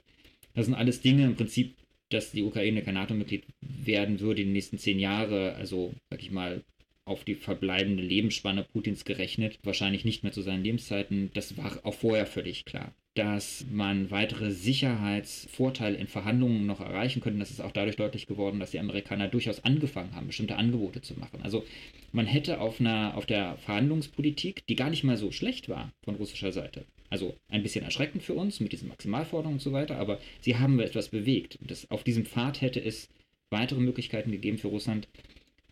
Das 0.53 0.65
sind 0.65 0.75
alles 0.75 1.01
Dinge 1.01 1.25
im 1.25 1.35
Prinzip, 1.35 1.75
dass 2.09 2.31
die 2.31 2.43
Ukraine 2.43 2.83
kein 2.83 2.93
NATO-Mitglied 2.95 3.43
werden 3.61 4.19
würde 4.19 4.41
in 4.41 4.49
den 4.49 4.53
nächsten 4.53 4.77
zehn 4.77 4.99
Jahren, 4.99 5.55
also 5.55 5.93
sag 6.09 6.21
ich 6.21 6.31
mal, 6.31 6.63
auf 7.05 7.23
die 7.23 7.35
verbleibende 7.35 8.03
Lebensspanne 8.03 8.63
Putins 8.63 9.05
gerechnet, 9.05 9.59
wahrscheinlich 9.63 10.05
nicht 10.05 10.23
mehr 10.23 10.31
zu 10.31 10.41
seinen 10.41 10.63
Lebenszeiten. 10.63 11.31
Das 11.33 11.57
war 11.57 11.79
auch 11.83 11.93
vorher 11.93 12.25
völlig 12.25 12.65
klar. 12.65 12.93
Dass 13.15 13.65
man 13.71 14.09
weitere 14.09 14.51
Sicherheitsvorteile 14.51 15.97
in 15.97 16.07
Verhandlungen 16.07 16.65
noch 16.65 16.79
erreichen 16.79 17.21
könnte, 17.21 17.39
das 17.39 17.51
ist 17.51 17.61
auch 17.61 17.71
dadurch 17.71 17.97
deutlich 17.97 18.25
geworden, 18.25 18.59
dass 18.59 18.71
die 18.71 18.79
Amerikaner 18.79 19.27
durchaus 19.27 19.63
angefangen 19.63 20.15
haben, 20.15 20.27
bestimmte 20.27 20.55
Angebote 20.55 21.01
zu 21.01 21.13
machen. 21.19 21.41
Also 21.43 21.63
man 22.11 22.25
hätte 22.25 22.59
auf, 22.59 22.79
einer, 22.79 23.15
auf 23.15 23.25
der 23.25 23.57
Verhandlungspolitik, 23.57 24.65
die 24.67 24.75
gar 24.75 24.89
nicht 24.89 25.03
mal 25.03 25.17
so 25.17 25.31
schlecht 25.31 25.69
war 25.69 25.91
von 26.03 26.15
russischer 26.15 26.51
Seite, 26.51 26.85
also 27.09 27.35
ein 27.49 27.61
bisschen 27.61 27.85
erschreckend 27.85 28.23
für 28.23 28.33
uns 28.33 28.59
mit 28.59 28.71
diesen 28.71 28.87
Maximalforderungen 28.87 29.57
und 29.57 29.61
so 29.61 29.73
weiter, 29.73 29.97
aber 29.97 30.19
sie 30.41 30.57
haben 30.57 30.79
etwas 30.79 31.09
bewegt. 31.09 31.59
Das, 31.61 31.91
auf 31.91 32.03
diesem 32.03 32.25
Pfad 32.25 32.61
hätte 32.61 32.83
es 32.83 33.09
weitere 33.51 33.79
Möglichkeiten 33.79 34.31
gegeben 34.31 34.57
für 34.57 34.69
Russland, 34.69 35.07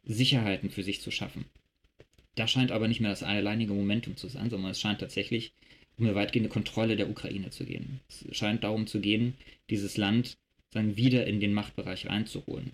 Sicherheiten 0.04 0.70
für 0.70 0.84
sich 0.84 1.02
zu 1.02 1.12
schaffen. 1.12 1.46
Das 2.36 2.50
scheint 2.52 2.72
aber 2.72 2.88
nicht 2.88 3.02
mehr 3.02 3.10
das 3.10 3.24
alleinige 3.24 3.74
Momentum 3.74 4.16
zu 4.16 4.28
sein, 4.30 4.50
sondern 4.50 4.72
es 4.72 4.80
scheint 4.80 5.00
tatsächlich 5.00 5.54
um 5.98 6.06
eine 6.06 6.16
weitgehende 6.16 6.50
Kontrolle 6.50 6.96
der 6.96 7.10
Ukraine 7.10 7.50
zu 7.50 7.66
gehen. 7.66 8.00
Es 8.08 8.26
scheint 8.32 8.64
darum 8.64 8.88
zu 8.88 9.02
gehen, 9.02 9.36
dieses 9.70 9.98
Land 9.98 10.38
dann 10.72 10.96
wieder 10.96 11.28
in 11.28 11.40
den 11.40 11.54
Machtbereich 11.54 12.08
reinzuholen. 12.08 12.72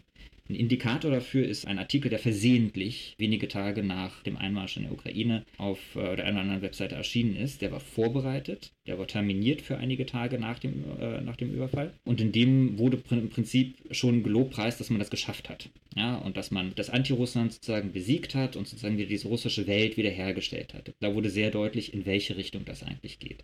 Ein 0.49 0.55
Indikator 0.55 1.11
dafür 1.11 1.45
ist 1.45 1.67
ein 1.67 1.77
Artikel, 1.77 2.09
der 2.09 2.19
versehentlich 2.19 3.15
wenige 3.17 3.49
Tage 3.49 3.83
nach 3.83 4.23
dem 4.23 4.37
Einmarsch 4.37 4.77
in 4.77 4.83
der 4.83 4.93
Ukraine 4.93 5.45
auf 5.57 5.79
äh, 5.95 6.15
der 6.15 6.25
einen 6.25 6.35
oder 6.35 6.41
anderen 6.41 6.61
Webseite 6.61 6.95
erschienen 6.95 7.35
ist. 7.35 7.61
Der 7.61 7.71
war 7.71 7.81
vorbereitet, 7.81 8.71
der 8.85 8.97
war 8.97 9.07
terminiert 9.07 9.61
für 9.61 9.77
einige 9.77 10.05
Tage 10.05 10.39
nach 10.39 10.59
dem, 10.59 10.85
äh, 10.99 11.19
nach 11.19 11.35
dem 11.35 11.53
Überfall. 11.53 11.91
Und 12.05 12.21
in 12.21 12.31
dem 12.31 12.77
wurde 12.77 13.01
im 13.09 13.29
Prinzip 13.29 13.75
schon 13.91 14.23
gelobpreist, 14.23 14.79
dass 14.79 14.89
man 14.89 14.99
das 14.99 15.09
geschafft 15.09 15.49
hat. 15.49 15.69
Ja, 15.97 16.15
und 16.15 16.37
dass 16.37 16.51
man 16.51 16.73
das 16.75 16.89
Anti-Russland 16.89 17.53
sozusagen 17.53 17.91
besiegt 17.91 18.35
hat 18.35 18.55
und 18.55 18.67
sozusagen 18.67 18.97
wieder 18.97 19.09
diese 19.09 19.27
russische 19.27 19.67
Welt 19.67 19.97
wiederhergestellt 19.97 20.73
hat. 20.73 20.93
Da 20.99 21.13
wurde 21.13 21.29
sehr 21.29 21.51
deutlich, 21.51 21.93
in 21.93 22.05
welche 22.05 22.37
Richtung 22.37 22.63
das 22.63 22.83
eigentlich 22.83 23.19
geht. 23.19 23.43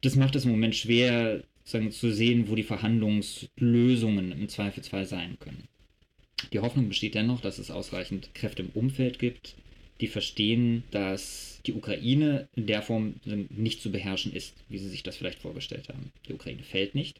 Das 0.00 0.14
macht 0.14 0.36
es 0.36 0.44
im 0.44 0.52
Moment 0.52 0.76
schwer, 0.76 1.42
sagen, 1.64 1.90
zu 1.90 2.12
sehen, 2.12 2.48
wo 2.48 2.54
die 2.54 2.62
Verhandlungslösungen 2.62 4.32
im 4.32 4.48
Zweifelsfall 4.48 5.04
sein 5.04 5.36
können. 5.40 5.68
Die 6.52 6.60
Hoffnung 6.60 6.88
besteht 6.88 7.14
dennoch, 7.14 7.40
dass 7.40 7.58
es 7.58 7.70
ausreichend 7.70 8.34
Kräfte 8.34 8.62
im 8.62 8.70
Umfeld 8.70 9.18
gibt, 9.18 9.54
die 10.00 10.06
verstehen, 10.06 10.84
dass 10.90 11.60
die 11.66 11.74
Ukraine 11.74 12.48
in 12.54 12.66
der 12.66 12.82
Form 12.82 13.14
nicht 13.24 13.82
zu 13.82 13.90
beherrschen 13.90 14.32
ist, 14.32 14.54
wie 14.68 14.78
sie 14.78 14.88
sich 14.88 15.02
das 15.02 15.16
vielleicht 15.16 15.40
vorgestellt 15.40 15.88
haben. 15.88 16.12
Die 16.28 16.34
Ukraine 16.34 16.62
fällt 16.62 16.94
nicht. 16.94 17.18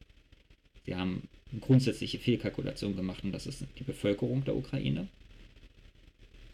Sie 0.87 0.95
haben 0.95 1.29
grundsätzliche 1.61 2.19
Fehlkalkulationen 2.19 2.97
gemacht 2.97 3.25
und 3.25 3.33
das 3.33 3.47
ist 3.47 3.65
die 3.79 3.85
Bevölkerung 3.85 4.45
der 4.45 4.57
Ukraine. 4.57 5.09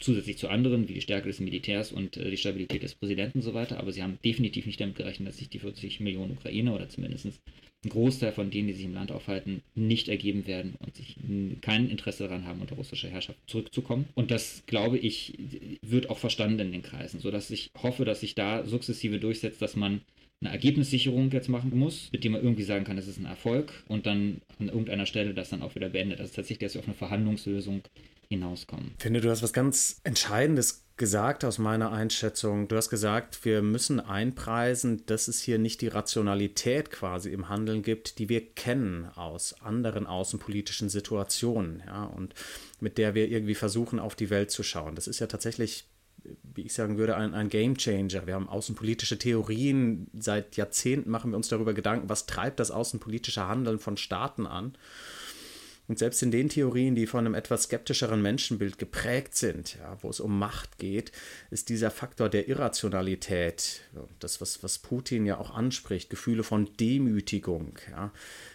Zusätzlich 0.05 0.37
zu 0.37 0.49
anderen, 0.49 0.87
wie 0.87 0.93
die 0.93 1.01
Stärke 1.01 1.29
des 1.29 1.41
Militärs 1.41 1.91
und 1.91 2.19
äh, 2.19 2.31
die 2.31 2.37
Stabilität 2.37 2.83
des 2.83 2.95
Präsidenten 2.95 3.39
und 3.39 3.43
so 3.43 3.55
weiter. 3.55 3.79
Aber 3.79 3.91
sie 3.91 4.03
haben 4.03 4.19
definitiv 4.23 4.67
nicht 4.67 4.79
damit 4.79 4.97
gerechnet, 4.97 5.29
dass 5.29 5.39
sich 5.39 5.49
die 5.49 5.59
40 5.59 6.01
Millionen 6.01 6.33
Ukrainer 6.33 6.75
oder 6.75 6.91
zumindest 6.91 7.25
ein 7.25 7.89
Großteil 7.89 8.33
von 8.33 8.51
denen, 8.51 8.69
die 8.69 8.75
sich 8.75 8.85
im 8.85 8.93
Land 8.93 9.13
aufhalten, 9.13 9.63
nicht 9.75 10.09
ergeben 10.09 10.47
werden 10.47 10.75
und 10.79 10.95
sich 10.95 11.17
kein 11.63 11.89
Interesse 11.89 12.25
daran 12.25 12.45
haben, 12.45 12.61
unter 12.61 12.77
russische 12.77 13.09
Herrschaft 13.09 13.39
zurückzukommen. 13.47 14.05
Und 14.15 14.31
das, 14.31 14.65
glaube 14.67 14.99
ich, 14.99 15.39
wird 15.81 16.11
auch 16.11 16.19
verstanden 16.19 16.61
in 16.61 16.73
den 16.73 16.83
Kreisen, 16.83 17.21
sodass 17.21 17.51
ich 17.51 17.71
hoffe, 17.83 18.05
dass 18.05 18.21
sich 18.21 18.35
da 18.35 18.67
sukzessive 18.67 19.19
durchsetzt, 19.19 19.63
dass 19.63 19.75
man 19.75 20.03
eine 20.41 20.53
Ergebnissicherung 20.53 21.31
jetzt 21.31 21.49
machen 21.49 21.77
muss, 21.77 22.11
mit 22.13 22.25
dem 22.25 22.33
man 22.33 22.43
irgendwie 22.43 22.65
sagen 22.65 22.85
kann, 22.85 22.97
das 22.97 23.09
ist 23.09 23.19
ein 23.19 23.27
Erfolg 23.27 23.73
und 23.89 24.07
dann 24.07 24.43
an 24.59 24.69
irgendeiner 24.69 25.07
Stelle 25.07 25.35
das 25.35 25.51
dann 25.51 25.63
auch 25.63 25.75
wieder 25.75 25.89
beendet. 25.89 26.21
Also 26.21 26.35
tatsächlich, 26.35 26.59
dass 26.59 26.75
wir 26.75 26.81
auf 26.81 26.87
eine 26.87 26.95
Verhandlungslösung 26.95 27.83
hinauskommen. 28.29 28.93
Ich 28.99 29.03
finde, 29.03 29.21
du 29.21 29.31
hast 29.31 29.43
was 29.43 29.53
ganz 29.53 30.01
Entscheidendes 30.05 30.85
gesagt 30.97 31.45
aus 31.45 31.59
meiner 31.59 31.93
Einschätzung. 31.93 32.69
Du 32.69 32.77
hast 32.77 32.89
gesagt, 32.89 33.45
wir 33.45 33.63
müssen 33.63 34.01
einpreisen, 34.01 35.05
dass 35.07 35.29
es 35.29 35.41
hier 35.41 35.59
nicht 35.59 35.81
die 35.81 35.89
Rationalität 35.89 36.91
quasi 36.91 37.31
im 37.31 37.49
Handeln 37.49 37.83
gibt, 37.83 38.19
die 38.19 38.29
wir 38.29 38.55
kennen 38.55 39.07
aus 39.17 39.61
anderen 39.61 40.07
außenpolitischen 40.07 40.89
Situationen, 40.89 41.83
ja, 41.87 42.05
und 42.05 42.35
mit 42.81 42.99
der 42.99 43.15
wir 43.15 43.29
irgendwie 43.29 43.57
versuchen, 43.57 43.99
auf 43.99 44.15
die 44.15 44.31
Welt 44.31 44.51
zu 44.51 44.63
schauen. 44.63 44.95
Das 44.95 45.09
ist 45.09 45.19
ja 45.19 45.27
tatsächlich 45.27 45.87
wie 46.55 46.63
ich 46.63 46.75
sagen 46.75 46.99
würde, 46.99 47.17
ein, 47.17 47.35
ein 47.35 47.49
Game 47.49 47.77
Changer. 47.77 48.27
Wir 48.27 48.35
haben 48.35 48.49
außenpolitische 48.49 49.19
Theorien. 49.19 50.09
Seit 50.19 50.57
Jahrzehnten 50.57 51.11
machen 51.11 51.31
wir 51.31 51.37
uns 51.37 51.49
darüber 51.49 51.75
Gedanken, 51.75 52.09
was 52.09 52.27
treibt 52.27 52.61
das 52.61 52.71
außenpolitische 52.71 53.47
Handeln 53.47 53.79
von 53.79 53.97
Staaten 53.97 54.47
an. 54.47 54.77
Und 55.87 55.99
selbst 55.99 56.23
in 56.23 56.31
den 56.31 56.49
Theorien, 56.49 56.95
die 56.95 57.07
von 57.07 57.27
einem 57.27 57.35
etwas 57.35 57.65
skeptischeren 57.65 58.23
Menschenbild 58.23 58.79
geprägt 58.79 59.35
sind, 59.35 59.77
ja, 59.77 59.99
wo 60.01 60.09
es 60.09 60.19
um 60.19 60.39
Macht 60.39 60.79
geht, 60.79 61.13
ist 61.51 61.69
dieser 61.69 61.91
Faktor 61.91 62.31
der 62.31 62.49
Irrationalität, 62.49 63.83
das, 64.19 64.41
was, 64.41 64.63
was 64.63 64.79
Putin 64.79 65.27
ja 65.27 65.37
auch 65.37 65.51
anspricht, 65.55 66.09
Gefühle 66.09 66.43
von 66.43 66.71
Demütigung, 66.81 67.79
ja, 67.91 68.13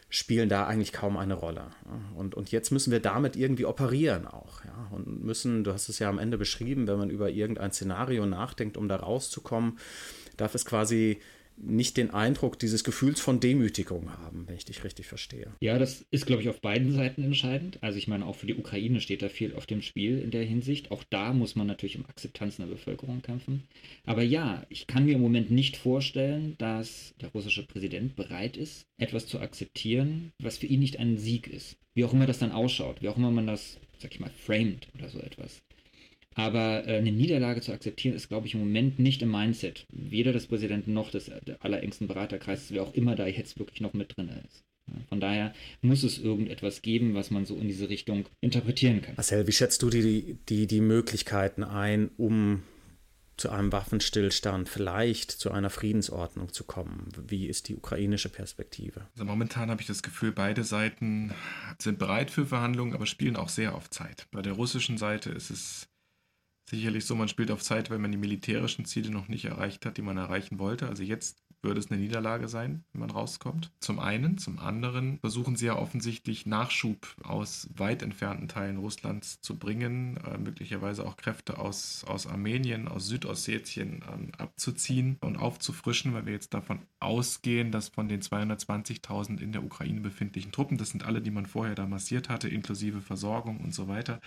spielen 0.09 0.49
da 0.49 0.65
eigentlich 0.65 0.91
kaum 0.91 1.17
eine 1.17 1.35
Rolle. 1.35 1.67
Und, 2.15 2.33
und 2.33 2.51
jetzt 2.51 2.71
müssen 2.71 2.91
wir 2.91 2.99
damit 2.99 3.35
irgendwie 3.35 3.65
operieren 3.65 4.25
auch. 4.25 4.65
Ja, 4.65 4.87
und 4.89 5.23
müssen, 5.23 5.63
du 5.63 5.71
hast 5.71 5.87
es 5.87 5.99
ja 5.99 6.09
am 6.09 6.17
Ende 6.17 6.39
beschrieben, 6.39 6.87
wenn 6.87 6.97
man 6.97 7.11
über 7.11 7.29
irgendein 7.29 7.71
Szenario 7.71 8.25
nachdenkt, 8.25 8.75
um 8.75 8.87
da 8.87 8.95
rauszukommen, 8.95 9.77
darf 10.35 10.55
es 10.55 10.65
quasi 10.65 11.19
nicht 11.61 11.97
den 11.97 12.11
Eindruck 12.11 12.57
dieses 12.59 12.83
Gefühls 12.83 13.19
von 13.19 13.39
Demütigung 13.39 14.11
haben, 14.17 14.47
wenn 14.47 14.55
ich 14.55 14.65
dich 14.65 14.83
richtig 14.83 15.07
verstehe. 15.07 15.53
Ja, 15.61 15.77
das 15.77 16.05
ist, 16.11 16.25
glaube 16.25 16.41
ich, 16.41 16.49
auf 16.49 16.61
beiden 16.61 16.91
Seiten 16.91 17.23
entscheidend. 17.23 17.77
Also 17.81 17.97
ich 17.97 18.07
meine, 18.07 18.25
auch 18.25 18.35
für 18.35 18.47
die 18.47 18.55
Ukraine 18.55 19.01
steht 19.01 19.21
da 19.21 19.29
viel 19.29 19.53
auf 19.55 19.65
dem 19.65 19.81
Spiel 19.81 20.19
in 20.19 20.31
der 20.31 20.43
Hinsicht. 20.43 20.91
Auch 20.91 21.03
da 21.09 21.33
muss 21.33 21.55
man 21.55 21.67
natürlich 21.67 21.97
um 21.97 22.05
Akzeptanz 22.05 22.59
in 22.59 22.65
der 22.65 22.73
Bevölkerung 22.73 23.21
kämpfen. 23.21 23.63
Aber 24.05 24.23
ja, 24.23 24.65
ich 24.69 24.87
kann 24.87 25.05
mir 25.05 25.15
im 25.15 25.21
Moment 25.21 25.51
nicht 25.51 25.77
vorstellen, 25.77 26.55
dass 26.57 27.13
der 27.21 27.29
russische 27.29 27.65
Präsident 27.65 28.15
bereit 28.15 28.57
ist, 28.57 28.85
etwas 28.97 29.27
zu 29.27 29.39
akzeptieren, 29.39 30.31
was 30.41 30.57
für 30.57 30.67
ihn 30.67 30.79
nicht 30.79 30.97
ein 30.97 31.17
Sieg 31.17 31.47
ist. 31.47 31.77
Wie 31.93 32.05
auch 32.05 32.13
immer 32.13 32.27
das 32.27 32.39
dann 32.39 32.51
ausschaut, 32.51 33.01
wie 33.01 33.09
auch 33.09 33.17
immer 33.17 33.31
man 33.31 33.47
das, 33.47 33.77
sag 33.97 34.13
ich 34.13 34.19
mal, 34.19 34.29
framed 34.29 34.87
oder 34.95 35.09
so 35.09 35.19
etwas. 35.19 35.61
Aber 36.35 36.87
äh, 36.87 36.97
eine 36.97 37.11
Niederlage 37.11 37.61
zu 37.61 37.71
akzeptieren, 37.71 38.15
ist, 38.15 38.29
glaube 38.29 38.47
ich, 38.47 38.53
im 38.53 38.61
Moment 38.61 38.99
nicht 38.99 39.21
im 39.21 39.31
Mindset. 39.31 39.85
Weder 39.91 40.31
des 40.31 40.47
Präsidenten 40.47 40.93
noch 40.93 41.11
des 41.11 41.31
allerengsten 41.59 42.07
Beraterkreises, 42.07 42.71
wer 42.71 42.83
auch 42.83 42.93
immer 42.93 43.15
da 43.15 43.27
jetzt 43.27 43.59
wirklich 43.59 43.81
noch 43.81 43.93
mit 43.93 44.15
drin 44.15 44.29
ist. 44.45 44.63
Von 45.07 45.19
daher 45.19 45.53
muss 45.81 46.03
es 46.03 46.17
irgendetwas 46.17 46.81
geben, 46.81 47.13
was 47.13 47.31
man 47.31 47.45
so 47.45 47.55
in 47.55 47.67
diese 47.67 47.89
Richtung 47.89 48.25
interpretieren 48.41 49.01
kann. 49.01 49.15
Marcel, 49.15 49.47
wie 49.47 49.51
schätzt 49.51 49.81
du 49.83 49.89
die, 49.89 50.37
die, 50.49 50.67
die 50.67 50.81
Möglichkeiten 50.81 51.63
ein, 51.63 52.09
um 52.17 52.63
zu 53.37 53.49
einem 53.49 53.71
Waffenstillstand, 53.71 54.67
vielleicht 54.67 55.31
zu 55.31 55.51
einer 55.51 55.69
Friedensordnung 55.69 56.51
zu 56.51 56.63
kommen? 56.65 57.09
Wie 57.27 57.47
ist 57.47 57.69
die 57.69 57.75
ukrainische 57.75 58.29
Perspektive? 58.29 59.07
Also 59.13 59.25
momentan 59.25 59.69
habe 59.69 59.81
ich 59.81 59.87
das 59.87 60.03
Gefühl, 60.03 60.31
beide 60.31 60.63
Seiten 60.63 61.33
sind 61.77 61.99
bereit 61.99 62.31
für 62.31 62.45
Verhandlungen, 62.45 62.93
aber 62.93 63.05
spielen 63.05 63.35
auch 63.35 63.49
sehr 63.49 63.75
auf 63.75 63.89
Zeit. 63.89 64.27
Bei 64.31 64.41
der 64.41 64.53
russischen 64.53 64.97
Seite 64.97 65.29
ist 65.29 65.51
es 65.51 65.88
sicherlich 66.69 67.05
so, 67.05 67.15
man 67.15 67.27
spielt 67.27 67.51
auf 67.51 67.63
Zeit, 67.63 67.89
weil 67.89 67.99
man 67.99 68.11
die 68.11 68.17
militärischen 68.17 68.85
Ziele 68.85 69.11
noch 69.11 69.27
nicht 69.27 69.45
erreicht 69.45 69.85
hat, 69.85 69.97
die 69.97 70.01
man 70.01 70.17
erreichen 70.17 70.59
wollte. 70.59 70.87
Also 70.87 71.03
jetzt 71.03 71.43
würde 71.61 71.79
es 71.79 71.91
eine 71.91 71.99
Niederlage 71.99 72.47
sein, 72.47 72.83
wenn 72.93 73.01
man 73.01 73.09
rauskommt. 73.09 73.71
Zum 73.79 73.99
einen. 73.99 74.37
Zum 74.37 74.59
anderen 74.59 75.19
versuchen 75.19 75.55
sie 75.55 75.65
ja 75.65 75.77
offensichtlich 75.77 76.45
Nachschub 76.45 77.15
aus 77.23 77.69
weit 77.75 78.01
entfernten 78.01 78.47
Teilen 78.47 78.77
Russlands 78.77 79.41
zu 79.41 79.57
bringen, 79.57 80.17
äh, 80.17 80.37
möglicherweise 80.37 81.05
auch 81.05 81.17
Kräfte 81.17 81.57
aus, 81.57 82.05
aus 82.05 82.27
Armenien, 82.27 82.87
aus 82.87 83.07
Südossetien 83.07 84.01
äh, 84.01 84.41
abzuziehen 84.41 85.17
und 85.21 85.37
aufzufrischen, 85.37 86.13
weil 86.13 86.25
wir 86.25 86.33
jetzt 86.33 86.53
davon 86.53 86.79
ausgehen, 86.99 87.71
dass 87.71 87.89
von 87.89 88.07
den 88.07 88.21
220.000 88.21 89.41
in 89.41 89.51
der 89.51 89.63
Ukraine 89.63 90.01
befindlichen 90.01 90.51
Truppen, 90.51 90.77
das 90.77 90.89
sind 90.89 91.03
alle, 91.03 91.21
die 91.21 91.31
man 91.31 91.45
vorher 91.45 91.75
da 91.75 91.85
massiert 91.85 92.29
hatte, 92.29 92.47
inklusive 92.47 93.01
Versorgung 93.01 93.59
und 93.59 93.73
so 93.73 93.87
weiter, 93.87 94.21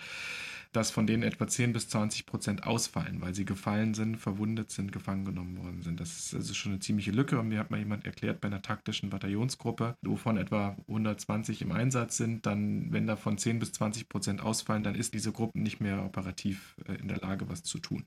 dass 0.73 0.91
von 0.91 1.07
denen 1.07 1.23
etwa 1.23 1.47
10 1.47 1.71
bis 1.71 1.87
20 1.89 2.25
Prozent 2.25 2.63
ausfallen, 2.65 3.21
weil 3.21 3.33
sie 3.33 3.45
gefallen 3.45 3.93
sind, 3.93 4.17
verwundet 4.17 4.71
sind, 4.71 4.91
gefangen 4.91 5.23
genommen 5.23 5.57
worden 5.57 5.81
sind. 5.81 5.99
Das 5.99 6.17
ist 6.17 6.33
also 6.33 6.53
schon 6.53 6.73
eine 6.73 6.79
ziemliche 6.79 7.11
Lücke. 7.11 7.39
Und 7.39 7.49
mir 7.49 7.59
hat 7.59 7.71
mal 7.71 7.79
jemand 7.79 8.05
erklärt, 8.05 8.41
bei 8.41 8.47
einer 8.47 8.61
taktischen 8.61 9.09
Bataillonsgruppe, 9.09 9.95
wovon 10.01 10.37
etwa 10.37 10.75
120 10.87 11.61
im 11.61 11.71
Einsatz 11.71 12.17
sind, 12.17 12.45
dann, 12.45 12.91
wenn 12.91 13.07
davon 13.07 13.37
10 13.37 13.59
bis 13.59 13.71
20 13.73 14.09
Prozent 14.09 14.41
ausfallen, 14.41 14.83
dann 14.83 14.95
ist 14.95 15.13
diese 15.13 15.31
Gruppe 15.31 15.59
nicht 15.59 15.79
mehr 15.79 16.03
operativ 16.03 16.75
äh, 16.87 16.95
in 16.95 17.07
der 17.07 17.17
Lage, 17.17 17.47
was 17.49 17.63
zu 17.63 17.79
tun. 17.79 18.05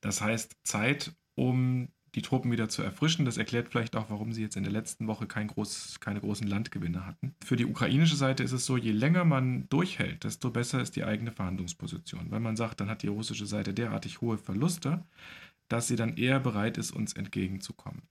Das 0.00 0.20
heißt, 0.20 0.56
Zeit, 0.64 1.12
um 1.34 1.88
die 2.16 2.22
Truppen 2.22 2.50
wieder 2.50 2.68
zu 2.68 2.82
erfrischen. 2.82 3.26
Das 3.26 3.36
erklärt 3.36 3.68
vielleicht 3.68 3.94
auch, 3.94 4.10
warum 4.10 4.32
sie 4.32 4.42
jetzt 4.42 4.56
in 4.56 4.64
der 4.64 4.72
letzten 4.72 5.06
Woche 5.06 5.26
kein 5.26 5.48
groß, 5.48 6.00
keine 6.00 6.20
großen 6.20 6.48
Landgewinne 6.48 7.06
hatten. 7.06 7.34
Für 7.44 7.56
die 7.56 7.66
ukrainische 7.66 8.16
Seite 8.16 8.42
ist 8.42 8.52
es 8.52 8.64
so, 8.64 8.76
je 8.76 8.92
länger 8.92 9.24
man 9.24 9.68
durchhält, 9.68 10.24
desto 10.24 10.50
besser 10.50 10.80
ist 10.80 10.96
die 10.96 11.04
eigene 11.04 11.30
Verhandlungsposition. 11.30 12.30
Wenn 12.30 12.42
man 12.42 12.56
sagt, 12.56 12.80
dann 12.80 12.88
hat 12.88 13.02
die 13.02 13.08
russische 13.08 13.46
Seite 13.46 13.74
derartig 13.74 14.22
hohe 14.22 14.38
Verluste, 14.38 15.04
dass 15.68 15.88
sie 15.88 15.96
dann 15.96 16.16
eher 16.16 16.40
bereit 16.40 16.78
ist, 16.78 16.90
uns 16.90 17.12
entgegenzukommen. 17.12 18.02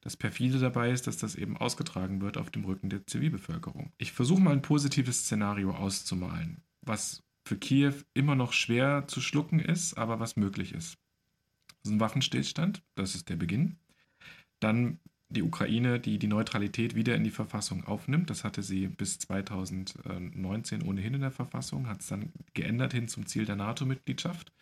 Das 0.00 0.16
perfide 0.16 0.58
dabei 0.58 0.90
ist, 0.90 1.06
dass 1.06 1.16
das 1.16 1.34
eben 1.36 1.56
ausgetragen 1.56 2.20
wird 2.20 2.36
auf 2.36 2.50
dem 2.50 2.64
Rücken 2.64 2.90
der 2.90 3.06
Zivilbevölkerung. 3.06 3.92
Ich 3.96 4.12
versuche 4.12 4.42
mal 4.42 4.52
ein 4.52 4.62
positives 4.62 5.20
Szenario 5.20 5.70
auszumalen, 5.70 6.62
was 6.82 7.22
für 7.46 7.56
Kiew 7.56 7.94
immer 8.14 8.34
noch 8.34 8.52
schwer 8.52 9.04
zu 9.06 9.20
schlucken 9.20 9.60
ist, 9.60 9.94
aber 9.96 10.18
was 10.18 10.36
möglich 10.36 10.72
ist. 10.74 10.98
Das 11.84 11.90
ist 11.90 11.96
ein 11.96 12.00
Waffenstillstand, 12.00 12.82
das 12.94 13.14
ist 13.14 13.28
der 13.28 13.36
Beginn. 13.36 13.78
Dann 14.58 15.00
die 15.28 15.42
Ukraine, 15.42 16.00
die 16.00 16.18
die 16.18 16.26
Neutralität 16.26 16.94
wieder 16.94 17.14
in 17.14 17.24
die 17.24 17.30
Verfassung 17.30 17.84
aufnimmt. 17.84 18.30
Das 18.30 18.44
hatte 18.44 18.62
sie 18.62 18.88
bis 18.88 19.18
2019 19.18 20.82
ohnehin 20.82 21.14
in 21.14 21.20
der 21.20 21.30
Verfassung, 21.30 21.88
hat 21.88 22.00
es 22.00 22.08
dann 22.08 22.32
geändert 22.54 22.92
hin 22.92 23.08
zum 23.08 23.26
Ziel 23.26 23.44
der 23.44 23.56
NATO-Mitgliedschaft. 23.56 24.52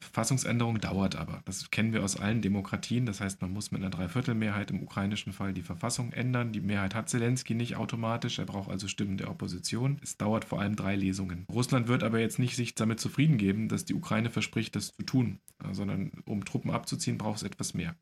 Verfassungsänderung 0.00 0.80
dauert 0.80 1.16
aber. 1.16 1.42
Das 1.44 1.70
kennen 1.70 1.92
wir 1.92 2.02
aus 2.02 2.16
allen 2.16 2.40
Demokratien. 2.40 3.06
Das 3.06 3.20
heißt, 3.20 3.42
man 3.42 3.52
muss 3.52 3.70
mit 3.70 3.82
einer 3.82 3.90
Dreiviertelmehrheit 3.90 4.70
im 4.70 4.82
ukrainischen 4.82 5.32
Fall 5.32 5.52
die 5.52 5.62
Verfassung 5.62 6.12
ändern. 6.12 6.52
Die 6.52 6.60
Mehrheit 6.60 6.94
hat 6.94 7.08
Zelensky 7.08 7.54
nicht 7.54 7.76
automatisch. 7.76 8.38
Er 8.38 8.46
braucht 8.46 8.70
also 8.70 8.88
Stimmen 8.88 9.18
der 9.18 9.30
Opposition. 9.30 9.98
Es 10.02 10.16
dauert 10.16 10.44
vor 10.44 10.60
allem 10.60 10.76
drei 10.76 10.96
Lesungen. 10.96 11.46
Russland 11.52 11.88
wird 11.88 12.02
aber 12.02 12.20
jetzt 12.20 12.38
nicht 12.38 12.56
sich 12.56 12.74
damit 12.74 13.00
zufrieden 13.00 13.38
geben, 13.38 13.68
dass 13.68 13.84
die 13.84 13.94
Ukraine 13.94 14.30
verspricht, 14.30 14.76
das 14.76 14.92
zu 14.92 15.02
tun, 15.02 15.40
sondern 15.72 16.12
um 16.24 16.44
Truppen 16.44 16.70
abzuziehen, 16.70 17.18
braucht 17.18 17.38
es 17.38 17.42
etwas 17.42 17.74
mehr. 17.74 17.96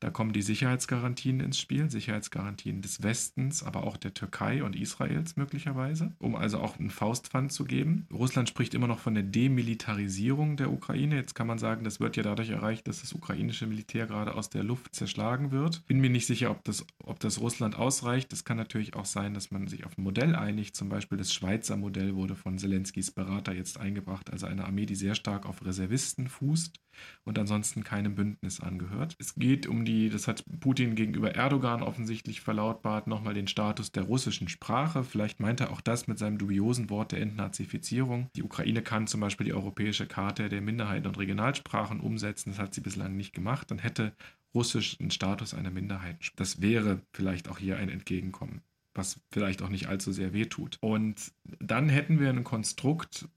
Da 0.00 0.10
kommen 0.10 0.32
die 0.32 0.42
Sicherheitsgarantien 0.42 1.40
ins 1.40 1.58
Spiel, 1.58 1.90
Sicherheitsgarantien 1.90 2.82
des 2.82 3.02
Westens, 3.02 3.62
aber 3.62 3.84
auch 3.84 3.96
der 3.96 4.14
Türkei 4.14 4.62
und 4.62 4.76
Israels 4.76 5.36
möglicherweise, 5.36 6.12
um 6.18 6.36
also 6.36 6.58
auch 6.58 6.78
einen 6.78 6.90
Faustpfand 6.90 7.52
zu 7.52 7.64
geben. 7.64 8.06
Russland 8.12 8.48
spricht 8.48 8.74
immer 8.74 8.86
noch 8.86 9.00
von 9.00 9.14
der 9.14 9.24
Demilitarisierung 9.24 10.56
der 10.56 10.72
Ukraine. 10.72 11.16
Jetzt 11.16 11.34
kann 11.34 11.48
man 11.48 11.58
sagen, 11.58 11.82
das 11.82 11.98
wird 11.98 12.16
ja 12.16 12.22
dadurch 12.22 12.50
erreicht, 12.50 12.86
dass 12.86 13.00
das 13.00 13.12
ukrainische 13.12 13.66
Militär 13.66 14.06
gerade 14.06 14.34
aus 14.34 14.50
der 14.50 14.62
Luft 14.62 14.94
zerschlagen 14.94 15.50
wird. 15.50 15.84
Bin 15.86 16.00
mir 16.00 16.10
nicht 16.10 16.26
sicher, 16.26 16.50
ob 16.50 16.62
das, 16.64 16.86
ob 17.02 17.18
das 17.18 17.40
Russland 17.40 17.76
ausreicht. 17.76 18.32
Es 18.32 18.44
kann 18.44 18.56
natürlich 18.56 18.94
auch 18.94 19.04
sein, 19.04 19.34
dass 19.34 19.50
man 19.50 19.66
sich 19.66 19.84
auf 19.84 19.98
ein 19.98 20.04
Modell 20.04 20.36
einigt. 20.36 20.76
Zum 20.76 20.88
Beispiel 20.88 21.18
das 21.18 21.32
Schweizer 21.32 21.76
Modell 21.76 22.14
wurde 22.14 22.36
von 22.36 22.58
Zelenskys 22.58 23.10
Berater 23.10 23.52
jetzt 23.52 23.78
eingebracht, 23.78 24.30
also 24.30 24.46
eine 24.46 24.64
Armee, 24.64 24.86
die 24.86 24.94
sehr 24.94 25.16
stark 25.16 25.46
auf 25.46 25.64
Reservisten 25.64 26.28
fußt 26.28 26.78
und 27.24 27.38
ansonsten 27.38 27.84
keinem 27.84 28.14
Bündnis 28.14 28.60
angehört. 28.60 29.16
Es 29.18 29.34
geht 29.34 29.47
um 29.56 29.84
die, 29.84 30.10
das 30.10 30.28
hat 30.28 30.44
Putin 30.60 30.94
gegenüber 30.94 31.34
Erdogan 31.34 31.82
offensichtlich 31.82 32.40
verlautbart, 32.40 33.06
nochmal 33.06 33.34
den 33.34 33.48
Status 33.48 33.92
der 33.92 34.04
russischen 34.04 34.48
Sprache. 34.48 35.04
Vielleicht 35.04 35.40
meint 35.40 35.60
er 35.60 35.70
auch 35.70 35.80
das 35.80 36.06
mit 36.06 36.18
seinem 36.18 36.38
dubiosen 36.38 36.90
Wort 36.90 37.12
der 37.12 37.20
Entnazifizierung. 37.20 38.28
Die 38.36 38.42
Ukraine 38.42 38.82
kann 38.82 39.06
zum 39.06 39.20
Beispiel 39.20 39.46
die 39.46 39.54
europäische 39.54 40.06
Karte 40.06 40.48
der 40.48 40.60
Minderheiten 40.60 41.06
und 41.06 41.18
Regionalsprachen 41.18 42.00
umsetzen. 42.00 42.50
Das 42.50 42.58
hat 42.58 42.74
sie 42.74 42.80
bislang 42.80 43.16
nicht 43.16 43.32
gemacht. 43.32 43.70
Dann 43.70 43.78
hätte 43.78 44.12
Russisch 44.54 44.98
einen 45.00 45.10
Status 45.10 45.54
einer 45.54 45.70
Minderheit. 45.70 46.32
Das 46.36 46.60
wäre 46.60 47.00
vielleicht 47.12 47.48
auch 47.48 47.58
hier 47.58 47.76
ein 47.76 47.88
Entgegenkommen 47.88 48.62
was 48.94 49.20
vielleicht 49.30 49.62
auch 49.62 49.68
nicht 49.68 49.86
allzu 49.86 50.10
sehr 50.12 50.32
wehtut. 50.34 50.76
Und 50.80 51.32
dann 51.60 51.88
hätten 51.88 52.18
wir 52.18 52.28
ein 52.28 52.42
Konstrukt, 52.42 53.28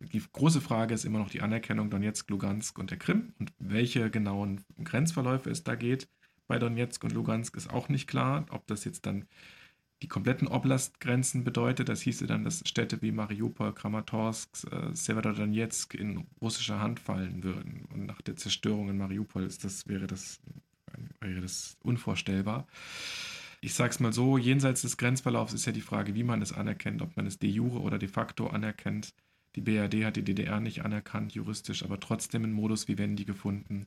die 0.00 0.22
große 0.32 0.60
Frage 0.60 0.94
ist 0.94 1.04
immer 1.04 1.18
noch 1.18 1.30
die 1.30 1.40
Anerkennung 1.40 1.90
Donetsk, 1.90 2.30
Lugansk 2.30 2.78
und 2.78 2.90
der 2.90 2.98
Krim 2.98 3.32
und 3.38 3.52
welche 3.58 4.10
genauen 4.10 4.64
Grenzverläufe 4.82 5.50
es 5.50 5.64
da 5.64 5.74
geht. 5.74 6.08
Bei 6.46 6.58
Donetsk 6.58 7.04
und 7.04 7.12
Lugansk 7.12 7.56
ist 7.56 7.70
auch 7.70 7.88
nicht 7.88 8.06
klar, 8.06 8.46
ob 8.50 8.66
das 8.66 8.84
jetzt 8.84 9.06
dann 9.06 9.26
die 10.02 10.08
kompletten 10.08 10.46
Oblastgrenzen 10.46 11.42
bedeutet. 11.42 11.88
Das 11.88 12.00
hieße 12.00 12.26
dann, 12.26 12.44
dass 12.44 12.62
Städte 12.66 13.02
wie 13.02 13.10
Mariupol, 13.10 13.74
Kramatorsk, 13.74 14.72
äh, 14.72 14.94
Severodonetsk 14.94 15.94
in 15.94 16.26
russischer 16.40 16.80
Hand 16.80 17.00
fallen 17.00 17.42
würden. 17.42 17.84
Und 17.92 18.06
nach 18.06 18.22
der 18.22 18.36
Zerstörung 18.36 18.88
in 18.88 18.98
Mariupol 18.98 19.42
ist 19.42 19.64
das, 19.64 19.88
wäre, 19.88 20.06
das, 20.06 20.40
wäre 21.20 21.40
das 21.40 21.76
unvorstellbar. 21.82 22.68
Ich 23.60 23.74
sage 23.74 23.90
es 23.90 23.98
mal 23.98 24.12
so, 24.12 24.38
jenseits 24.38 24.82
des 24.82 24.96
Grenzverlaufs 24.96 25.52
ist 25.52 25.66
ja 25.66 25.72
die 25.72 25.80
Frage, 25.80 26.14
wie 26.14 26.22
man 26.22 26.40
es 26.42 26.52
anerkennt, 26.52 27.02
ob 27.02 27.16
man 27.16 27.26
es 27.26 27.40
de 27.40 27.50
jure 27.50 27.80
oder 27.80 27.98
de 27.98 28.08
facto 28.08 28.46
anerkennt. 28.46 29.12
Die 29.56 29.60
BRD 29.60 30.04
hat 30.04 30.16
die 30.16 30.24
DDR 30.24 30.60
nicht 30.60 30.84
anerkannt 30.84 31.32
juristisch, 31.32 31.82
aber 31.82 32.00
trotzdem 32.00 32.44
einen 32.44 32.52
Modus 32.52 32.88
Vivendi 32.88 33.24
gefunden. 33.24 33.86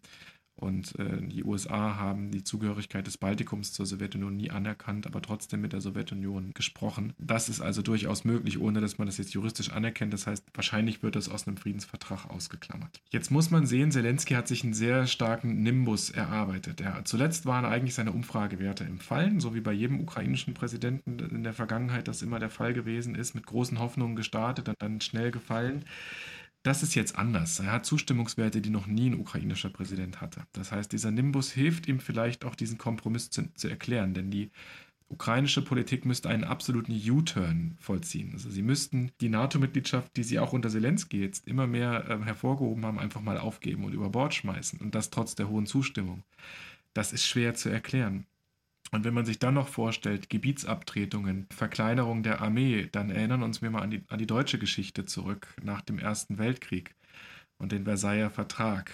Und 0.55 0.97
äh, 0.99 1.21
die 1.21 1.43
USA 1.43 1.95
haben 1.95 2.31
die 2.31 2.43
Zugehörigkeit 2.43 3.07
des 3.07 3.17
Baltikums 3.17 3.73
zur 3.73 3.85
Sowjetunion 3.85 4.35
nie 4.35 4.51
anerkannt, 4.51 5.07
aber 5.07 5.21
trotzdem 5.21 5.61
mit 5.61 5.73
der 5.73 5.81
Sowjetunion 5.81 6.51
gesprochen. 6.53 7.13
Das 7.17 7.49
ist 7.49 7.61
also 7.61 7.81
durchaus 7.81 8.25
möglich, 8.25 8.59
ohne 8.59 8.79
dass 8.79 8.97
man 8.97 9.07
das 9.07 9.17
jetzt 9.17 9.33
juristisch 9.33 9.71
anerkennt. 9.71 10.13
Das 10.13 10.27
heißt, 10.27 10.45
wahrscheinlich 10.53 11.01
wird 11.01 11.15
das 11.15 11.29
aus 11.29 11.47
einem 11.47 11.57
Friedensvertrag 11.57 12.29
ausgeklammert. 12.29 13.01
Jetzt 13.09 13.31
muss 13.31 13.49
man 13.49 13.65
sehen, 13.65 13.91
Zelensky 13.91 14.35
hat 14.35 14.47
sich 14.47 14.63
einen 14.63 14.73
sehr 14.73 15.07
starken 15.07 15.63
Nimbus 15.63 16.11
erarbeitet. 16.11 16.81
Er, 16.81 17.03
zuletzt 17.05 17.45
waren 17.45 17.65
eigentlich 17.65 17.95
seine 17.95 18.11
Umfragewerte 18.11 18.83
im 18.83 18.99
Fallen, 18.99 19.39
so 19.39 19.55
wie 19.55 19.61
bei 19.61 19.73
jedem 19.73 19.99
ukrainischen 19.99 20.53
Präsidenten 20.53 21.19
in 21.19 21.43
der 21.43 21.53
Vergangenheit 21.53 22.07
das 22.07 22.21
immer 22.21 22.39
der 22.39 22.49
Fall 22.49 22.73
gewesen 22.73 23.15
ist, 23.15 23.33
mit 23.33 23.45
großen 23.45 23.79
Hoffnungen 23.79 24.15
gestartet 24.15 24.69
und 24.69 24.75
dann 24.79 25.01
schnell 25.01 25.31
gefallen. 25.31 25.85
Das 26.63 26.83
ist 26.83 26.93
jetzt 26.93 27.15
anders. 27.15 27.59
Er 27.59 27.71
hat 27.71 27.85
Zustimmungswerte, 27.85 28.61
die 28.61 28.69
noch 28.69 28.85
nie 28.85 29.09
ein 29.09 29.19
ukrainischer 29.19 29.69
Präsident 29.69 30.21
hatte. 30.21 30.45
Das 30.53 30.71
heißt, 30.71 30.91
dieser 30.91 31.09
Nimbus 31.09 31.51
hilft 31.51 31.87
ihm 31.87 31.99
vielleicht 31.99 32.45
auch 32.45 32.53
diesen 32.53 32.77
Kompromiss 32.77 33.31
zu, 33.31 33.51
zu 33.55 33.67
erklären, 33.67 34.13
denn 34.13 34.29
die 34.29 34.51
ukrainische 35.11 35.61
Politik 35.61 36.05
müsste 36.05 36.29
einen 36.29 36.43
absoluten 36.43 36.93
U-Turn 36.93 37.75
vollziehen. 37.79 38.31
Also 38.33 38.49
sie 38.49 38.61
müssten 38.61 39.11
die 39.21 39.29
NATO-Mitgliedschaft, 39.29 40.15
die 40.15 40.23
sie 40.23 40.39
auch 40.39 40.53
unter 40.53 40.69
Zelensky 40.69 41.19
jetzt 41.19 41.47
immer 41.47 41.67
mehr 41.67 42.09
äh, 42.09 42.25
hervorgehoben 42.25 42.85
haben, 42.85 42.99
einfach 42.99 43.21
mal 43.21 43.37
aufgeben 43.37 43.83
und 43.83 43.93
über 43.93 44.09
Bord 44.09 44.33
schmeißen. 44.33 44.79
Und 44.79 44.95
das 44.95 45.09
trotz 45.09 45.35
der 45.35 45.49
hohen 45.49 45.65
Zustimmung. 45.65 46.23
Das 46.93 47.11
ist 47.11 47.25
schwer 47.25 47.55
zu 47.55 47.69
erklären. 47.69 48.25
Und 48.93 49.05
wenn 49.05 49.13
man 49.13 49.25
sich 49.25 49.39
dann 49.39 49.53
noch 49.53 49.69
vorstellt, 49.69 50.29
Gebietsabtretungen, 50.29 51.47
Verkleinerung 51.49 52.23
der 52.23 52.41
Armee, 52.41 52.89
dann 52.91 53.09
erinnern 53.09 53.41
uns 53.41 53.61
wir 53.61 53.71
mal 53.71 53.81
an 53.81 53.91
die, 53.91 54.03
an 54.09 54.19
die 54.19 54.27
deutsche 54.27 54.59
Geschichte 54.59 55.05
zurück 55.05 55.47
nach 55.63 55.81
dem 55.81 55.97
Ersten 55.97 56.37
Weltkrieg 56.37 56.93
und 57.57 57.71
den 57.71 57.85
Versailler 57.85 58.29
Vertrag. 58.29 58.91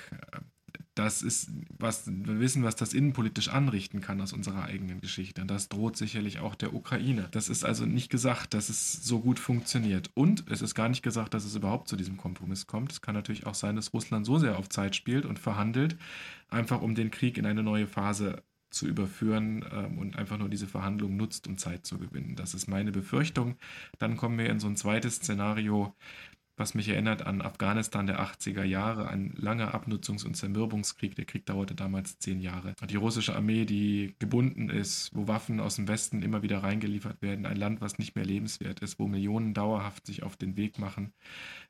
Das 0.93 1.23
ist, 1.23 1.49
was 1.77 2.07
wir 2.07 2.39
wissen, 2.39 2.63
was 2.63 2.75
das 2.75 2.93
innenpolitisch 2.93 3.49
anrichten 3.49 4.01
kann 4.01 4.21
aus 4.21 4.33
unserer 4.33 4.63
eigenen 4.63 4.99
Geschichte. 5.01 5.41
Und 5.41 5.49
das 5.49 5.69
droht 5.69 5.97
sicherlich 5.97 6.39
auch 6.39 6.53
der 6.53 6.73
Ukraine. 6.73 7.27
Das 7.31 7.49
ist 7.49 7.63
also 7.65 7.85
nicht 7.85 8.09
gesagt, 8.09 8.53
dass 8.53 8.69
es 8.69 8.93
so 8.93 9.19
gut 9.19 9.39
funktioniert. 9.39 10.11
Und 10.13 10.45
es 10.49 10.61
ist 10.61 10.75
gar 10.75 10.89
nicht 10.89 11.01
gesagt, 11.03 11.33
dass 11.33 11.45
es 11.45 11.55
überhaupt 11.55 11.87
zu 11.87 11.95
diesem 11.95 12.17
Kompromiss 12.17 12.67
kommt. 12.67 12.91
Es 12.91 13.01
kann 13.01 13.15
natürlich 13.15 13.47
auch 13.47 13.55
sein, 13.55 13.75
dass 13.75 13.93
Russland 13.93 14.27
so 14.27 14.37
sehr 14.37 14.59
auf 14.59 14.69
Zeit 14.69 14.95
spielt 14.95 15.25
und 15.25 15.39
verhandelt, 15.39 15.97
einfach 16.49 16.81
um 16.81 16.93
den 16.93 17.09
Krieg 17.09 17.37
in 17.37 17.45
eine 17.45 17.63
neue 17.63 17.87
Phase 17.87 18.43
zu 18.77 18.87
überführen 18.87 19.65
ähm, 19.71 19.97
und 19.97 20.17
einfach 20.17 20.37
nur 20.37 20.49
diese 20.49 20.67
Verhandlungen 20.67 21.17
nutzt, 21.17 21.47
um 21.47 21.57
Zeit 21.57 21.85
zu 21.85 21.97
gewinnen. 21.97 22.35
Das 22.35 22.53
ist 22.53 22.67
meine 22.67 22.91
Befürchtung. 22.91 23.57
Dann 23.99 24.17
kommen 24.17 24.37
wir 24.37 24.49
in 24.49 24.59
so 24.59 24.67
ein 24.67 24.75
zweites 24.75 25.17
Szenario, 25.17 25.95
was 26.57 26.73
mich 26.73 26.89
erinnert 26.89 27.21
an 27.25 27.41
Afghanistan 27.41 28.07
der 28.07 28.19
80er 28.19 28.63
Jahre, 28.63 29.07
ein 29.07 29.33
langer 29.37 29.75
Abnutzungs- 29.75 30.25
und 30.25 30.35
Zermürbungskrieg. 30.35 31.15
Der 31.15 31.25
Krieg 31.25 31.45
dauerte 31.45 31.75
damals 31.75 32.17
zehn 32.17 32.41
Jahre. 32.41 32.73
Die 32.89 32.95
russische 32.95 33.35
Armee, 33.35 33.65
die 33.65 34.15
gebunden 34.17 34.69
ist, 34.69 35.11
wo 35.13 35.27
Waffen 35.27 35.59
aus 35.59 35.75
dem 35.75 35.87
Westen 35.87 36.23
immer 36.23 36.41
wieder 36.41 36.63
reingeliefert 36.63 37.21
werden, 37.21 37.45
ein 37.45 37.57
Land, 37.57 37.79
was 37.79 37.99
nicht 37.99 38.15
mehr 38.15 38.25
lebenswert 38.25 38.79
ist, 38.79 38.97
wo 38.97 39.07
Millionen 39.07 39.53
dauerhaft 39.53 40.07
sich 40.07 40.23
auf 40.23 40.35
den 40.35 40.57
Weg 40.57 40.79
machen 40.79 41.13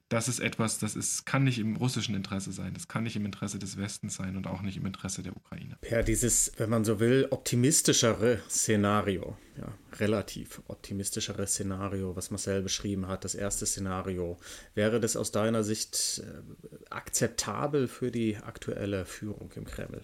das 0.10 0.30
ist 0.30 0.40
etwas, 0.40 0.80
das 0.80 0.96
ist, 0.96 1.26
kann 1.26 1.44
nicht 1.44 1.60
im 1.60 1.76
russischen 1.76 2.16
Interesse 2.16 2.52
sein, 2.52 2.74
das 2.74 2.88
kann 2.88 3.04
nicht 3.04 3.16
im 3.16 3.26
Interesse 3.26 3.60
des 3.60 3.78
Westens 3.78 4.16
sein 4.16 4.38
und 4.38 4.48
auch 4.48 4.62
nicht 4.62 4.78
im 4.78 4.86
Interesse 4.86 5.22
der 5.22 5.36
Ukraine. 5.36 5.78
Per 5.82 6.04
dieses, 6.04 6.54
wenn 6.58 6.70
man 6.70 6.86
so 6.86 7.00
will, 7.00 7.28
optimistischere 7.30 8.40
Szenario, 8.50 9.38
ja, 9.58 9.74
relativ 10.00 10.62
optimistischere 10.68 11.46
Szenario, 11.46 12.16
was 12.16 12.32
Marcel 12.32 12.62
beschrieben 12.62 13.08
hat, 13.08 13.26
das 13.26 13.36
erste 13.36 13.66
Szenario, 13.66 14.38
wäre 14.76 15.00
das 15.00 15.18
aus 15.18 15.32
deiner 15.32 15.64
Sicht 15.64 16.24
äh, 16.24 16.86
akzeptabel 16.90 17.88
für 17.88 18.12
die 18.12 18.38
aktuelle 18.38 19.06
Führung 19.06 19.52
im 19.56 19.66
Kreml? 19.66 20.02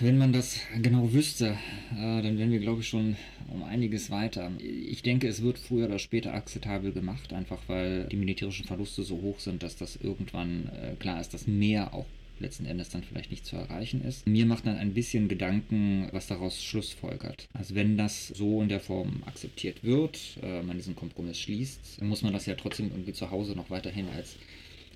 Wenn 0.00 0.18
man 0.18 0.32
das 0.32 0.60
genau 0.82 1.12
wüsste, 1.12 1.56
äh, 1.92 2.22
dann 2.22 2.38
wären 2.38 2.50
wir, 2.50 2.58
glaube 2.58 2.80
ich, 2.80 2.88
schon 2.88 3.16
um 3.48 3.62
einiges 3.62 4.10
weiter. 4.10 4.50
Ich 4.58 5.02
denke, 5.02 5.28
es 5.28 5.42
wird 5.42 5.58
früher 5.58 5.86
oder 5.86 5.98
später 6.00 6.34
akzeptabel 6.34 6.92
gemacht, 6.92 7.32
einfach 7.32 7.60
weil 7.68 8.06
die 8.06 8.16
militärischen 8.16 8.66
Verluste 8.66 9.04
so 9.04 9.20
hoch 9.20 9.38
sind, 9.38 9.62
dass 9.62 9.76
das 9.76 9.96
irgendwann 9.96 10.68
äh, 10.68 10.96
klar 10.98 11.20
ist, 11.20 11.32
dass 11.34 11.46
mehr 11.46 11.94
auch 11.94 12.06
letzten 12.40 12.66
Endes 12.66 12.88
dann 12.88 13.04
vielleicht 13.04 13.30
nicht 13.30 13.46
zu 13.46 13.56
erreichen 13.56 14.02
ist. 14.02 14.26
Mir 14.26 14.46
macht 14.46 14.66
dann 14.66 14.76
ein 14.76 14.94
bisschen 14.94 15.28
Gedanken, 15.28 16.08
was 16.10 16.26
daraus 16.26 16.62
schlussfolgert. 16.62 17.48
Also 17.52 17.74
wenn 17.74 17.96
das 17.96 18.28
so 18.28 18.62
in 18.62 18.68
der 18.68 18.80
Form 18.80 19.22
akzeptiert 19.26 19.84
wird, 19.84 20.18
äh, 20.42 20.62
man 20.62 20.78
diesen 20.78 20.96
Kompromiss 20.96 21.38
schließt, 21.38 22.00
dann 22.00 22.08
muss 22.08 22.22
man 22.22 22.32
das 22.32 22.46
ja 22.46 22.54
trotzdem 22.54 22.90
irgendwie 22.90 23.12
zu 23.12 23.30
Hause 23.30 23.54
noch 23.54 23.70
weiterhin 23.70 24.08
als, 24.16 24.36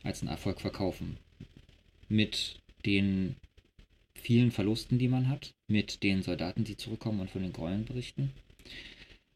als 0.02 0.22
einen 0.22 0.30
Erfolg 0.30 0.60
verkaufen. 0.60 1.16
Mit 2.08 2.56
den 2.86 3.36
vielen 4.24 4.50
Verlusten, 4.50 4.98
die 4.98 5.08
man 5.08 5.28
hat, 5.28 5.54
mit 5.68 6.02
den 6.02 6.22
Soldaten, 6.22 6.64
die 6.64 6.76
zurückkommen 6.76 7.20
und 7.20 7.30
von 7.30 7.42
den 7.42 7.52
Gräueln 7.52 7.84
berichten. 7.84 8.32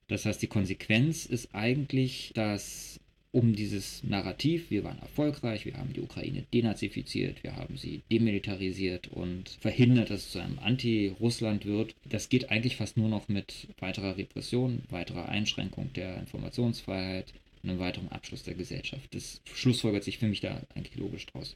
Das 0.09 0.25
heißt, 0.25 0.41
die 0.41 0.47
Konsequenz 0.47 1.27
ist 1.27 1.55
eigentlich, 1.55 2.33
dass 2.35 2.99
um 3.31 3.55
dieses 3.55 4.03
Narrativ, 4.05 4.71
wir 4.71 4.85
waren 4.85 4.99
erfolgreich, 5.01 5.67
wir 5.67 5.77
haben 5.77 5.93
die 5.93 6.01
Ukraine 6.01 6.45
denazifiziert, 6.55 7.43
wir 7.45 7.57
haben 7.57 7.77
sie 7.77 8.01
demilitarisiert 8.11 9.09
und 9.09 9.51
verhindert, 9.61 10.09
dass 10.09 10.25
es 10.25 10.33
zu 10.33 10.39
einem 10.39 10.59
Anti-Russland 10.59 11.67
wird, 11.67 11.95
das 12.09 12.31
geht 12.31 12.51
eigentlich 12.51 12.77
fast 12.77 12.97
nur 12.97 13.11
noch 13.11 13.29
mit 13.29 13.69
weiterer 13.79 14.17
Repression, 14.17 14.83
weiterer 14.89 15.29
Einschränkung 15.29 15.93
der 15.93 16.19
Informationsfreiheit, 16.19 17.35
einem 17.63 17.79
weiteren 17.79 18.09
Abschluss 18.09 18.45
der 18.45 18.55
Gesellschaft. 18.55 19.15
Das 19.15 19.43
schlussfolgert 19.53 20.05
sich 20.05 20.17
für 20.17 20.29
mich 20.29 20.41
da 20.41 20.63
eigentlich 20.75 20.97
logisch 20.97 21.27
draus. 21.27 21.55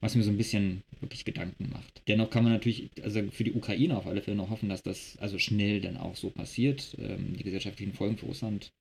Was 0.00 0.14
mir 0.14 0.22
so 0.22 0.30
ein 0.30 0.36
bisschen 0.36 0.82
wirklich 1.00 1.24
Gedanken 1.24 1.70
macht. 1.72 2.02
Dennoch 2.06 2.30
kann 2.30 2.44
man 2.44 2.52
natürlich, 2.52 2.90
also 3.02 3.22
für 3.30 3.44
die 3.44 3.54
Ukraine 3.54 3.96
auf 3.96 4.06
alle 4.06 4.20
Fälle 4.22 4.36
noch 4.36 4.50
hoffen, 4.50 4.68
dass 4.68 4.82
das 4.82 5.16
also 5.18 5.38
schnell 5.38 5.80
dann 5.80 5.96
auch 5.96 6.16
so 6.16 6.30
passiert. 6.30 6.96
Ähm, 6.98 7.34
die 7.36 7.44
gesellschaftlichen 7.44 7.94
Folgen 7.94 8.18
für 8.18 8.26
Russland 8.26 8.72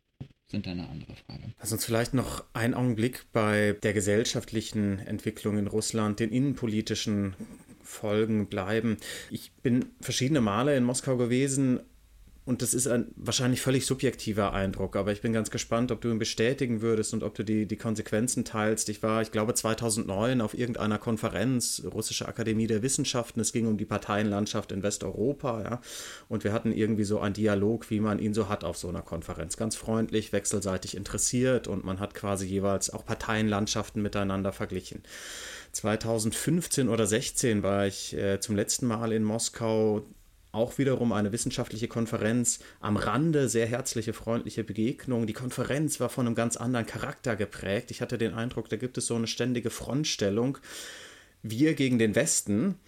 sind 0.48 0.68
eine 0.68 0.88
andere 0.90 1.16
Frage. 1.16 1.44
Lass 1.60 1.72
uns 1.72 1.86
vielleicht 1.86 2.14
noch 2.14 2.44
einen 2.54 2.74
Augenblick 2.74 3.26
bei 3.32 3.76
der 3.82 3.94
gesellschaftlichen 3.94 5.00
Entwicklung 5.00 5.58
in 5.58 5.68
Russland, 5.68 6.20
den 6.20 6.32
innenpolitischen 6.32 7.36
Folgen 7.82 8.48
bleiben. 8.48 8.98
Ich 9.30 9.52
bin 9.64 9.86
verschiedene 10.02 10.42
Male 10.42 10.76
in 10.76 10.84
Moskau 10.84 11.18
gewesen 11.18 11.80
und 12.46 12.62
das 12.62 12.76
ist 12.76 12.86
ein 12.88 13.08
wahrscheinlich 13.16 13.60
völlig 13.60 13.88
subjektiver 13.88 14.54
Eindruck, 14.54 14.96
aber 14.96 15.12
ich 15.12 15.22
bin 15.22 15.34
ganz 15.34 15.50
gespannt, 15.50 15.92
ob 15.92 16.02
du 16.02 16.12
ihn 16.12 16.20
bestätigen 16.20 16.82
würdest 16.82 17.12
und 17.16 17.24
ob 17.24 17.34
du 17.34 17.44
die, 17.44 17.66
die 17.66 17.76
Konsequenzen 17.76 18.46
teilst. 18.46 18.88
Ich 18.90 19.02
war, 19.02 19.24
ich 19.24 19.32
glaube, 19.32 19.56
2009 19.56 20.42
auf 20.42 20.54
irgendeiner 20.54 21.00
Konferenz, 21.00 21.82
Russische 21.92 22.28
Akademie 22.28 22.68
der 22.68 22.84
Wissenschaften. 22.84 23.40
Es 23.40 23.52
ging 23.52 23.66
um 23.66 23.78
die 23.78 23.86
Parteienlandschaft 23.86 24.72
in 24.72 24.84
Westeuropa, 24.84 25.64
ja. 25.64 25.82
Und 26.30 26.44
wir 26.44 26.54
hatten 26.54 26.72
irgendwie 26.72 27.04
so 27.04 27.20
einen 27.20 27.34
Dialog, 27.34 27.90
wie 27.90 28.00
man 28.00 28.20
ihn 28.20 28.36
so 28.36 28.48
hat 28.48 28.64
auf 28.64 28.78
so 28.78 28.90
einer 28.90 29.02
Konferenz. 29.02 29.58
Ganz 29.58 29.76
freundlich, 29.76 30.32
wechselseitig 30.32 30.96
interessiert 30.96 31.68
und 31.68 31.84
man 31.84 32.00
hat 32.00 32.14
quasi 32.14 32.46
jeweils 32.46 32.92
auch 32.92 33.06
Parteienlandschaften 33.06 34.04
miteinander 34.04 34.54
verglichen. 34.54 35.02
2015 35.72 36.90
oder 36.90 37.08
16 37.08 37.64
war 37.64 37.88
ich 37.88 38.16
äh, 38.16 38.40
zum 38.40 38.56
letzten 38.56 38.86
Mal 38.86 39.12
in 39.12 39.24
Moskau 39.24 40.06
auch 40.56 40.78
wiederum 40.78 41.12
eine 41.12 41.32
wissenschaftliche 41.32 41.88
Konferenz 41.88 42.60
am 42.80 42.98
Rande, 42.98 43.50
sehr 43.50 43.68
herzliche, 43.68 44.14
freundliche 44.14 44.64
Begegnung. 44.64 45.28
Die 45.28 45.34
Konferenz 45.34 46.00
war 46.00 46.10
von 46.10 46.26
einem 46.26 46.36
ganz 46.36 46.58
anderen 46.58 46.86
Charakter 46.86 47.36
geprägt. 47.36 47.92
Ich 47.92 48.02
hatte 48.02 48.18
den 48.18 48.34
Eindruck, 48.34 48.70
da 48.70 48.78
gibt 48.78 48.98
es 48.98 49.06
so 49.06 49.16
eine 49.16 49.28
ständige 49.28 49.70
Frontstellung. 49.70 50.58
Wir 51.44 51.76
gegen 51.76 52.00
den 52.00 52.16
Westen 52.16 52.80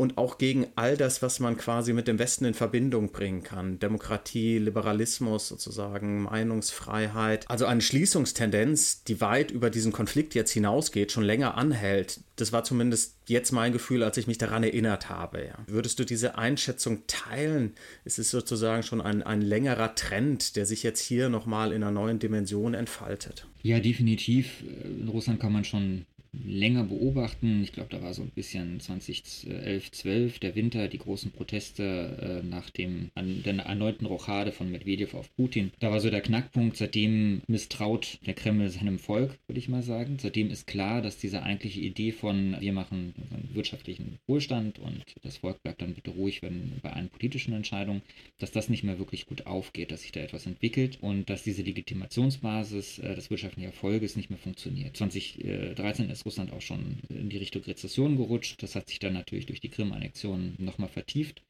und 0.00 0.16
auch 0.16 0.38
gegen 0.38 0.66
all 0.76 0.96
das, 0.96 1.20
was 1.20 1.40
man 1.40 1.58
quasi 1.58 1.92
mit 1.92 2.08
dem 2.08 2.18
Westen 2.18 2.46
in 2.46 2.54
Verbindung 2.54 3.12
bringen 3.12 3.42
kann. 3.42 3.78
Demokratie, 3.80 4.56
Liberalismus 4.56 5.46
sozusagen, 5.46 6.22
Meinungsfreiheit. 6.22 7.44
Also 7.50 7.66
eine 7.66 7.82
Schließungstendenz, 7.82 9.04
die 9.04 9.20
weit 9.20 9.50
über 9.50 9.68
diesen 9.68 9.92
Konflikt 9.92 10.34
jetzt 10.34 10.52
hinausgeht, 10.52 11.12
schon 11.12 11.24
länger 11.24 11.58
anhält. 11.58 12.20
Das 12.36 12.50
war 12.50 12.64
zumindest 12.64 13.18
jetzt 13.26 13.52
mein 13.52 13.74
Gefühl, 13.74 14.02
als 14.02 14.16
ich 14.16 14.26
mich 14.26 14.38
daran 14.38 14.62
erinnert 14.62 15.10
habe. 15.10 15.44
Ja. 15.44 15.58
Würdest 15.66 15.98
du 15.98 16.04
diese 16.04 16.38
Einschätzung 16.38 17.02
teilen? 17.06 17.74
Es 18.06 18.18
ist 18.18 18.30
sozusagen 18.30 18.82
schon 18.82 19.02
ein, 19.02 19.22
ein 19.22 19.42
längerer 19.42 19.94
Trend, 19.96 20.56
der 20.56 20.64
sich 20.64 20.82
jetzt 20.82 21.02
hier 21.02 21.28
nochmal 21.28 21.72
in 21.72 21.82
einer 21.82 21.92
neuen 21.92 22.18
Dimension 22.18 22.72
entfaltet. 22.72 23.46
Ja, 23.62 23.80
definitiv. 23.80 24.64
In 24.82 25.08
Russland 25.08 25.40
kann 25.40 25.52
man 25.52 25.64
schon 25.64 26.06
länger 26.32 26.84
beobachten. 26.84 27.62
Ich 27.62 27.72
glaube, 27.72 27.90
da 27.90 28.02
war 28.02 28.14
so 28.14 28.22
ein 28.22 28.30
bisschen 28.30 28.80
2011, 28.80 29.90
12 29.90 30.38
der 30.38 30.54
Winter, 30.54 30.88
die 30.88 30.98
großen 30.98 31.30
Proteste 31.32 32.42
äh, 32.42 32.46
nach 32.46 32.70
dem 32.70 33.10
an, 33.14 33.42
der 33.44 33.56
erneuten 33.58 34.06
Rochade 34.06 34.52
von 34.52 34.70
Medvedev 34.70 35.14
auf 35.14 35.34
Putin. 35.36 35.72
Da 35.80 35.90
war 35.90 36.00
so 36.00 36.10
der 36.10 36.20
Knackpunkt. 36.20 36.76
Seitdem 36.76 37.42
misstraut 37.46 38.18
der 38.26 38.34
Kreml 38.34 38.68
seinem 38.68 38.98
Volk, 38.98 39.38
würde 39.46 39.58
ich 39.58 39.68
mal 39.68 39.82
sagen. 39.82 40.18
Seitdem 40.20 40.50
ist 40.50 40.66
klar, 40.66 41.02
dass 41.02 41.18
diese 41.18 41.42
eigentliche 41.42 41.80
Idee 41.80 42.12
von 42.12 42.56
wir 42.60 42.72
machen 42.72 43.14
wirtschaftlichen 43.52 44.18
Wohlstand 44.26 44.78
und 44.78 45.04
das 45.22 45.38
Volk 45.38 45.62
bleibt 45.62 45.82
dann 45.82 45.94
bitte 45.94 46.10
ruhig, 46.12 46.42
wenn 46.42 46.72
bei 46.82 46.92
allen 46.92 47.08
politischen 47.08 47.52
Entscheidungen, 47.52 48.02
dass 48.38 48.52
das 48.52 48.68
nicht 48.68 48.84
mehr 48.84 48.98
wirklich 48.98 49.26
gut 49.26 49.46
aufgeht, 49.46 49.90
dass 49.90 50.02
sich 50.02 50.12
da 50.12 50.20
etwas 50.20 50.46
entwickelt 50.46 50.98
und 51.00 51.28
dass 51.28 51.42
diese 51.42 51.62
Legitimationsbasis 51.62 52.98
äh, 52.98 53.14
des 53.14 53.30
wirtschaftlichen 53.30 53.68
Erfolges 53.68 54.16
nicht 54.16 54.30
mehr 54.30 54.38
funktioniert. 54.38 54.96
2013 54.96 56.10
ist 56.10 56.19
ist 56.20 56.26
Russland 56.26 56.52
auch 56.52 56.60
schon 56.60 56.98
in 57.08 57.30
die 57.30 57.38
Richtung 57.38 57.62
Rezession 57.62 58.16
gerutscht. 58.16 58.62
Das 58.62 58.74
hat 58.74 58.88
sich 58.88 58.98
dann 58.98 59.14
natürlich 59.14 59.46
durch 59.46 59.60
die 59.60 59.70
Krim-Annexion 59.70 60.54
nochmal 60.58 60.88
vertieft. 60.88 61.42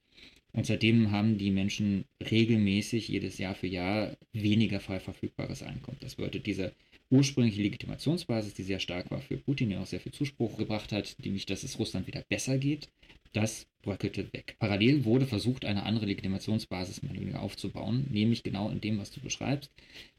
Und 0.53 0.66
seitdem 0.66 1.11
haben 1.11 1.39
die 1.39 1.51
Menschen 1.51 2.05
regelmäßig 2.21 3.09
jedes 3.09 3.39
Jahr 3.39 3.55
für 3.55 3.68
Jahr 3.68 4.16
weniger 4.33 4.81
frei 4.81 4.99
verfügbares 4.99 5.62
Einkommen. 5.62 5.99
Das 6.01 6.16
bedeutet, 6.16 6.47
diese 6.47 6.73
ursprüngliche 7.11 7.62
Legitimationsbasis, 7.62 8.55
die 8.55 8.62
sehr 8.62 8.81
stark 8.81 9.11
war 9.11 9.21
für 9.21 9.37
Putin, 9.37 9.71
der 9.71 9.81
auch 9.81 9.87
sehr 9.87 10.01
viel 10.01 10.12
Zuspruch 10.12 10.57
gebracht 10.57 10.93
hat, 10.93 11.16
nämlich, 11.23 11.47
dass 11.47 11.62
es 11.62 11.79
Russland 11.79 12.07
wieder 12.07 12.25
besser 12.29 12.59
geht, 12.59 12.89
das 13.33 13.66
bröckelte 13.83 14.33
weg. 14.33 14.57
Parallel 14.59 15.05
wurde 15.05 15.27
versucht, 15.27 15.64
eine 15.64 15.85
andere 15.85 16.07
Legitimationsbasis 16.07 17.01
aufzubauen, 17.35 18.07
nämlich 18.11 18.43
genau 18.43 18.71
in 18.71 18.81
dem, 18.81 18.99
was 18.99 19.11
du 19.11 19.21
beschreibst, 19.21 19.71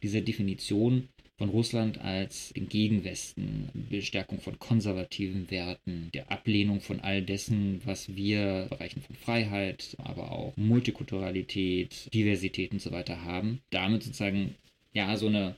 diese 0.01 0.21
Definition 0.21 1.09
von 1.41 1.49
Russland 1.49 1.99
als 2.01 2.53
den 2.55 2.69
Gegenwesten, 2.69 3.69
Bestärkung 3.89 4.39
von 4.39 4.59
konservativen 4.59 5.49
Werten, 5.49 6.11
der 6.13 6.31
Ablehnung 6.31 6.81
von 6.81 6.99
all 6.99 7.23
dessen, 7.23 7.81
was 7.83 8.15
wir 8.15 8.65
in 8.65 8.69
Bereichen 8.69 9.01
von 9.01 9.15
Freiheit, 9.15 9.97
aber 9.97 10.33
auch 10.33 10.53
Multikulturalität, 10.55 12.13
Diversität 12.13 12.73
und 12.73 12.79
so 12.79 12.91
weiter 12.91 13.23
haben. 13.23 13.59
Damit 13.71 14.03
sozusagen 14.03 14.53
ja 14.93 15.17
so 15.17 15.25
eine 15.29 15.55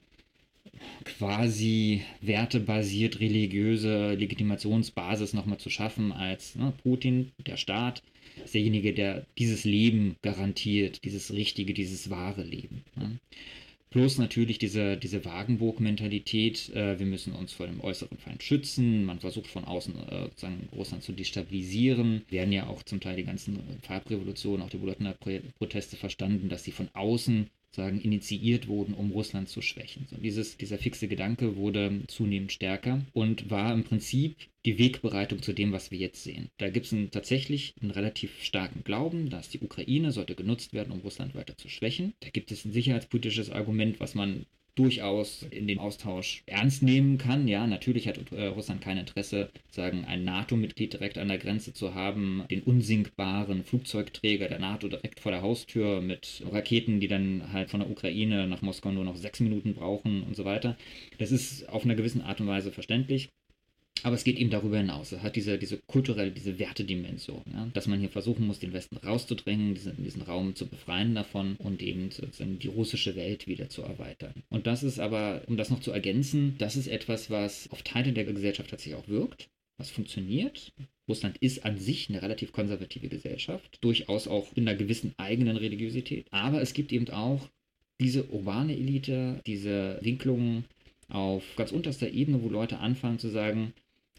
quasi 1.03 2.01
wertebasiert 2.21 3.19
religiöse 3.19 4.13
Legitimationsbasis 4.13 5.33
nochmal 5.33 5.57
zu 5.57 5.69
schaffen 5.69 6.13
als 6.13 6.55
ne, 6.55 6.71
Putin, 6.81 7.33
der 7.45 7.57
Staat, 7.57 8.03
ist 8.45 8.53
derjenige, 8.53 8.93
der 8.93 9.25
dieses 9.37 9.65
Leben 9.65 10.15
garantiert, 10.21 11.03
dieses 11.03 11.33
richtige, 11.33 11.73
dieses 11.73 12.09
wahre 12.09 12.43
Leben. 12.43 12.85
Ne? 12.95 13.19
Plus 13.93 14.17
natürlich 14.17 14.57
diese, 14.57 14.97
diese 14.97 15.23
Wagenburg-Mentalität, 15.23 16.69
äh, 16.69 16.97
wir 16.97 17.05
müssen 17.05 17.31
uns 17.31 17.53
vor 17.53 17.67
dem 17.67 17.79
äußeren 17.79 18.17
Feind 18.17 18.41
schützen, 18.41 19.05
man 19.05 19.19
versucht 19.19 19.45
von 19.45 19.65
außen 19.65 19.93
äh, 20.09 20.23
sozusagen 20.23 20.67
Russland 20.75 21.03
zu 21.03 21.11
destabilisieren. 21.11 22.23
Werden 22.27 22.51
ja 22.51 22.65
auch 22.65 22.81
zum 22.81 23.01
Teil 23.01 23.17
die 23.17 23.23
ganzen 23.23 23.59
Farbrevolutionen, 23.83 24.65
auch 24.65 24.71
die 24.71 24.77
Bolotner-Proteste 24.77 25.95
verstanden, 25.95 26.49
dass 26.49 26.63
sie 26.63 26.71
von 26.71 26.89
außen 26.93 27.51
sagen, 27.75 27.99
initiiert 28.01 28.67
wurden, 28.67 28.93
um 28.93 29.11
Russland 29.11 29.49
zu 29.49 29.61
schwächen. 29.61 30.05
So, 30.09 30.17
dieses, 30.17 30.57
dieser 30.57 30.77
fixe 30.77 31.07
Gedanke 31.07 31.55
wurde 31.55 32.01
zunehmend 32.07 32.51
stärker 32.51 33.01
und 33.13 33.49
war 33.49 33.73
im 33.73 33.83
Prinzip 33.83 34.35
die 34.65 34.77
Wegbereitung 34.77 35.41
zu 35.41 35.53
dem, 35.53 35.71
was 35.71 35.91
wir 35.91 35.97
jetzt 35.97 36.23
sehen. 36.23 36.49
Da 36.57 36.69
gibt 36.69 36.91
es 36.91 37.11
tatsächlich 37.11 37.73
einen 37.81 37.91
relativ 37.91 38.43
starken 38.43 38.83
Glauben, 38.83 39.29
dass 39.29 39.49
die 39.49 39.59
Ukraine 39.59 40.11
sollte 40.11 40.35
genutzt 40.35 40.73
werden, 40.73 40.91
um 40.91 40.99
Russland 40.99 41.35
weiter 41.35 41.57
zu 41.57 41.67
schwächen. 41.67 42.13
Da 42.21 42.29
gibt 42.29 42.51
es 42.51 42.63
ein 42.63 42.71
sicherheitspolitisches 42.71 43.49
Argument, 43.49 43.99
was 43.99 44.15
man 44.15 44.45
durchaus 44.75 45.43
in 45.43 45.67
den 45.67 45.79
Austausch 45.79 46.43
ernst 46.45 46.83
nehmen 46.83 47.17
kann. 47.17 47.47
Ja, 47.47 47.67
natürlich 47.67 48.07
hat 48.07 48.19
äh, 48.31 48.47
Russland 48.47 48.81
kein 48.81 48.97
Interesse, 48.97 49.49
sagen, 49.69 50.05
ein 50.05 50.23
NATO-Mitglied 50.23 50.93
direkt 50.93 51.17
an 51.17 51.27
der 51.27 51.37
Grenze 51.37 51.73
zu 51.73 51.93
haben, 51.93 52.43
den 52.49 52.63
unsinkbaren 52.63 53.63
Flugzeugträger 53.63 54.47
der 54.47 54.59
NATO 54.59 54.87
direkt 54.87 55.19
vor 55.19 55.31
der 55.31 55.41
Haustür 55.41 56.01
mit 56.01 56.43
Raketen, 56.51 56.99
die 56.99 57.07
dann 57.07 57.51
halt 57.53 57.69
von 57.69 57.81
der 57.81 57.89
Ukraine 57.89 58.47
nach 58.47 58.61
Moskau 58.61 58.91
nur 58.91 59.03
noch 59.03 59.15
sechs 59.15 59.39
Minuten 59.39 59.73
brauchen 59.73 60.23
und 60.23 60.35
so 60.35 60.45
weiter. 60.45 60.77
Das 61.19 61.31
ist 61.31 61.69
auf 61.69 61.85
einer 61.85 61.95
gewissen 61.95 62.21
Art 62.21 62.41
und 62.41 62.47
Weise 62.47 62.71
verständlich. 62.71 63.29
Aber 64.03 64.15
es 64.15 64.23
geht 64.23 64.37
eben 64.37 64.49
darüber 64.49 64.77
hinaus. 64.77 65.11
Es 65.11 65.21
hat 65.21 65.35
diese, 65.35 65.57
diese 65.57 65.77
kulturelle, 65.77 66.31
diese 66.31 66.59
Wertedimension, 66.59 67.43
ja? 67.51 67.67
dass 67.73 67.87
man 67.87 67.99
hier 67.99 68.09
versuchen 68.09 68.45
muss, 68.45 68.59
den 68.59 68.73
Westen 68.73 68.97
rauszudrängen, 68.97 69.73
diesen, 69.73 70.03
diesen 70.03 70.21
Raum 70.21 70.55
zu 70.55 70.67
befreien 70.67 71.15
davon 71.15 71.55
und 71.57 71.81
eben 71.81 72.11
sozusagen 72.11 72.59
die 72.59 72.67
russische 72.67 73.15
Welt 73.15 73.47
wieder 73.47 73.69
zu 73.69 73.81
erweitern. 73.81 74.33
Und 74.49 74.67
das 74.67 74.83
ist 74.83 74.99
aber, 74.99 75.41
um 75.47 75.57
das 75.57 75.69
noch 75.69 75.79
zu 75.79 75.91
ergänzen, 75.91 76.55
das 76.57 76.75
ist 76.75 76.87
etwas, 76.87 77.29
was 77.29 77.69
auf 77.71 77.81
Teile 77.81 78.11
der 78.11 78.25
Gesellschaft 78.25 78.69
tatsächlich 78.69 78.95
auch 78.95 79.07
wirkt, 79.07 79.49
was 79.77 79.89
funktioniert. 79.89 80.73
Russland 81.07 81.37
ist 81.37 81.65
an 81.65 81.77
sich 81.77 82.09
eine 82.09 82.21
relativ 82.21 82.51
konservative 82.51 83.07
Gesellschaft, 83.07 83.77
durchaus 83.81 84.27
auch 84.27 84.47
in 84.55 84.67
einer 84.67 84.77
gewissen 84.77 85.13
eigenen 85.17 85.57
Religiosität. 85.57 86.27
Aber 86.31 86.61
es 86.61 86.73
gibt 86.73 86.91
eben 86.91 87.09
auch 87.09 87.49
diese 87.99 88.25
urbane 88.25 88.73
Elite, 88.73 89.41
diese 89.45 89.99
Winklungen 90.01 90.65
auf 91.09 91.43
ganz 91.55 91.71
unterster 91.71 92.09
Ebene, 92.09 92.41
wo 92.41 92.49
Leute 92.49 92.79
anfangen 92.79 93.19
zu 93.19 93.29
sagen, 93.29 93.73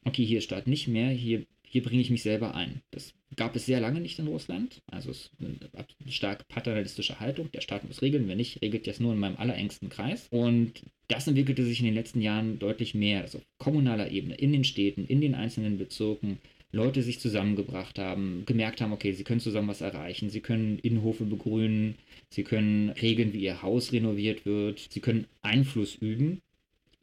okay, 0.04 0.24
hier 0.24 0.38
ist 0.38 0.44
Staat 0.44 0.66
nicht 0.66 0.88
mehr, 0.88 1.10
hier, 1.10 1.44
hier 1.66 1.82
bringe 1.82 2.00
ich 2.00 2.10
mich 2.10 2.22
selber 2.22 2.54
ein. 2.54 2.82
Das 2.90 3.14
gab 3.36 3.56
es 3.56 3.66
sehr 3.66 3.80
lange 3.80 4.00
nicht 4.00 4.18
in 4.18 4.28
Russland. 4.28 4.82
Also 4.90 5.10
es 5.10 5.18
ist 5.18 5.30
eine 5.40 6.12
stark 6.12 6.46
paternalistische 6.48 7.20
Haltung. 7.20 7.50
Der 7.52 7.60
Staat 7.60 7.84
muss 7.84 8.02
regeln, 8.02 8.28
wenn 8.28 8.36
nicht, 8.36 8.62
regelt 8.62 8.86
das 8.86 9.00
nur 9.00 9.12
in 9.12 9.18
meinem 9.18 9.36
allerengsten 9.36 9.88
Kreis. 9.88 10.28
Und 10.30 10.82
das 11.08 11.26
entwickelte 11.26 11.64
sich 11.64 11.80
in 11.80 11.86
den 11.86 11.94
letzten 11.94 12.20
Jahren 12.20 12.58
deutlich 12.58 12.94
mehr. 12.94 13.22
Also 13.22 13.38
auf 13.38 13.44
kommunaler 13.58 14.10
Ebene, 14.10 14.34
in 14.34 14.52
den 14.52 14.64
Städten, 14.64 15.06
in 15.06 15.20
den 15.20 15.34
einzelnen 15.34 15.78
Bezirken, 15.78 16.38
Leute 16.70 17.02
sich 17.02 17.20
zusammengebracht 17.20 17.98
haben, 18.00 18.42
gemerkt 18.46 18.80
haben, 18.80 18.92
okay, 18.92 19.12
sie 19.12 19.22
können 19.22 19.40
zusammen 19.40 19.68
was 19.68 19.80
erreichen, 19.80 20.28
sie 20.28 20.40
können 20.40 20.80
Innenhofe 20.80 21.24
begrünen, 21.24 21.94
sie 22.30 22.42
können 22.42 22.90
regeln, 22.90 23.32
wie 23.32 23.44
ihr 23.44 23.62
Haus 23.62 23.92
renoviert 23.92 24.44
wird, 24.44 24.88
sie 24.90 25.00
können 25.00 25.26
Einfluss 25.40 25.94
üben 25.94 26.42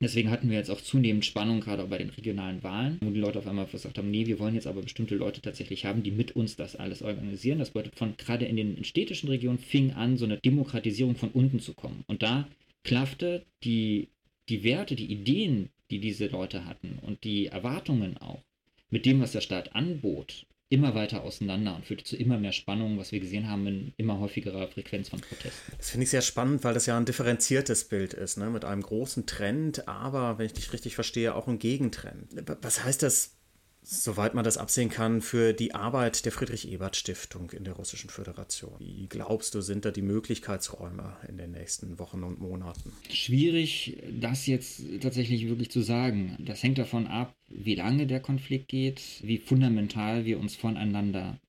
Deswegen 0.01 0.31
hatten 0.31 0.49
wir 0.49 0.57
jetzt 0.57 0.71
auch 0.71 0.81
zunehmend 0.81 1.23
Spannung, 1.25 1.61
gerade 1.61 1.83
auch 1.83 1.87
bei 1.87 1.99
den 1.99 2.09
regionalen 2.09 2.63
Wahlen, 2.63 2.97
wo 3.01 3.11
die 3.11 3.19
Leute 3.19 3.39
auf 3.39 3.47
einmal 3.47 3.67
gesagt 3.67 3.97
haben, 3.97 4.11
nee, 4.11 4.25
wir 4.25 4.39
wollen 4.39 4.55
jetzt 4.55 4.67
aber 4.67 4.81
bestimmte 4.81 5.15
Leute 5.15 5.41
tatsächlich 5.41 5.85
haben, 5.85 6.03
die 6.03 6.11
mit 6.11 6.35
uns 6.35 6.55
das 6.55 6.75
alles 6.75 7.01
organisieren. 7.01 7.59
Das 7.59 7.69
bedeutet, 7.69 7.97
von 7.97 8.17
gerade 8.17 8.45
in 8.45 8.57
den 8.57 8.83
städtischen 8.83 9.29
Regionen 9.29 9.59
fing 9.59 9.91
an, 9.91 10.17
so 10.17 10.25
eine 10.25 10.37
Demokratisierung 10.37 11.15
von 11.15 11.29
unten 11.29 11.59
zu 11.59 11.73
kommen. 11.73 12.03
Und 12.07 12.23
da 12.23 12.47
klaffte 12.83 13.45
die 13.63 14.09
die 14.51 14.63
Werte, 14.63 14.95
die 14.95 15.11
Ideen, 15.11 15.69
die 15.89 15.99
diese 15.99 16.27
Leute 16.27 16.65
hatten 16.65 16.99
und 17.01 17.23
die 17.23 17.47
Erwartungen 17.47 18.17
auch, 18.17 18.43
mit 18.89 19.05
dem, 19.05 19.21
was 19.21 19.31
der 19.31 19.41
Staat 19.41 19.73
anbot, 19.73 20.45
immer 20.71 20.95
weiter 20.95 21.23
auseinander 21.23 21.75
und 21.75 21.85
führte 21.85 22.05
zu 22.05 22.15
immer 22.15 22.37
mehr 22.37 22.53
Spannungen, 22.53 22.97
was 22.97 23.11
wir 23.11 23.19
gesehen 23.19 23.49
haben 23.49 23.67
in 23.67 23.93
immer 23.97 24.19
häufigerer 24.19 24.69
Frequenz 24.69 25.09
von 25.09 25.19
Protesten. 25.19 25.73
Das 25.77 25.89
finde 25.91 26.05
ich 26.05 26.09
sehr 26.09 26.21
spannend, 26.21 26.63
weil 26.63 26.73
das 26.73 26.85
ja 26.85 26.97
ein 26.97 27.05
differenziertes 27.05 27.89
Bild 27.89 28.13
ist, 28.13 28.37
ne? 28.37 28.49
mit 28.49 28.63
einem 28.63 28.81
großen 28.81 29.25
Trend, 29.25 29.87
aber, 29.89 30.37
wenn 30.37 30.45
ich 30.45 30.53
dich 30.53 30.71
richtig 30.71 30.95
verstehe, 30.95 31.35
auch 31.35 31.47
ein 31.47 31.59
Gegentrend. 31.59 32.29
Was 32.61 32.85
heißt 32.85 33.03
das 33.03 33.40
soweit 33.83 34.33
man 34.33 34.43
das 34.43 34.57
absehen 34.57 34.89
kann, 34.89 35.21
für 35.21 35.53
die 35.53 35.73
Arbeit 35.73 36.25
der 36.25 36.31
Friedrich-Ebert-Stiftung 36.31 37.51
in 37.51 37.63
der 37.63 37.73
Russischen 37.73 38.09
Föderation? 38.09 38.75
Wie 38.79 39.07
glaubst 39.07 39.55
du, 39.55 39.61
sind 39.61 39.85
da 39.85 39.91
die 39.91 40.01
Möglichkeitsräume 40.01 41.17
in 41.27 41.37
den 41.37 41.51
nächsten 41.51 41.97
Wochen 41.99 42.23
und 42.23 42.39
Monaten? 42.39 42.93
Schwierig, 43.09 43.97
das 44.19 44.45
jetzt 44.45 44.83
tatsächlich 45.01 45.47
wirklich 45.47 45.71
zu 45.71 45.81
sagen. 45.81 46.37
Das 46.39 46.61
hängt 46.63 46.77
davon 46.77 47.07
ab, 47.07 47.35
wie 47.47 47.75
lange 47.75 48.07
der 48.07 48.19
Konflikt 48.19 48.67
geht, 48.67 49.01
wie 49.23 49.39
fundamental 49.39 50.25
wir 50.25 50.39
uns 50.39 50.55
voneinander 50.55 51.39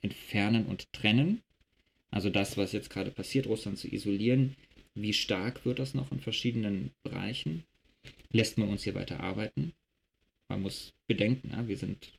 entfernen 0.00 0.66
und 0.66 0.92
trennen. 0.92 1.42
Also 2.10 2.30
das, 2.30 2.56
was 2.56 2.72
jetzt 2.72 2.90
gerade 2.90 3.10
passiert, 3.10 3.46
Russland 3.46 3.78
zu 3.78 3.92
isolieren, 3.92 4.56
wie 4.94 5.12
stark 5.12 5.64
wird 5.64 5.78
das 5.78 5.94
noch 5.94 6.10
in 6.10 6.20
verschiedenen 6.20 6.92
Bereichen? 7.02 7.64
Lässt 8.30 8.58
man 8.58 8.68
uns 8.68 8.84
hier 8.84 8.94
weiter 8.94 9.20
arbeiten? 9.20 9.72
Man 10.48 10.62
muss 10.62 10.94
bedenken, 11.06 11.50
ja, 11.52 11.68
wir 11.68 11.76
sind, 11.76 12.12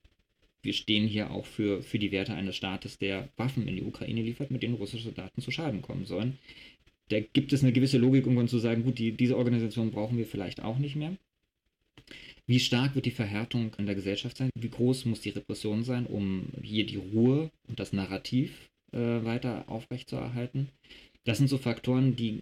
wir 0.61 0.73
stehen 0.73 1.07
hier 1.07 1.31
auch 1.31 1.45
für, 1.45 1.81
für 1.81 1.99
die 1.99 2.11
Werte 2.11 2.33
eines 2.33 2.55
Staates, 2.55 2.97
der 2.97 3.29
Waffen 3.37 3.67
in 3.67 3.75
die 3.75 3.83
Ukraine 3.83 4.21
liefert, 4.21 4.51
mit 4.51 4.63
denen 4.63 4.75
russische 4.75 5.05
Soldaten 5.05 5.41
zu 5.41 5.51
Schaden 5.51 5.81
kommen 5.81 6.05
sollen. 6.05 6.37
Da 7.09 7.19
gibt 7.19 7.53
es 7.53 7.63
eine 7.63 7.73
gewisse 7.73 7.97
Logik, 7.97 8.27
um 8.27 8.47
zu 8.47 8.59
sagen, 8.59 8.83
gut, 8.83 8.99
die, 8.99 9.11
diese 9.13 9.37
Organisation 9.37 9.91
brauchen 9.91 10.17
wir 10.17 10.25
vielleicht 10.25 10.61
auch 10.61 10.77
nicht 10.77 10.95
mehr. 10.95 11.17
Wie 12.45 12.59
stark 12.59 12.95
wird 12.95 13.05
die 13.05 13.11
Verhärtung 13.11 13.75
in 13.77 13.85
der 13.85 13.95
Gesellschaft 13.95 14.37
sein? 14.37 14.49
Wie 14.55 14.69
groß 14.69 15.05
muss 15.05 15.21
die 15.21 15.29
Repression 15.29 15.83
sein, 15.83 16.05
um 16.05 16.47
hier 16.63 16.85
die 16.85 16.97
Ruhe 16.97 17.51
und 17.67 17.79
das 17.79 17.93
Narrativ 17.93 18.69
äh, 18.91 18.97
weiter 18.97 19.65
aufrechtzuerhalten? 19.67 20.69
Das 21.25 21.37
sind 21.37 21.47
so 21.47 21.57
Faktoren, 21.57 22.15
die 22.15 22.41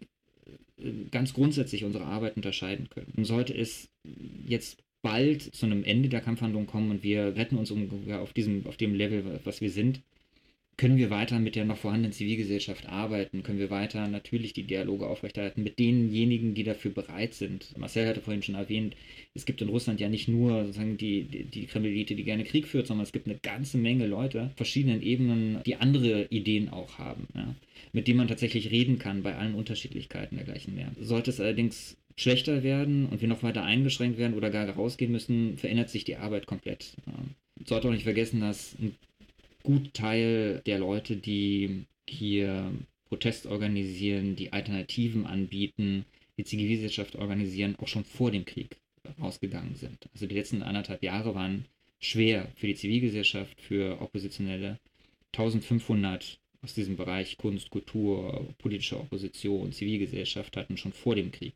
äh, 0.77 1.09
ganz 1.11 1.33
grundsätzlich 1.33 1.83
unsere 1.83 2.05
Arbeit 2.05 2.37
unterscheiden 2.37 2.89
können. 2.89 3.13
Und 3.17 3.25
sollte 3.25 3.53
es 3.53 3.89
jetzt 4.47 4.81
bald 5.07 5.41
zu 5.55 5.65
einem 5.65 5.85
Ende 5.85 6.09
der 6.09 6.19
Kampfhandlung 6.19 6.67
kommen 6.67 6.91
und 6.91 7.01
wir 7.01 7.35
retten 7.37 7.57
uns 7.57 7.71
ungefähr 7.71 8.19
auf 8.19 8.33
diesem, 8.33 8.65
auf 8.67 8.75
dem 8.75 8.93
Level, 8.93 9.39
was 9.45 9.61
wir 9.61 9.71
sind, 9.71 10.01
können 10.75 10.97
wir 10.97 11.09
weiter 11.09 11.39
mit 11.39 11.55
der 11.55 11.65
noch 11.65 11.77
vorhandenen 11.77 12.11
Zivilgesellschaft 12.11 12.87
arbeiten? 12.87 13.41
Können 13.41 13.57
wir 13.57 13.71
weiter 13.71 14.07
natürlich 14.07 14.53
die 14.53 14.63
Dialoge 14.63 15.07
aufrechterhalten 15.07 15.63
mit 15.63 15.79
denjenigen, 15.79 16.53
die 16.53 16.63
dafür 16.63 16.91
bereit 16.91 17.33
sind? 17.33 17.75
Marcel 17.77 18.05
hatte 18.05 18.21
vorhin 18.21 18.43
schon 18.43 18.53
erwähnt, 18.53 18.95
es 19.33 19.45
gibt 19.45 19.61
in 19.61 19.69
Russland 19.69 19.99
ja 19.99 20.07
nicht 20.07 20.27
nur 20.27 20.65
sozusagen 20.65 20.97
die, 20.97 21.23
die, 21.23 21.45
die 21.45 22.15
die 22.15 22.23
gerne 22.23 22.43
Krieg 22.43 22.67
führt, 22.67 22.85
sondern 22.85 23.05
es 23.05 23.11
gibt 23.11 23.27
eine 23.27 23.39
ganze 23.39 23.79
Menge 23.79 24.05
Leute, 24.05 24.51
verschiedenen 24.55 25.01
Ebenen, 25.01 25.63
die 25.65 25.77
andere 25.77 26.25
Ideen 26.25 26.69
auch 26.69 26.99
haben, 26.99 27.27
ja? 27.33 27.55
mit 27.91 28.07
denen 28.07 28.17
man 28.17 28.27
tatsächlich 28.27 28.69
reden 28.69 28.99
kann 28.99 29.23
bei 29.23 29.35
allen 29.35 29.55
Unterschiedlichkeiten 29.55 30.35
dergleichen 30.35 30.75
mehr. 30.75 30.91
Sollte 30.99 31.31
es 31.31 31.39
allerdings 31.39 31.97
schlechter 32.17 32.63
werden 32.63 33.05
und 33.05 33.21
wir 33.21 33.27
noch 33.27 33.43
weiter 33.43 33.63
eingeschränkt 33.63 34.17
werden 34.17 34.35
oder 34.35 34.49
gar 34.49 34.67
rausgehen 34.67 35.11
müssen, 35.11 35.57
verändert 35.57 35.89
sich 35.89 36.03
die 36.03 36.17
Arbeit 36.17 36.47
komplett. 36.47 36.93
Man 37.05 37.35
sollte 37.65 37.87
auch 37.87 37.91
nicht 37.91 38.03
vergessen, 38.03 38.41
dass 38.41 38.75
ein 38.79 38.95
gut 39.63 39.93
Teil 39.93 40.61
der 40.65 40.79
Leute, 40.79 41.15
die 41.15 41.85
hier 42.09 42.71
Protest 43.05 43.45
organisieren, 43.45 44.35
die 44.35 44.51
Alternativen 44.51 45.25
anbieten, 45.25 46.05
die 46.37 46.43
Zivilgesellschaft 46.43 47.15
organisieren, 47.15 47.75
auch 47.77 47.87
schon 47.87 48.03
vor 48.03 48.31
dem 48.31 48.45
Krieg 48.45 48.77
rausgegangen 49.21 49.75
sind. 49.75 50.09
Also 50.13 50.25
die 50.25 50.35
letzten 50.35 50.63
anderthalb 50.63 51.03
Jahre 51.03 51.35
waren 51.35 51.65
schwer 51.99 52.47
für 52.55 52.67
die 52.67 52.75
Zivilgesellschaft, 52.75 53.61
für 53.61 54.01
Oppositionelle. 54.01 54.79
1500 55.33 56.39
aus 56.63 56.73
diesem 56.73 56.97
Bereich 56.97 57.37
Kunst, 57.37 57.69
Kultur, 57.69 58.53
politische 58.57 58.99
Opposition, 58.99 59.71
Zivilgesellschaft 59.71 60.57
hatten 60.57 60.77
schon 60.77 60.93
vor 60.93 61.15
dem 61.15 61.31
Krieg 61.31 61.53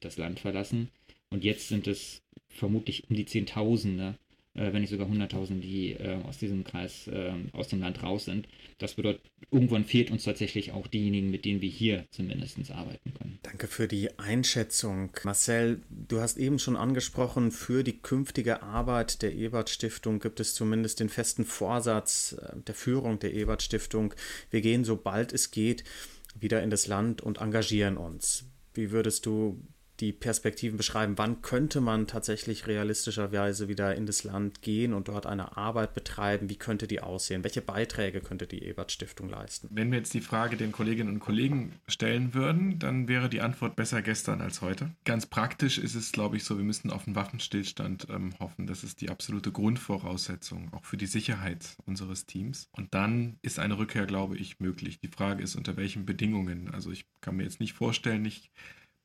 das 0.00 0.16
Land 0.16 0.40
verlassen. 0.40 0.90
Und 1.30 1.44
jetzt 1.44 1.68
sind 1.68 1.86
es 1.86 2.22
vermutlich 2.48 3.08
um 3.08 3.16
die 3.16 3.26
Zehntausende, 3.26 4.18
äh, 4.54 4.72
wenn 4.72 4.80
nicht 4.80 4.90
sogar 4.90 5.08
Hunderttausende, 5.08 5.66
die 5.66 5.92
äh, 5.92 6.16
aus 6.24 6.38
diesem 6.38 6.64
Kreis, 6.64 7.06
äh, 7.08 7.32
aus 7.52 7.68
dem 7.68 7.80
Land 7.80 8.02
raus 8.02 8.24
sind. 8.24 8.48
Das 8.78 8.94
bedeutet, 8.94 9.22
irgendwann 9.50 9.84
fehlt 9.84 10.10
uns 10.10 10.24
tatsächlich 10.24 10.72
auch 10.72 10.86
diejenigen, 10.86 11.30
mit 11.30 11.44
denen 11.44 11.60
wir 11.60 11.68
hier 11.68 12.06
zumindest 12.10 12.58
arbeiten 12.70 13.12
können. 13.14 13.38
Danke 13.42 13.66
für 13.66 13.88
die 13.88 14.18
Einschätzung. 14.18 15.10
Marcel, 15.24 15.82
du 15.90 16.20
hast 16.20 16.38
eben 16.38 16.58
schon 16.58 16.76
angesprochen, 16.76 17.50
für 17.50 17.84
die 17.84 17.98
künftige 17.98 18.62
Arbeit 18.62 19.22
der 19.22 19.34
Ebert 19.34 19.68
Stiftung 19.70 20.18
gibt 20.18 20.40
es 20.40 20.54
zumindest 20.54 21.00
den 21.00 21.08
festen 21.08 21.44
Vorsatz 21.44 22.36
äh, 22.40 22.56
der 22.66 22.74
Führung 22.74 23.18
der 23.18 23.34
Ebert 23.34 23.62
Stiftung. 23.62 24.14
Wir 24.50 24.60
gehen, 24.60 24.84
sobald 24.84 25.32
es 25.32 25.50
geht, 25.50 25.84
wieder 26.38 26.62
in 26.62 26.70
das 26.70 26.86
Land 26.86 27.20
und 27.20 27.38
engagieren 27.38 27.96
uns. 27.96 28.44
Wie 28.74 28.90
würdest 28.90 29.26
du 29.26 29.60
die 30.00 30.12
Perspektiven 30.12 30.76
beschreiben, 30.76 31.18
wann 31.18 31.42
könnte 31.42 31.80
man 31.80 32.06
tatsächlich 32.06 32.66
realistischerweise 32.66 33.68
wieder 33.68 33.94
in 33.96 34.06
das 34.06 34.22
Land 34.24 34.62
gehen 34.62 34.92
und 34.92 35.08
dort 35.08 35.26
eine 35.26 35.56
Arbeit 35.56 35.94
betreiben, 35.94 36.48
wie 36.48 36.56
könnte 36.56 36.86
die 36.86 37.00
aussehen, 37.00 37.42
welche 37.42 37.62
Beiträge 37.62 38.20
könnte 38.20 38.46
die 38.46 38.62
Ebert 38.62 38.92
Stiftung 38.92 39.28
leisten? 39.28 39.68
Wenn 39.72 39.90
wir 39.90 39.98
jetzt 39.98 40.14
die 40.14 40.20
Frage 40.20 40.56
den 40.56 40.72
Kolleginnen 40.72 41.14
und 41.14 41.20
Kollegen 41.20 41.72
stellen 41.88 42.32
würden, 42.34 42.78
dann 42.78 43.08
wäre 43.08 43.28
die 43.28 43.40
Antwort 43.40 43.74
besser 43.74 44.02
gestern 44.02 44.40
als 44.40 44.62
heute. 44.62 44.90
Ganz 45.04 45.26
praktisch 45.26 45.78
ist 45.78 45.94
es, 45.94 46.12
glaube 46.12 46.36
ich, 46.36 46.44
so, 46.44 46.56
wir 46.56 46.64
müssen 46.64 46.90
auf 46.90 47.06
einen 47.06 47.16
Waffenstillstand 47.16 48.06
ähm, 48.10 48.38
hoffen. 48.38 48.66
Das 48.66 48.84
ist 48.84 49.00
die 49.00 49.10
absolute 49.10 49.50
Grundvoraussetzung, 49.50 50.72
auch 50.72 50.84
für 50.84 50.96
die 50.96 51.06
Sicherheit 51.06 51.76
unseres 51.86 52.26
Teams. 52.26 52.68
Und 52.72 52.94
dann 52.94 53.38
ist 53.42 53.58
eine 53.58 53.78
Rückkehr, 53.78 54.06
glaube 54.06 54.36
ich, 54.36 54.60
möglich. 54.60 55.00
Die 55.00 55.08
Frage 55.08 55.42
ist, 55.42 55.56
unter 55.56 55.76
welchen 55.76 56.06
Bedingungen. 56.06 56.70
Also 56.72 56.90
ich 56.90 57.06
kann 57.20 57.36
mir 57.36 57.42
jetzt 57.44 57.60
nicht 57.60 57.72
vorstellen, 57.72 58.24
ich 58.24 58.50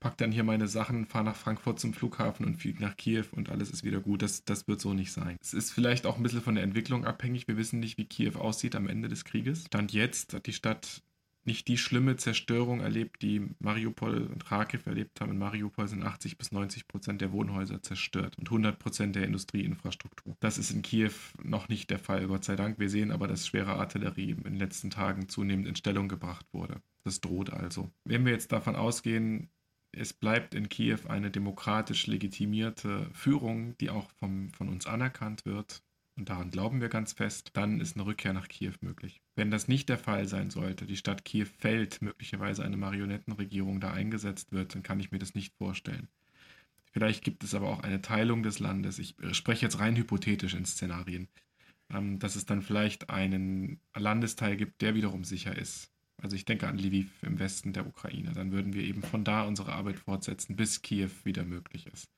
pack 0.04 0.18
dann 0.18 0.34
hier 0.34 0.44
meine 0.44 0.68
Sachen, 0.68 1.06
fahre 1.06 1.24
nach 1.24 1.36
Frankfurt 1.36 1.80
zum 1.80 1.94
Flughafen 1.94 2.46
und 2.46 2.58
fliege 2.58 2.84
nach 2.84 2.98
Kiew 2.98 3.24
und 3.32 3.50
alles 3.50 3.72
ist 3.72 3.86
wieder 3.86 4.02
gut. 4.02 4.22
Das, 4.22 4.44
das 4.44 4.68
wird 4.68 4.82
so 4.82 4.94
nicht 4.94 5.14
sein. 5.14 5.38
Es 5.40 5.54
ist 5.54 5.72
vielleicht 5.72 6.06
auch 6.06 6.18
ein 6.18 6.24
bisschen 6.24 6.42
von 6.42 6.56
der 6.56 6.64
Entwicklung 6.66 7.06
abhängig. 7.06 7.48
Wir 7.48 7.56
wissen 7.56 7.80
nicht, 7.80 7.98
wie 7.98 8.06
Kiew 8.06 8.38
aussieht 8.38 8.76
am 8.76 8.88
Ende 8.88 9.08
des 9.08 9.24
Krieges. 9.24 9.64
Stand 9.66 9.94
jetzt 9.94 10.34
hat 10.34 10.46
die 10.46 10.54
Stadt 10.54 11.02
nicht 11.46 11.70
die 11.70 11.78
schlimme 11.78 12.18
Zerstörung 12.18 12.82
erlebt, 12.82 13.22
die 13.22 13.50
Mariupol 13.60 14.28
und 14.28 14.46
Kharkiv 14.46 14.86
erlebt 14.88 15.22
haben. 15.22 15.32
In 15.32 15.38
Mariupol 15.38 15.88
sind 15.88 16.04
80 16.04 16.38
bis 16.38 16.52
90 16.52 16.88
Prozent 16.88 17.22
der 17.22 17.32
Wohnhäuser 17.32 17.82
zerstört 17.82 18.38
und 18.38 18.48
100 18.48 18.80
Prozent 18.80 19.16
der 19.16 19.24
Industrieinfrastruktur. 19.24 20.36
Das 20.42 20.58
ist 20.58 20.72
in 20.72 20.82
Kiew 20.82 21.12
noch 21.42 21.70
nicht 21.70 21.90
der 21.90 22.00
Fall, 22.00 22.28
Gott 22.28 22.44
sei 22.44 22.58
Dank. 22.58 22.78
Wir 22.78 22.90
sehen 22.90 23.12
aber, 23.12 23.28
dass 23.28 23.48
schwere 23.48 23.76
Artillerie 23.76 24.32
in 24.32 24.44
den 24.44 24.58
letzten 24.58 24.90
Tagen 24.90 25.30
zunehmend 25.30 25.68
in 25.68 25.76
Stellung 25.78 26.10
gebracht 26.10 26.46
wurde. 26.52 26.82
Das 27.06 27.22
droht 27.22 27.52
also. 27.52 27.90
Wenn 28.04 28.26
wir 28.26 28.34
jetzt 28.34 28.52
davon 28.52 28.76
ausgehen, 28.76 29.50
es 29.94 30.14
bleibt 30.14 30.56
in 30.56 30.70
Kiew 30.70 31.00
eine 31.08 31.32
demokratisch 31.32 32.08
legitimierte 32.08 33.10
Führung, 33.14 33.78
die 33.78 33.90
auch 33.90 34.10
vom, 34.20 34.50
von 34.50 34.70
uns 34.70 34.88
anerkannt 34.88 35.46
wird. 35.46 35.84
Und 36.16 36.30
daran 36.30 36.52
glauben 36.52 36.82
wir 36.82 36.90
ganz 36.90 37.14
fest, 37.14 37.52
dann 37.54 37.80
ist 37.80 37.96
eine 37.96 38.06
Rückkehr 38.06 38.34
nach 38.34 38.48
Kiew 38.48 38.74
möglich. 38.82 39.22
Wenn 39.36 39.50
das 39.50 39.68
nicht 39.68 39.90
der 39.90 39.98
Fall 39.98 40.28
sein 40.28 40.52
sollte, 40.52 40.86
die 40.86 40.98
Stadt 40.98 41.26
Kiew 41.26 41.48
fällt, 41.58 42.02
möglicherweise 42.02 42.64
eine 42.64 42.78
Marionettenregierung 42.78 43.80
da 43.80 43.92
eingesetzt 43.92 44.52
wird, 44.52 44.76
dann 44.76 44.84
kann 44.84 45.00
ich 45.00 45.12
mir 45.12 45.20
das 45.20 45.34
nicht 45.34 45.56
vorstellen. 45.58 46.08
Vielleicht 46.92 47.24
gibt 47.24 47.44
es 47.44 47.56
aber 47.56 47.70
auch 47.70 47.80
eine 47.80 48.02
Teilung 48.02 48.44
des 48.44 48.60
Landes. 48.60 49.00
Ich 49.00 49.16
spreche 49.32 49.66
jetzt 49.66 49.80
rein 49.80 49.96
hypothetisch 49.96 50.54
in 50.54 50.66
Szenarien, 50.66 51.28
ähm, 51.90 52.20
dass 52.20 52.36
es 52.36 52.46
dann 52.46 52.62
vielleicht 52.62 53.10
einen 53.10 53.80
Landesteil 53.96 54.56
gibt, 54.58 54.82
der 54.82 54.94
wiederum 54.94 55.24
sicher 55.24 55.58
ist. 55.58 55.93
Also 56.22 56.36
ich 56.36 56.46
denke 56.46 56.68
an 56.68 56.78
Lviv 56.78 57.12
im 57.24 57.40
Westen 57.40 57.74
der 57.74 57.86
Ukraine. 57.86 58.32
Dann 58.34 58.52
würden 58.52 58.74
wir 58.74 58.84
eben 58.84 59.02
von 59.02 59.24
da 59.24 59.44
unsere 59.44 59.74
Arbeit 59.74 60.00
fortsetzen, 60.00 60.56
bis 60.56 60.82
Kiew 60.82 61.10
wieder 61.24 61.44
möglich 61.44 61.88
ist. 61.88 62.10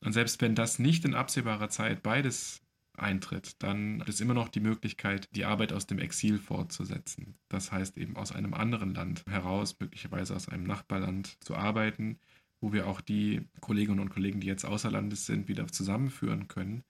Und 0.00 0.12
selbst 0.12 0.40
wenn 0.40 0.54
das 0.54 0.78
nicht 0.78 1.04
in 1.04 1.14
absehbarer 1.14 1.68
Zeit 1.68 2.02
beides 2.02 2.62
eintritt, 2.94 3.62
dann 3.62 4.00
ist 4.02 4.20
immer 4.20 4.34
noch 4.34 4.48
die 4.48 4.60
Möglichkeit, 4.60 5.28
die 5.34 5.44
Arbeit 5.44 5.72
aus 5.72 5.86
dem 5.86 5.98
Exil 5.98 6.38
fortzusetzen. 6.38 7.36
Das 7.48 7.72
heißt 7.72 7.96
eben 7.96 8.16
aus 8.16 8.32
einem 8.32 8.54
anderen 8.54 8.94
Land 8.94 9.24
heraus, 9.28 9.76
möglicherweise 9.78 10.34
aus 10.34 10.48
einem 10.48 10.64
Nachbarland 10.64 11.36
zu 11.44 11.54
arbeiten, 11.54 12.18
wo 12.60 12.72
wir 12.72 12.86
auch 12.86 13.00
die 13.00 13.42
Kolleginnen 13.60 14.00
und 14.00 14.10
Kollegen, 14.10 14.40
die 14.40 14.48
jetzt 14.48 14.64
außer 14.64 14.90
Landes 14.90 15.26
sind, 15.26 15.48
wieder 15.48 15.68
zusammenführen 15.68 16.48
können 16.48 16.84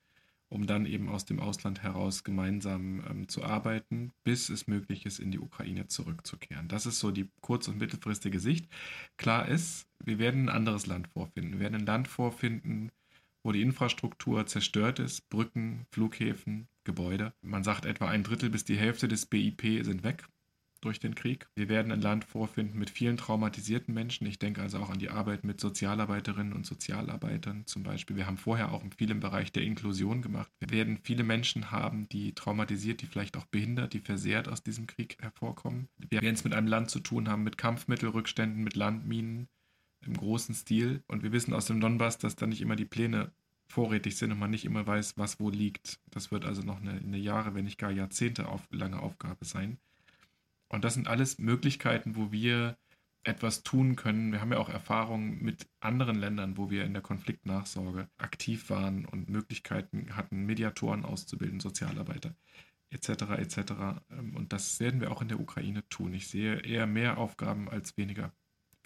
um 0.49 0.65
dann 0.65 0.85
eben 0.85 1.09
aus 1.09 1.25
dem 1.25 1.39
Ausland 1.39 1.83
heraus 1.83 2.23
gemeinsam 2.23 3.03
ähm, 3.09 3.27
zu 3.27 3.43
arbeiten, 3.43 4.11
bis 4.23 4.49
es 4.49 4.67
möglich 4.67 5.05
ist, 5.05 5.19
in 5.19 5.31
die 5.31 5.39
Ukraine 5.39 5.87
zurückzukehren. 5.87 6.67
Das 6.67 6.85
ist 6.85 6.99
so 6.99 7.11
die 7.11 7.29
kurz- 7.41 7.67
und 7.67 7.77
mittelfristige 7.77 8.39
Sicht. 8.39 8.67
Klar 9.17 9.47
ist, 9.47 9.87
wir 10.03 10.19
werden 10.19 10.49
ein 10.49 10.55
anderes 10.55 10.87
Land 10.87 11.07
vorfinden. 11.09 11.53
Wir 11.53 11.59
werden 11.59 11.75
ein 11.75 11.85
Land 11.85 12.07
vorfinden, 12.07 12.91
wo 13.43 13.51
die 13.51 13.61
Infrastruktur 13.61 14.45
zerstört 14.47 14.99
ist, 14.99 15.29
Brücken, 15.29 15.85
Flughäfen, 15.93 16.67
Gebäude. 16.83 17.33
Man 17.41 17.63
sagt 17.63 17.85
etwa 17.85 18.07
ein 18.09 18.23
Drittel 18.23 18.49
bis 18.49 18.65
die 18.65 18.77
Hälfte 18.77 19.07
des 19.07 19.25
BIP 19.27 19.85
sind 19.85 20.03
weg. 20.03 20.25
Durch 20.81 20.99
den 20.99 21.15
Krieg. 21.15 21.47
Wir 21.55 21.69
werden 21.69 21.91
ein 21.91 22.01
Land 22.01 22.25
vorfinden 22.25 22.77
mit 22.77 22.89
vielen 22.89 23.17
traumatisierten 23.17 23.93
Menschen. 23.93 24.27
Ich 24.27 24.39
denke 24.39 24.61
also 24.61 24.79
auch 24.79 24.89
an 24.89 24.99
die 24.99 25.09
Arbeit 25.09 25.43
mit 25.43 25.59
Sozialarbeiterinnen 25.59 26.53
und 26.53 26.65
Sozialarbeitern 26.65 27.65
zum 27.65 27.83
Beispiel. 27.83 28.15
Wir 28.15 28.27
haben 28.27 28.37
vorher 28.37 28.71
auch 28.71 28.83
viel 28.97 29.11
im 29.11 29.19
Bereich 29.19 29.51
der 29.51 29.63
Inklusion 29.63 30.21
gemacht. 30.21 30.51
Wir 30.59 30.71
werden 30.71 30.99
viele 31.03 31.23
Menschen 31.23 31.71
haben, 31.71 32.07
die 32.09 32.33
traumatisiert, 32.33 33.01
die 33.01 33.07
vielleicht 33.07 33.37
auch 33.37 33.45
behindert, 33.45 33.93
die 33.93 33.99
versehrt 33.99 34.47
aus 34.47 34.63
diesem 34.63 34.87
Krieg 34.87 35.17
hervorkommen. 35.21 35.89
Wir 36.09 36.21
werden 36.21 36.35
es 36.35 36.43
mit 36.43 36.53
einem 36.53 36.67
Land 36.67 36.89
zu 36.89 36.99
tun 36.99 37.29
haben 37.29 37.43
mit 37.43 37.57
Kampfmittelrückständen, 37.57 38.63
mit 38.63 38.75
Landminen 38.75 39.47
im 40.05 40.15
großen 40.15 40.55
Stil. 40.55 41.03
Und 41.07 41.23
wir 41.23 41.31
wissen 41.31 41.53
aus 41.53 41.65
dem 41.65 41.81
Donbass, 41.81 42.17
dass 42.17 42.35
da 42.35 42.47
nicht 42.47 42.61
immer 42.61 42.75
die 42.75 42.85
Pläne 42.85 43.31
vorrätig 43.67 44.17
sind 44.17 44.31
und 44.31 44.39
man 44.39 44.49
nicht 44.49 44.65
immer 44.65 44.85
weiß, 44.85 45.17
was 45.17 45.39
wo 45.39 45.49
liegt. 45.49 45.99
Das 46.09 46.31
wird 46.31 46.45
also 46.45 46.63
noch 46.63 46.81
eine, 46.81 46.93
eine 46.93 47.17
Jahre, 47.17 47.53
wenn 47.53 47.65
nicht 47.65 47.77
gar 47.77 47.91
Jahrzehnte 47.91 48.47
auf, 48.47 48.67
lange 48.71 48.99
Aufgabe 48.99 49.45
sein. 49.45 49.77
Und 50.69 50.83
das 50.83 50.93
sind 50.93 51.07
alles 51.07 51.39
Möglichkeiten, 51.39 52.15
wo 52.15 52.31
wir 52.31 52.77
etwas 53.23 53.63
tun 53.63 53.95
können. 53.95 54.31
Wir 54.31 54.39
haben 54.39 54.51
ja 54.51 54.59
auch 54.59 54.69
Erfahrungen 54.69 55.41
mit 55.41 55.67
anderen 55.81 56.17
Ländern, 56.17 56.57
wo 56.57 56.69
wir 56.69 56.85
in 56.85 56.93
der 56.93 57.01
Konfliktnachsorge 57.01 58.07
aktiv 58.17 58.69
waren 58.69 59.05
und 59.05 59.29
Möglichkeiten 59.29 60.15
hatten, 60.15 60.45
Mediatoren 60.45 61.03
auszubilden, 61.03 61.59
Sozialarbeiter 61.59 62.35
etc. 62.91 63.09
etc. 63.37 63.73
Und 64.35 64.53
das 64.53 64.79
werden 64.79 65.01
wir 65.01 65.11
auch 65.11 65.21
in 65.21 65.27
der 65.27 65.39
Ukraine 65.39 65.87
tun. 65.89 66.13
Ich 66.13 66.27
sehe 66.27 66.59
eher 66.61 66.87
mehr 66.87 67.17
Aufgaben 67.17 67.69
als 67.69 67.97
weniger 67.97 68.33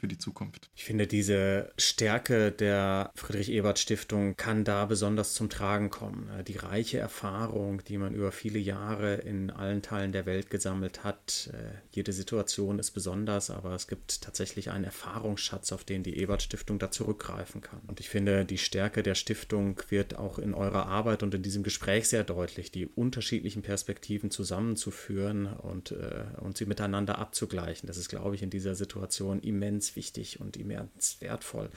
für 0.03 0.09
die 0.09 0.17
Zukunft. 0.17 0.69
Ich 0.75 0.83
finde, 0.83 1.07
diese 1.07 1.71
Stärke 1.77 2.51
der 2.51 3.09
Friedrich-Ebert-Stiftung 3.15 4.35
kann 4.35 4.65
da 4.65 4.83
besonders 4.83 5.33
zum 5.33 5.49
Tragen 5.49 5.89
kommen. 5.89 6.29
Die 6.45 6.57
reiche 6.57 6.97
Erfahrung, 6.97 7.81
die 7.85 7.97
man 7.97 8.13
über 8.13 8.33
viele 8.33 8.59
Jahre 8.59 9.13
in 9.15 9.49
allen 9.49 9.81
Teilen 9.81 10.11
der 10.11 10.25
Welt 10.25 10.49
gesammelt 10.49 11.05
hat. 11.05 11.49
Äh, 11.53 11.77
jede 11.91 12.11
Situation 12.11 12.79
ist 12.79 12.91
besonders, 12.91 13.49
aber 13.49 13.75
es 13.75 13.87
gibt 13.87 14.21
tatsächlich 14.21 14.71
einen 14.71 14.83
Erfahrungsschatz, 14.83 15.71
auf 15.71 15.85
den 15.85 16.03
die 16.03 16.17
Ebert-Stiftung 16.17 16.79
da 16.79 16.91
zurückgreifen 16.91 17.61
kann. 17.61 17.79
Und 17.87 18.01
ich 18.01 18.09
finde, 18.09 18.43
die 18.43 18.57
Stärke 18.57 19.03
der 19.03 19.15
Stiftung 19.15 19.81
wird 19.87 20.17
auch 20.17 20.37
in 20.37 20.53
eurer 20.53 20.85
Arbeit 20.87 21.23
und 21.23 21.33
in 21.33 21.43
diesem 21.43 21.63
Gespräch 21.63 22.09
sehr 22.09 22.25
deutlich, 22.25 22.71
die 22.71 22.87
unterschiedlichen 22.87 23.61
Perspektiven 23.61 24.31
zusammenzuführen 24.31 25.45
und, 25.45 25.91
äh, 25.91 26.25
und 26.41 26.57
sie 26.57 26.65
miteinander 26.65 27.19
abzugleichen. 27.19 27.87
Das 27.87 27.95
ist, 27.95 28.09
glaube 28.09 28.35
ich, 28.35 28.43
in 28.43 28.49
dieser 28.49 28.75
Situation 28.75 29.39
immens 29.39 29.92
wichtig 29.95 30.39
und 30.39 30.57
immens 30.57 31.17
wertvoll. 31.19 31.69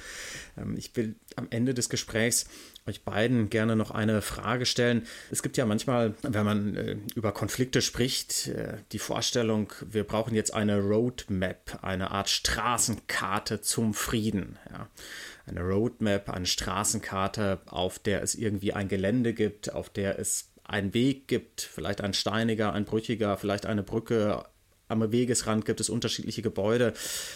Ähm, 0.57 0.77
ich 0.77 0.95
will 0.97 1.17
am 1.37 1.49
Ende 1.51 1.75
des 1.75 1.89
Gesprächs 1.89 2.47
euch 2.87 3.03
beiden 3.03 3.51
gerne 3.51 3.77
noch 3.77 3.91
eine 3.91 4.23
Frage 4.23 4.65
stellen. 4.65 5.07
Es 5.31 5.43
gibt 5.43 5.57
ja 5.57 5.67
manchmal, 5.67 6.15
wenn 6.23 6.45
man 6.45 6.77
äh, 6.77 6.97
über 7.15 7.33
Konflikte 7.33 7.83
spricht, 7.83 8.49
äh, 8.49 8.79
die 8.93 8.99
Vorstellung, 8.99 9.73
wir 9.85 10.05
brauchen 10.05 10.35
jetzt 10.35 10.55
eine 10.55 10.81
Roadmap, 10.81 11.81
eine 11.83 12.11
Art 12.13 12.29
Straßenkarte 12.29 13.61
zum 13.61 13.95
Frieden. 13.95 14.59
Ja. 14.71 14.89
Eine 15.47 15.63
Roadmap, 15.63 16.31
eine 16.31 16.47
Straßenkarte, 16.47 17.61
auf 17.67 17.99
der 17.99 18.23
es 18.23 18.35
irgendwie 18.35 18.73
ein 18.73 18.89
Gelände 18.89 19.33
gibt, 19.33 19.73
auf 19.73 19.91
der 19.91 20.19
es 20.19 20.51
einen 20.65 20.95
Weg 20.95 21.29
gibt, 21.29 21.61
vielleicht 21.61 22.01
ein 22.01 22.15
steiniger, 22.15 22.73
ein 22.73 22.85
brüchiger, 22.85 23.37
vielleicht 23.37 23.67
eine 23.67 23.85
Brücke, 23.85 24.45
am 24.89 25.11
Wegesrand 25.11 25.65
gibt 25.65 25.81
es 25.81 25.91
unterschiedliche 25.91 26.43
Gebäude. 26.43 26.93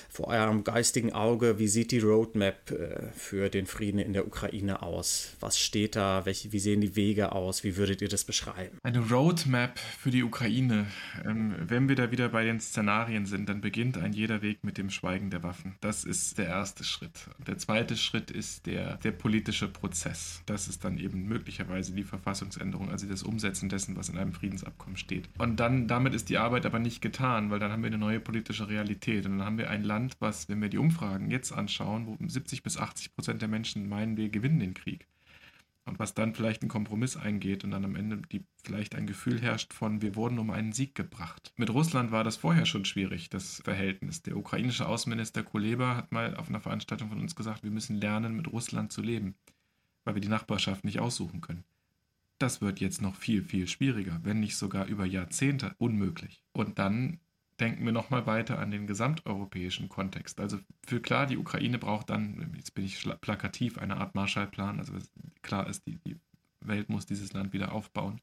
Vor 0.09 0.29
eurem 0.29 0.65
geistigen 0.65 1.13
Auge, 1.13 1.59
wie 1.59 1.67
sieht 1.67 1.91
die 1.91 1.99
Roadmap 1.99 2.71
äh, 2.71 3.13
für 3.15 3.49
den 3.49 3.67
Frieden 3.67 3.99
in 3.99 4.13
der 4.13 4.27
Ukraine 4.27 4.83
aus? 4.83 5.37
Was 5.41 5.59
steht 5.59 5.97
da? 5.97 6.25
Welche, 6.27 6.53
wie 6.53 6.61
sehen 6.61 6.81
die 6.81 6.95
Wege 6.95 7.33
aus? 7.33 7.65
Wie 7.65 7.77
würdet 7.77 8.03
ihr 8.03 8.09
das 8.09 8.25
beschreiben? 8.25 8.79
Eine 8.83 9.01
Roadmap 9.01 9.79
für 9.79 10.11
die 10.11 10.23
Ukraine. 10.23 10.87
Ähm, 11.25 11.55
wenn 11.61 11.89
wir 11.89 11.97
da 11.97 12.11
wieder 12.11 12.29
bei 12.29 12.45
den 12.45 12.61
Szenarien 12.61 13.27
sind, 13.27 13.49
dann 13.49 13.61
beginnt 13.61 13.99
ein 13.99 14.13
jeder 14.13 14.43
Weg 14.43 14.63
mit 14.63 14.79
dem 14.79 14.91
Schweigen 14.91 15.31
der 15.31 15.43
Waffen. 15.43 15.75
Das 15.81 16.05
ist 16.05 16.39
der 16.39 16.47
erste 16.47 16.85
Schritt. 16.85 17.29
Der 17.47 17.59
zweite 17.59 17.97
Schritt 17.97 18.31
ist 18.31 18.67
der, 18.67 18.97
der 18.99 19.13
politische 19.13 19.67
Prozess. 19.67 20.43
Das 20.47 20.69
ist 20.69 20.85
dann 20.85 20.99
eben 20.99 21.27
möglicherweise 21.27 21.93
die 21.93 22.05
Verfassungsänderung, 22.05 22.91
also 22.91 23.07
das 23.07 23.23
Umsetzen 23.23 23.69
dessen, 23.69 23.97
was 23.97 24.09
in 24.09 24.19
einem 24.19 24.33
Friedensabkommen 24.33 24.97
steht. 24.97 25.29
Und 25.39 25.59
dann, 25.59 25.89
damit 25.89 26.15
ist 26.15 26.29
die 26.29 26.39
Arbeit 26.39 26.65
aber 26.65 26.79
nicht 26.79 27.03
getan 27.03 27.40
getan, 27.41 27.51
weil 27.51 27.59
dann 27.59 27.73
haben 27.73 27.83
wir 27.83 27.89
eine 27.89 27.99
neue 27.99 28.21
politische 28.21 28.69
Realität. 28.69 29.27
Und 29.27 29.39
dann 29.39 29.47
haben 29.47 29.59
wir 29.59 29.71
ein 29.71 29.83
Land, 29.83 30.17
was, 30.21 30.49
wenn 30.49 30.61
wir 30.61 30.69
die 30.69 30.79
Umfragen 30.79 31.31
jetzt 31.31 31.53
anschauen, 31.53 32.07
wo 32.07 32.17
70 32.27 32.63
bis 32.63 32.77
80 32.77 33.15
Prozent 33.15 33.43
der 33.43 33.49
Menschen 33.49 33.89
meinen, 33.89 34.17
wir 34.17 34.29
gewinnen 34.29 34.61
den 34.61 34.75
Krieg. 34.75 35.07
Und 35.87 35.99
was 35.99 36.15
dann 36.15 36.35
vielleicht 36.35 36.63
einen 36.63 36.69
Kompromiss 36.69 37.17
eingeht 37.17 37.65
und 37.65 37.71
dann 37.71 37.85
am 37.85 37.97
Ende 37.97 38.19
die, 38.31 38.45
vielleicht 38.63 38.95
ein 38.95 39.07
Gefühl 39.07 39.41
herrscht 39.41 39.73
von, 39.73 40.03
wir 40.03 40.15
wurden 40.15 40.39
um 40.39 40.51
einen 40.51 40.73
Sieg 40.73 40.95
gebracht. 40.95 41.53
Mit 41.57 41.71
Russland 41.71 42.13
war 42.13 42.23
das 42.23 42.37
vorher 42.37 42.67
schon 42.67 42.85
schwierig, 42.85 43.31
das 43.31 43.63
Verhältnis. 43.65 44.23
Der 44.23 44.37
ukrainische 44.37 44.87
Außenminister 44.87 45.43
Kuleba 45.43 45.97
hat 45.97 46.13
mal 46.13 46.37
auf 46.37 46.49
einer 46.49 46.61
Veranstaltung 46.61 47.09
von 47.09 47.19
uns 47.19 47.35
gesagt, 47.35 47.65
wir 47.65 47.71
müssen 47.71 47.97
lernen, 47.97 48.37
mit 48.37 48.53
Russland 48.53 48.93
zu 48.93 49.01
leben, 49.01 49.35
weil 50.05 50.15
wir 50.15 50.23
die 50.23 50.29
Nachbarschaft 50.29 50.85
nicht 50.85 51.01
aussuchen 51.01 51.41
können. 51.41 51.65
Das 52.39 52.61
wird 52.61 52.81
jetzt 52.81 53.03
noch 53.03 53.17
viel, 53.17 53.43
viel 53.43 53.67
schwieriger, 53.67 54.21
wenn 54.23 54.41
nicht 54.41 54.57
sogar 54.57 54.87
über 54.87 55.07
Jahrzehnte 55.07 55.75
unmöglich. 55.79 56.43
Und 56.53 56.79
dann 56.79 57.21
denken 57.61 57.85
wir 57.85 57.93
nochmal 57.93 58.27
weiter 58.27 58.59
an 58.59 58.71
den 58.71 58.87
gesamteuropäischen 58.87 59.89
Kontext. 59.89 60.41
Also 60.41 60.59
für 60.87 61.01
klar, 61.01 61.27
die 61.27 61.37
Ukraine 61.37 61.79
braucht 61.79 62.11
dann, 62.11 62.53
jetzt 62.57 62.75
bin 62.75 62.85
ich 62.85 63.07
plakativ, 63.21 63.79
eine 63.79 63.99
Art 63.99 64.15
Marshallplan. 64.15 64.79
Also 64.79 64.95
klar 65.43 65.69
ist, 65.69 65.87
die, 65.87 65.99
die 65.99 66.17
Welt 66.61 66.89
muss 66.89 67.07
dieses 67.07 67.33
Land 67.33 67.53
wieder 67.53 67.73
aufbauen 67.73 68.21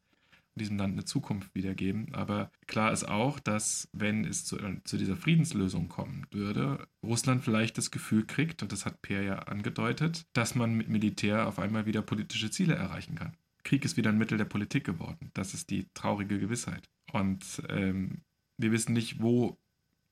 und 0.57 0.61
diesem 0.61 0.77
Land 0.77 0.93
eine 0.93 1.05
Zukunft 1.05 1.53
wiedergeben. 1.55 2.13
Aber 2.13 2.51
klar 2.65 2.91
ist 2.91 3.07
auch, 3.07 3.39
dass 3.39 3.89
wenn 3.93 4.25
es 4.25 4.45
zu, 4.45 4.57
zu 4.83 4.97
dieser 4.97 5.15
Friedenslösung 5.15 5.87
kommen 5.87 6.25
würde, 6.31 6.87
Russland 7.03 7.43
vielleicht 7.43 7.77
das 7.77 7.91
Gefühl 7.91 8.25
kriegt, 8.25 8.63
und 8.63 8.71
das 8.71 8.85
hat 8.85 9.01
Peer 9.01 9.21
ja 9.21 9.39
angedeutet, 9.39 10.25
dass 10.33 10.55
man 10.55 10.75
mit 10.75 10.89
Militär 10.89 11.47
auf 11.47 11.59
einmal 11.59 11.85
wieder 11.85 12.01
politische 12.01 12.49
Ziele 12.49 12.75
erreichen 12.75 13.15
kann. 13.15 13.37
Krieg 13.63 13.83
ist 13.83 13.97
wieder 13.97 14.09
ein 14.09 14.17
Mittel 14.17 14.37
der 14.37 14.45
Politik 14.45 14.85
geworden. 14.85 15.29
Das 15.33 15.53
ist 15.53 15.69
die 15.69 15.89
traurige 15.93 16.39
Gewissheit. 16.39 16.89
Und 17.11 17.61
ähm, 17.69 18.21
wir 18.57 18.71
wissen 18.71 18.93
nicht, 18.93 19.21
wo 19.21 19.57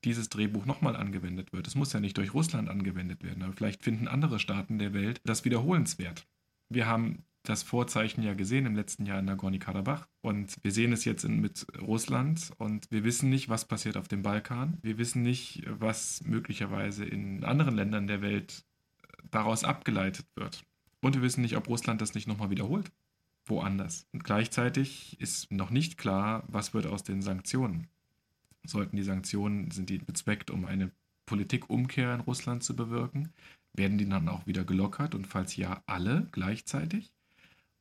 dieses 0.03 0.29
Drehbuch 0.29 0.65
nochmal 0.65 0.95
angewendet 0.95 1.51
wird. 1.51 1.67
Es 1.67 1.75
muss 1.75 1.93
ja 1.93 1.99
nicht 1.99 2.17
durch 2.17 2.33
Russland 2.33 2.69
angewendet 2.69 3.23
werden, 3.23 3.43
aber 3.43 3.53
vielleicht 3.53 3.83
finden 3.83 4.07
andere 4.07 4.39
Staaten 4.39 4.77
der 4.77 4.93
Welt 4.93 5.19
das 5.25 5.45
wiederholenswert. 5.45 6.27
Wir 6.69 6.85
haben 6.85 7.25
das 7.43 7.63
Vorzeichen 7.63 8.23
ja 8.23 8.33
gesehen 8.33 8.65
im 8.65 8.75
letzten 8.75 9.05
Jahr 9.05 9.19
in 9.19 9.25
Nagorno-Karabach 9.25 10.07
und 10.21 10.55
wir 10.63 10.71
sehen 10.71 10.93
es 10.93 11.05
jetzt 11.05 11.23
in, 11.23 11.41
mit 11.41 11.65
Russland 11.79 12.51
und 12.57 12.89
wir 12.89 13.03
wissen 13.03 13.29
nicht, 13.29 13.49
was 13.49 13.65
passiert 13.65 13.97
auf 13.97 14.07
dem 14.07 14.23
Balkan. 14.23 14.77
Wir 14.81 14.97
wissen 14.97 15.21
nicht, 15.21 15.63
was 15.67 16.21
möglicherweise 16.23 17.05
in 17.05 17.43
anderen 17.43 17.75
Ländern 17.75 18.07
der 18.07 18.21
Welt 18.21 18.65
daraus 19.29 19.63
abgeleitet 19.63 20.27
wird. 20.35 20.63
Und 21.01 21.15
wir 21.15 21.21
wissen 21.21 21.41
nicht, 21.41 21.55
ob 21.55 21.67
Russland 21.67 22.01
das 22.01 22.15
nicht 22.15 22.27
nochmal 22.27 22.49
wiederholt. 22.49 22.91
Woanders. 23.47 24.07
Und 24.11 24.23
gleichzeitig 24.23 25.21
ist 25.21 25.51
noch 25.51 25.69
nicht 25.69 25.99
klar, 25.99 26.43
was 26.47 26.73
wird 26.73 26.87
aus 26.87 27.03
den 27.03 27.21
Sanktionen 27.21 27.87
sollten 28.67 28.95
die 28.95 29.03
Sanktionen, 29.03 29.71
sind 29.71 29.89
die 29.89 29.97
bezweckt, 29.97 30.51
um 30.51 30.65
eine 30.65 30.91
Politikumkehr 31.25 32.13
in 32.13 32.21
Russland 32.21 32.63
zu 32.63 32.75
bewirken? 32.75 33.33
Werden 33.73 33.97
die 33.97 34.07
dann 34.07 34.29
auch 34.29 34.47
wieder 34.47 34.63
gelockert 34.63 35.15
und 35.15 35.27
falls 35.27 35.55
ja, 35.55 35.83
alle 35.85 36.27
gleichzeitig? 36.31 37.11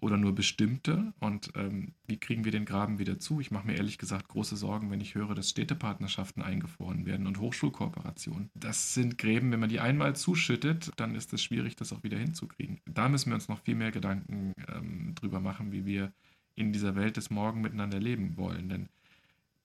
Oder 0.01 0.19
nur 0.19 0.35
bestimmte? 0.35 1.15
Und 1.21 1.51
ähm, 1.55 1.95
wie 2.07 2.19
kriegen 2.19 2.45
wir 2.45 2.53
den 2.53 2.67
Graben 2.67 2.99
wieder 2.99 3.19
zu? 3.19 3.41
Ich 3.41 3.51
mache 3.51 3.67
mir 3.67 3.77
ehrlich 3.77 3.97
gesagt 3.97 4.29
große 4.29 4.57
Sorgen, 4.57 4.91
wenn 4.91 5.01
ich 5.01 5.15
höre, 5.15 5.35
dass 5.35 5.49
Städtepartnerschaften 5.51 6.43
eingefroren 6.43 7.07
werden 7.07 7.27
und 7.27 7.39
Hochschulkooperationen. 7.39 8.51
Das 8.55 8.93
sind 8.93 9.17
Gräben, 9.17 9.51
wenn 9.51 9.61
man 9.61 9.71
die 9.71 9.81
einmal 9.81 10.15
zuschüttet, 10.15 10.91
dann 10.97 11.15
ist 11.15 11.33
es 11.33 11.43
schwierig, 11.43 11.77
das 11.77 11.93
auch 11.93 12.03
wieder 12.03 12.19
hinzukriegen. 12.19 12.81
Da 12.85 13.09
müssen 13.09 13.31
wir 13.31 13.35
uns 13.35 13.49
noch 13.49 13.63
viel 13.63 13.77
mehr 13.77 13.93
Gedanken 13.93 14.53
ähm, 14.69 15.15
drüber 15.15 15.41
machen, 15.41 15.73
wie 15.73 15.87
wir 15.87 16.13
in 16.55 16.73
dieser 16.73 16.97
Welt 16.97 17.17
des 17.17 17.31
Morgen 17.31 17.63
miteinander 17.63 17.99
leben 17.99 18.37
wollen. 18.37 18.69
Denn 18.69 18.89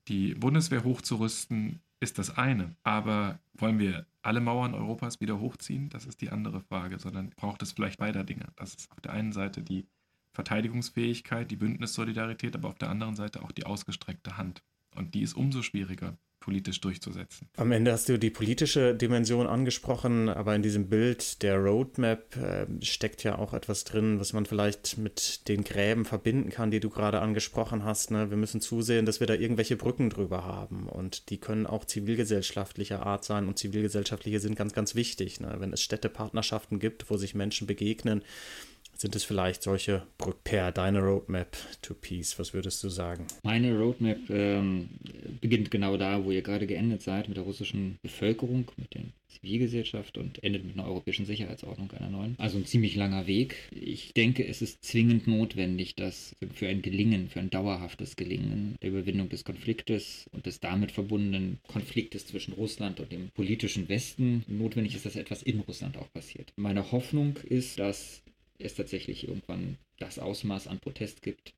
die 0.08 0.34
Bundeswehr 0.34 0.84
hochzurüsten 0.84 1.82
ist 2.00 2.18
das 2.18 2.38
eine, 2.38 2.76
aber 2.84 3.40
wollen 3.54 3.80
wir 3.80 4.06
alle 4.22 4.42
Mauern 4.42 4.74
Europas 4.74 5.20
wieder 5.20 5.40
hochziehen? 5.40 5.90
Das 5.90 6.06
ist 6.06 6.22
die 6.22 6.30
andere 6.30 6.62
Frage, 6.62 7.00
sondern 7.00 7.30
braucht 7.32 7.62
es 7.62 7.74
vielleicht 7.74 8.00
beider 8.00 8.24
Dinge. 8.24 8.48
Das 8.56 8.74
ist 8.74 8.92
auf 8.92 9.02
der 9.02 9.14
einen 9.14 9.34
Seite 9.34 9.62
die 9.62 9.86
Verteidigungsfähigkeit, 10.34 11.50
die 11.52 11.58
Bündnissolidarität, 11.58 12.56
aber 12.56 12.70
auf 12.70 12.78
der 12.78 12.90
anderen 12.90 13.16
Seite 13.16 13.44
auch 13.44 13.52
die 13.52 13.66
ausgestreckte 13.66 14.38
Hand. 14.38 14.64
Und 14.96 15.14
die 15.14 15.22
ist 15.22 15.34
umso 15.34 15.62
schwieriger, 15.62 16.18
politisch 16.40 16.80
durchzusetzen. 16.82 17.50
Am 17.58 17.72
Ende 17.72 17.92
hast 17.92 18.10
du 18.10 18.18
die 18.18 18.30
politische 18.30 18.96
Dimension 18.96 19.48
angesprochen, 19.48 20.30
aber 20.30 20.56
in 20.56 20.62
diesem 20.62 20.90
Bild 20.90 21.44
der 21.44 21.58
Roadmap 21.58 22.36
äh, 22.38 22.66
steckt 22.84 23.24
ja 23.24 23.38
auch 23.38 23.54
etwas 23.54 23.84
drin, 23.84 24.20
was 24.20 24.34
man 24.34 24.46
vielleicht 24.46 24.98
mit 24.98 25.48
den 25.48 25.64
Gräben 25.64 26.06
verbinden 26.06 26.50
kann, 26.50 26.72
die 26.72 26.80
du 26.80 26.90
gerade 26.90 27.22
angesprochen 27.22 27.84
hast. 27.84 28.12
Ne? 28.12 28.30
Wir 28.30 28.38
müssen 28.38 28.62
zusehen, 28.62 29.06
dass 29.06 29.20
wir 29.20 29.28
da 29.28 29.34
irgendwelche 29.34 29.76
Brücken 29.76 30.10
drüber 30.10 30.46
haben 30.46 30.88
und 30.88 31.30
die 31.30 31.38
können 31.38 31.68
auch 31.68 31.86
zivilgesellschaftlicher 31.86 33.06
Art 33.06 33.26
sein 33.26 33.48
und 33.48 33.60
zivilgesellschaftliche 33.60 34.40
sind 34.40 34.56
ganz, 34.56 34.74
ganz 34.74 34.96
wichtig. 34.96 35.40
Ne? 35.40 35.56
Wenn 35.60 35.74
es 35.74 35.82
Städtepartnerschaften 35.82 36.80
gibt, 36.80 37.10
wo 37.10 37.18
sich 37.18 37.36
Menschen 37.36 37.68
begegnen, 37.68 38.24
Sind 39.02 39.16
es 39.16 39.24
vielleicht 39.24 39.64
solche 39.64 40.06
per 40.44 40.74
deine 40.74 41.00
Roadmap 41.00 41.56
to 41.82 41.94
Peace? 41.94 42.38
Was 42.38 42.54
würdest 42.54 42.84
du 42.84 42.90
sagen? 42.90 43.28
Meine 43.44 43.80
Roadmap 43.80 44.30
ähm, 44.30 44.90
beginnt 45.40 45.72
genau 45.72 45.96
da, 45.96 46.26
wo 46.26 46.32
ihr 46.32 46.42
gerade 46.42 46.68
geendet 46.68 47.02
seid, 47.02 47.30
mit 47.30 47.38
der 47.38 47.46
russischen 47.46 47.98
Bevölkerung, 48.02 48.70
mit 48.76 48.94
der 48.94 49.04
Zivilgesellschaft 49.30 50.18
und 50.18 50.44
endet 50.44 50.66
mit 50.66 50.74
einer 50.74 50.86
europäischen 50.86 51.26
Sicherheitsordnung, 51.26 51.90
einer 51.94 52.10
neuen. 52.10 52.36
Also 52.40 52.58
ein 52.58 52.66
ziemlich 52.66 52.98
langer 52.98 53.26
Weg. 53.26 53.56
Ich 53.72 54.14
denke, 54.14 54.46
es 54.46 54.62
ist 54.62 54.84
zwingend 54.84 55.28
notwendig, 55.28 55.96
dass 55.96 56.36
für 56.54 56.68
ein 56.68 56.82
Gelingen, 56.82 57.30
für 57.30 57.40
ein 57.40 57.50
dauerhaftes 57.50 58.18
Gelingen 58.18 58.76
der 58.82 58.90
Überwindung 58.90 59.30
des 59.30 59.46
Konfliktes 59.46 60.26
und 60.34 60.46
des 60.46 60.60
damit 60.60 60.92
verbundenen 60.92 61.60
Konfliktes 61.70 62.28
zwischen 62.28 62.54
Russland 62.54 63.00
und 63.00 63.14
dem 63.14 63.30
politischen 63.30 63.88
Westen 63.88 64.44
notwendig 64.50 64.96
ist, 64.96 65.06
dass 65.06 65.16
etwas 65.16 65.42
in 65.42 65.62
Russland 65.62 65.96
auch 65.96 66.12
passiert. 66.12 66.52
Meine 66.58 66.92
Hoffnung 66.92 67.38
ist, 67.48 67.80
dass 67.80 68.24
es 68.60 68.76
tatsächlich 68.76 69.28
irgendwann 69.28 69.78
das 69.98 70.20
Ausmaß 70.20 70.68
an 70.68 70.80
Protest 70.80 71.22
gibt, 71.22 71.54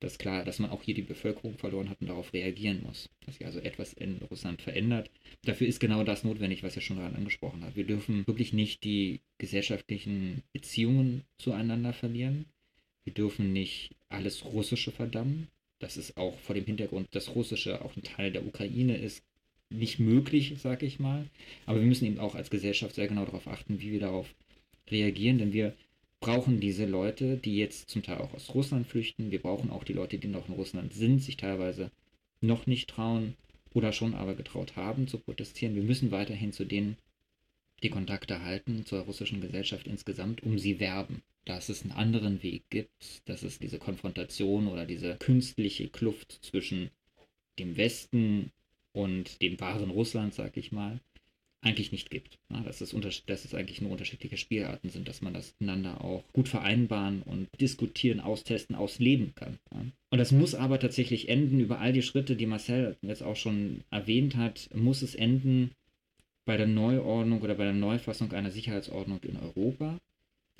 dass 0.00 0.18
klar, 0.18 0.44
dass 0.44 0.60
man 0.60 0.70
auch 0.70 0.82
hier 0.82 0.94
die 0.94 1.02
Bevölkerung 1.02 1.58
verloren 1.58 1.90
hat 1.90 2.00
und 2.00 2.08
darauf 2.08 2.32
reagieren 2.32 2.82
muss. 2.84 3.08
Dass 3.26 3.36
sich 3.36 3.46
also 3.46 3.58
etwas 3.58 3.92
in 3.92 4.18
Russland 4.30 4.62
verändert. 4.62 5.10
Dafür 5.42 5.66
ist 5.66 5.80
genau 5.80 6.04
das 6.04 6.24
notwendig, 6.24 6.62
was 6.62 6.76
ihr 6.76 6.82
schon 6.82 6.98
gerade 6.98 7.16
angesprochen 7.16 7.64
habt. 7.64 7.76
Wir 7.76 7.86
dürfen 7.86 8.26
wirklich 8.26 8.52
nicht 8.52 8.84
die 8.84 9.20
gesellschaftlichen 9.38 10.42
Beziehungen 10.52 11.24
zueinander 11.38 11.92
verlieren. 11.92 12.46
Wir 13.04 13.14
dürfen 13.14 13.52
nicht 13.52 13.90
alles 14.08 14.44
Russische 14.44 14.92
verdammen. 14.92 15.48
Das 15.80 15.96
ist 15.96 16.16
auch 16.16 16.38
vor 16.38 16.54
dem 16.54 16.64
Hintergrund, 16.64 17.08
dass 17.12 17.34
Russische 17.34 17.84
auch 17.84 17.96
ein 17.96 18.02
Teil 18.02 18.32
der 18.32 18.46
Ukraine 18.46 18.96
ist, 18.96 19.22
nicht 19.70 19.98
möglich, 19.98 20.54
sag 20.58 20.82
ich 20.82 20.98
mal. 20.98 21.26
Aber 21.66 21.80
wir 21.80 21.86
müssen 21.86 22.06
eben 22.06 22.18
auch 22.18 22.34
als 22.34 22.50
Gesellschaft 22.50 22.94
sehr 22.94 23.08
genau 23.08 23.24
darauf 23.24 23.46
achten, 23.48 23.80
wie 23.80 23.92
wir 23.92 24.00
darauf 24.00 24.34
reagieren, 24.90 25.38
denn 25.38 25.52
wir 25.52 25.74
brauchen 26.20 26.60
diese 26.60 26.84
Leute, 26.84 27.36
die 27.36 27.56
jetzt 27.56 27.90
zum 27.90 28.02
Teil 28.02 28.18
auch 28.18 28.34
aus 28.34 28.54
Russland 28.54 28.86
flüchten. 28.86 29.30
Wir 29.30 29.40
brauchen 29.40 29.70
auch 29.70 29.84
die 29.84 29.92
Leute, 29.92 30.18
die 30.18 30.28
noch 30.28 30.48
in 30.48 30.54
Russland 30.54 30.92
sind, 30.92 31.22
sich 31.22 31.36
teilweise 31.36 31.90
noch 32.40 32.66
nicht 32.66 32.90
trauen 32.90 33.34
oder 33.72 33.92
schon 33.92 34.14
aber 34.14 34.34
getraut 34.34 34.76
haben 34.76 35.08
zu 35.08 35.18
protestieren. 35.18 35.74
Wir 35.74 35.82
müssen 35.82 36.10
weiterhin 36.10 36.52
zu 36.52 36.64
denen 36.64 36.96
die 37.82 37.90
Kontakte 37.90 38.42
halten, 38.42 38.84
zur 38.84 39.00
russischen 39.02 39.40
Gesellschaft 39.40 39.86
insgesamt, 39.86 40.42
um 40.42 40.58
sie 40.58 40.80
werben. 40.80 41.22
Dass 41.44 41.70
es 41.70 41.82
einen 41.82 41.92
anderen 41.92 42.42
Weg 42.42 42.64
gibt, 42.68 43.22
dass 43.24 43.42
es 43.42 43.58
diese 43.58 43.78
Konfrontation 43.78 44.66
oder 44.66 44.84
diese 44.84 45.16
künstliche 45.16 45.88
Kluft 45.88 46.40
zwischen 46.42 46.90
dem 47.58 47.76
Westen 47.76 48.50
und 48.92 49.40
dem 49.40 49.58
wahren 49.58 49.90
Russland, 49.90 50.34
sag 50.34 50.56
ich 50.56 50.72
mal, 50.72 51.00
eigentlich 51.60 51.92
nicht 51.92 52.10
gibt. 52.10 52.38
Ja, 52.50 52.60
dass, 52.60 52.80
es 52.80 52.94
dass 53.26 53.44
es 53.44 53.54
eigentlich 53.54 53.80
nur 53.80 53.90
unterschiedliche 53.90 54.36
Spielarten 54.36 54.90
sind, 54.90 55.08
dass 55.08 55.22
man 55.22 55.34
das 55.34 55.54
miteinander 55.58 56.04
auch 56.04 56.24
gut 56.32 56.48
vereinbaren 56.48 57.22
und 57.22 57.48
diskutieren, 57.60 58.20
austesten, 58.20 58.76
ausleben 58.76 59.34
kann. 59.34 59.58
Ja. 59.72 59.80
Und 60.10 60.18
das 60.18 60.32
muss 60.32 60.54
aber 60.54 60.78
tatsächlich 60.78 61.28
enden, 61.28 61.60
über 61.60 61.80
all 61.80 61.92
die 61.92 62.02
Schritte, 62.02 62.36
die 62.36 62.46
Marcel 62.46 62.96
jetzt 63.02 63.22
auch 63.22 63.36
schon 63.36 63.82
erwähnt 63.90 64.36
hat, 64.36 64.70
muss 64.74 65.02
es 65.02 65.14
enden 65.14 65.72
bei 66.44 66.56
der 66.56 66.66
Neuordnung 66.66 67.42
oder 67.42 67.56
bei 67.56 67.64
der 67.64 67.74
Neufassung 67.74 68.32
einer 68.32 68.50
Sicherheitsordnung 68.50 69.20
in 69.22 69.36
Europa. 69.36 69.98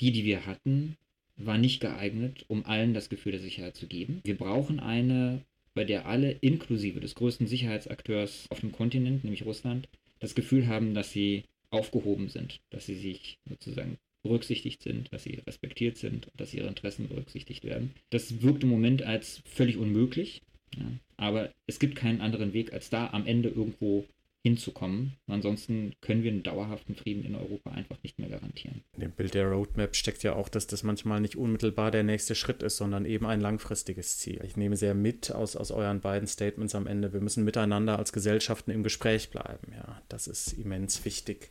Die, 0.01 0.13
die 0.13 0.25
wir 0.25 0.47
hatten, 0.47 0.97
war 1.37 1.59
nicht 1.59 1.81
geeignet, 1.81 2.45
um 2.49 2.67
allen 2.67 2.95
das 2.95 3.09
Gefühl 3.09 3.33
der 3.33 3.41
Sicherheit 3.41 3.77
zu 3.77 3.87
geben. 3.87 4.21
Wir 4.25 4.37
brauchen 4.37 4.81
eine, 4.81 5.43
bei 5.75 5.85
der 5.85 6.07
alle 6.07 6.33
inklusive 6.33 7.01
des 7.01 7.15
größten 7.15 7.47
Sicherheitsakteurs 7.47 8.47
auf 8.51 8.61
dem 8.61 8.73
Kontinent, 8.73 9.25
nämlich 9.25 9.45
Russland, 9.45 9.89
das 10.21 10.35
Gefühl 10.35 10.67
haben, 10.67 10.95
dass 10.95 11.13
sie 11.13 11.45
aufgehoben 11.71 12.29
sind, 12.29 12.61
dass 12.71 12.87
sie 12.87 12.97
sich 12.97 13.39
sozusagen 13.49 13.99
berücksichtigt 14.23 14.83
sind, 14.83 15.13
dass 15.13 15.23
sie 15.23 15.41
respektiert 15.47 15.97
sind, 15.97 16.29
dass 16.37 16.55
ihre 16.55 16.69
Interessen 16.69 17.09
berücksichtigt 17.09 17.65
werden. 17.65 17.93
Das 18.11 18.43
wirkt 18.43 18.63
im 18.63 18.69
Moment 18.69 19.03
als 19.03 19.43
völlig 19.45 19.77
unmöglich, 19.77 20.43
ja, 20.77 20.85
aber 21.17 21.53
es 21.67 21.79
gibt 21.79 21.97
keinen 21.97 22.21
anderen 22.21 22.53
Weg, 22.53 22.73
als 22.73 22.91
da 22.91 23.11
am 23.11 23.27
Ende 23.27 23.49
irgendwo 23.49 24.05
hinzukommen. 24.49 25.17
Ansonsten 25.27 25.95
können 26.01 26.23
wir 26.23 26.31
einen 26.31 26.43
dauerhaften 26.43 26.95
Frieden 26.95 27.25
in 27.25 27.35
Europa 27.35 27.71
einfach 27.71 28.03
nicht 28.03 28.19
mehr 28.19 28.29
garantieren. 28.29 28.83
In 28.95 29.01
dem 29.01 29.13
Bild 29.13 29.35
der 29.35 29.47
Roadmap 29.47 29.95
steckt 29.95 30.23
ja 30.23 30.35
auch, 30.35 30.49
dass 30.49 30.67
das 30.67 30.83
manchmal 30.83 31.21
nicht 31.21 31.37
unmittelbar 31.37 31.91
der 31.91 32.03
nächste 32.03 32.35
Schritt 32.35 32.63
ist, 32.63 32.79
sondern 32.79 33.05
eben 33.05 33.27
ein 33.27 33.41
langfristiges 33.41 34.19
Ziel. 34.19 34.41
Ich 34.45 34.57
nehme 34.57 34.77
sehr 34.77 34.95
mit 34.95 35.31
aus, 35.31 35.55
aus 35.55 35.71
euren 35.71 36.01
beiden 36.01 36.27
Statements 36.27 36.75
am 36.75 36.87
Ende. 36.87 37.13
Wir 37.13 37.21
müssen 37.21 37.45
miteinander 37.45 37.99
als 37.99 38.13
Gesellschaften 38.13 38.71
im 38.71 38.83
Gespräch 38.83 39.31
bleiben. 39.31 39.73
Ja, 39.73 40.03
das 40.09 40.27
ist 40.27 40.55
immens 40.55 41.05
wichtig. 41.05 41.51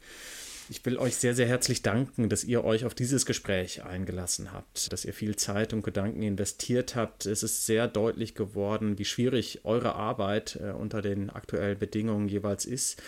Ich 0.70 0.86
will 0.86 0.98
euch 0.98 1.16
sehr, 1.16 1.34
sehr 1.34 1.48
herzlich 1.48 1.82
danken, 1.82 2.28
dass 2.28 2.44
ihr 2.44 2.64
euch 2.64 2.84
auf 2.84 2.94
dieses 2.94 3.26
Gespräch 3.26 3.84
eingelassen 3.84 4.52
habt, 4.52 4.92
dass 4.92 5.06
ihr 5.06 5.14
viel 5.14 5.36
Zeit 5.38 5.72
und 5.74 5.82
Gedanken 5.82 6.24
investiert 6.24 6.96
habt. 6.96 7.26
Es 7.26 7.42
ist 7.42 7.66
sehr 7.66 7.88
deutlich 7.88 8.36
geworden, 8.36 8.98
wie 9.00 9.06
schwierig 9.06 9.62
eure 9.64 9.96
Arbeit 9.96 10.60
äh, 10.62 10.72
unter 10.72 11.02
den 11.02 11.30
aktuellen 11.30 11.80
Bedingungen 11.80 12.28
jeweils 12.28 12.66
ist 12.66 13.02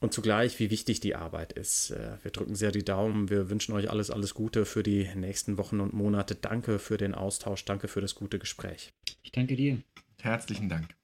und 0.00 0.12
zugleich, 0.12 0.58
wie 0.58 0.70
wichtig 0.70 1.00
die 1.00 1.14
Arbeit 1.14 1.52
ist. 1.52 1.90
Äh, 1.90 2.16
wir 2.22 2.32
drücken 2.32 2.56
sehr 2.56 2.72
die 2.72 2.84
Daumen. 2.84 3.30
Wir 3.30 3.50
wünschen 3.50 3.74
euch 3.74 3.88
alles, 3.88 4.10
alles 4.10 4.34
Gute 4.34 4.64
für 4.64 4.82
die 4.82 5.08
nächsten 5.14 5.58
Wochen 5.58 5.80
und 5.80 5.92
Monate. 5.92 6.34
Danke 6.34 6.78
für 6.78 6.96
den 6.96 7.14
Austausch. 7.14 7.64
Danke 7.64 7.86
für 7.86 8.00
das 8.00 8.16
gute 8.16 8.38
Gespräch. 8.38 8.92
Ich 9.22 9.30
danke 9.30 9.54
dir. 9.54 9.78
Herzlichen 10.20 10.68
Dank. 10.68 10.95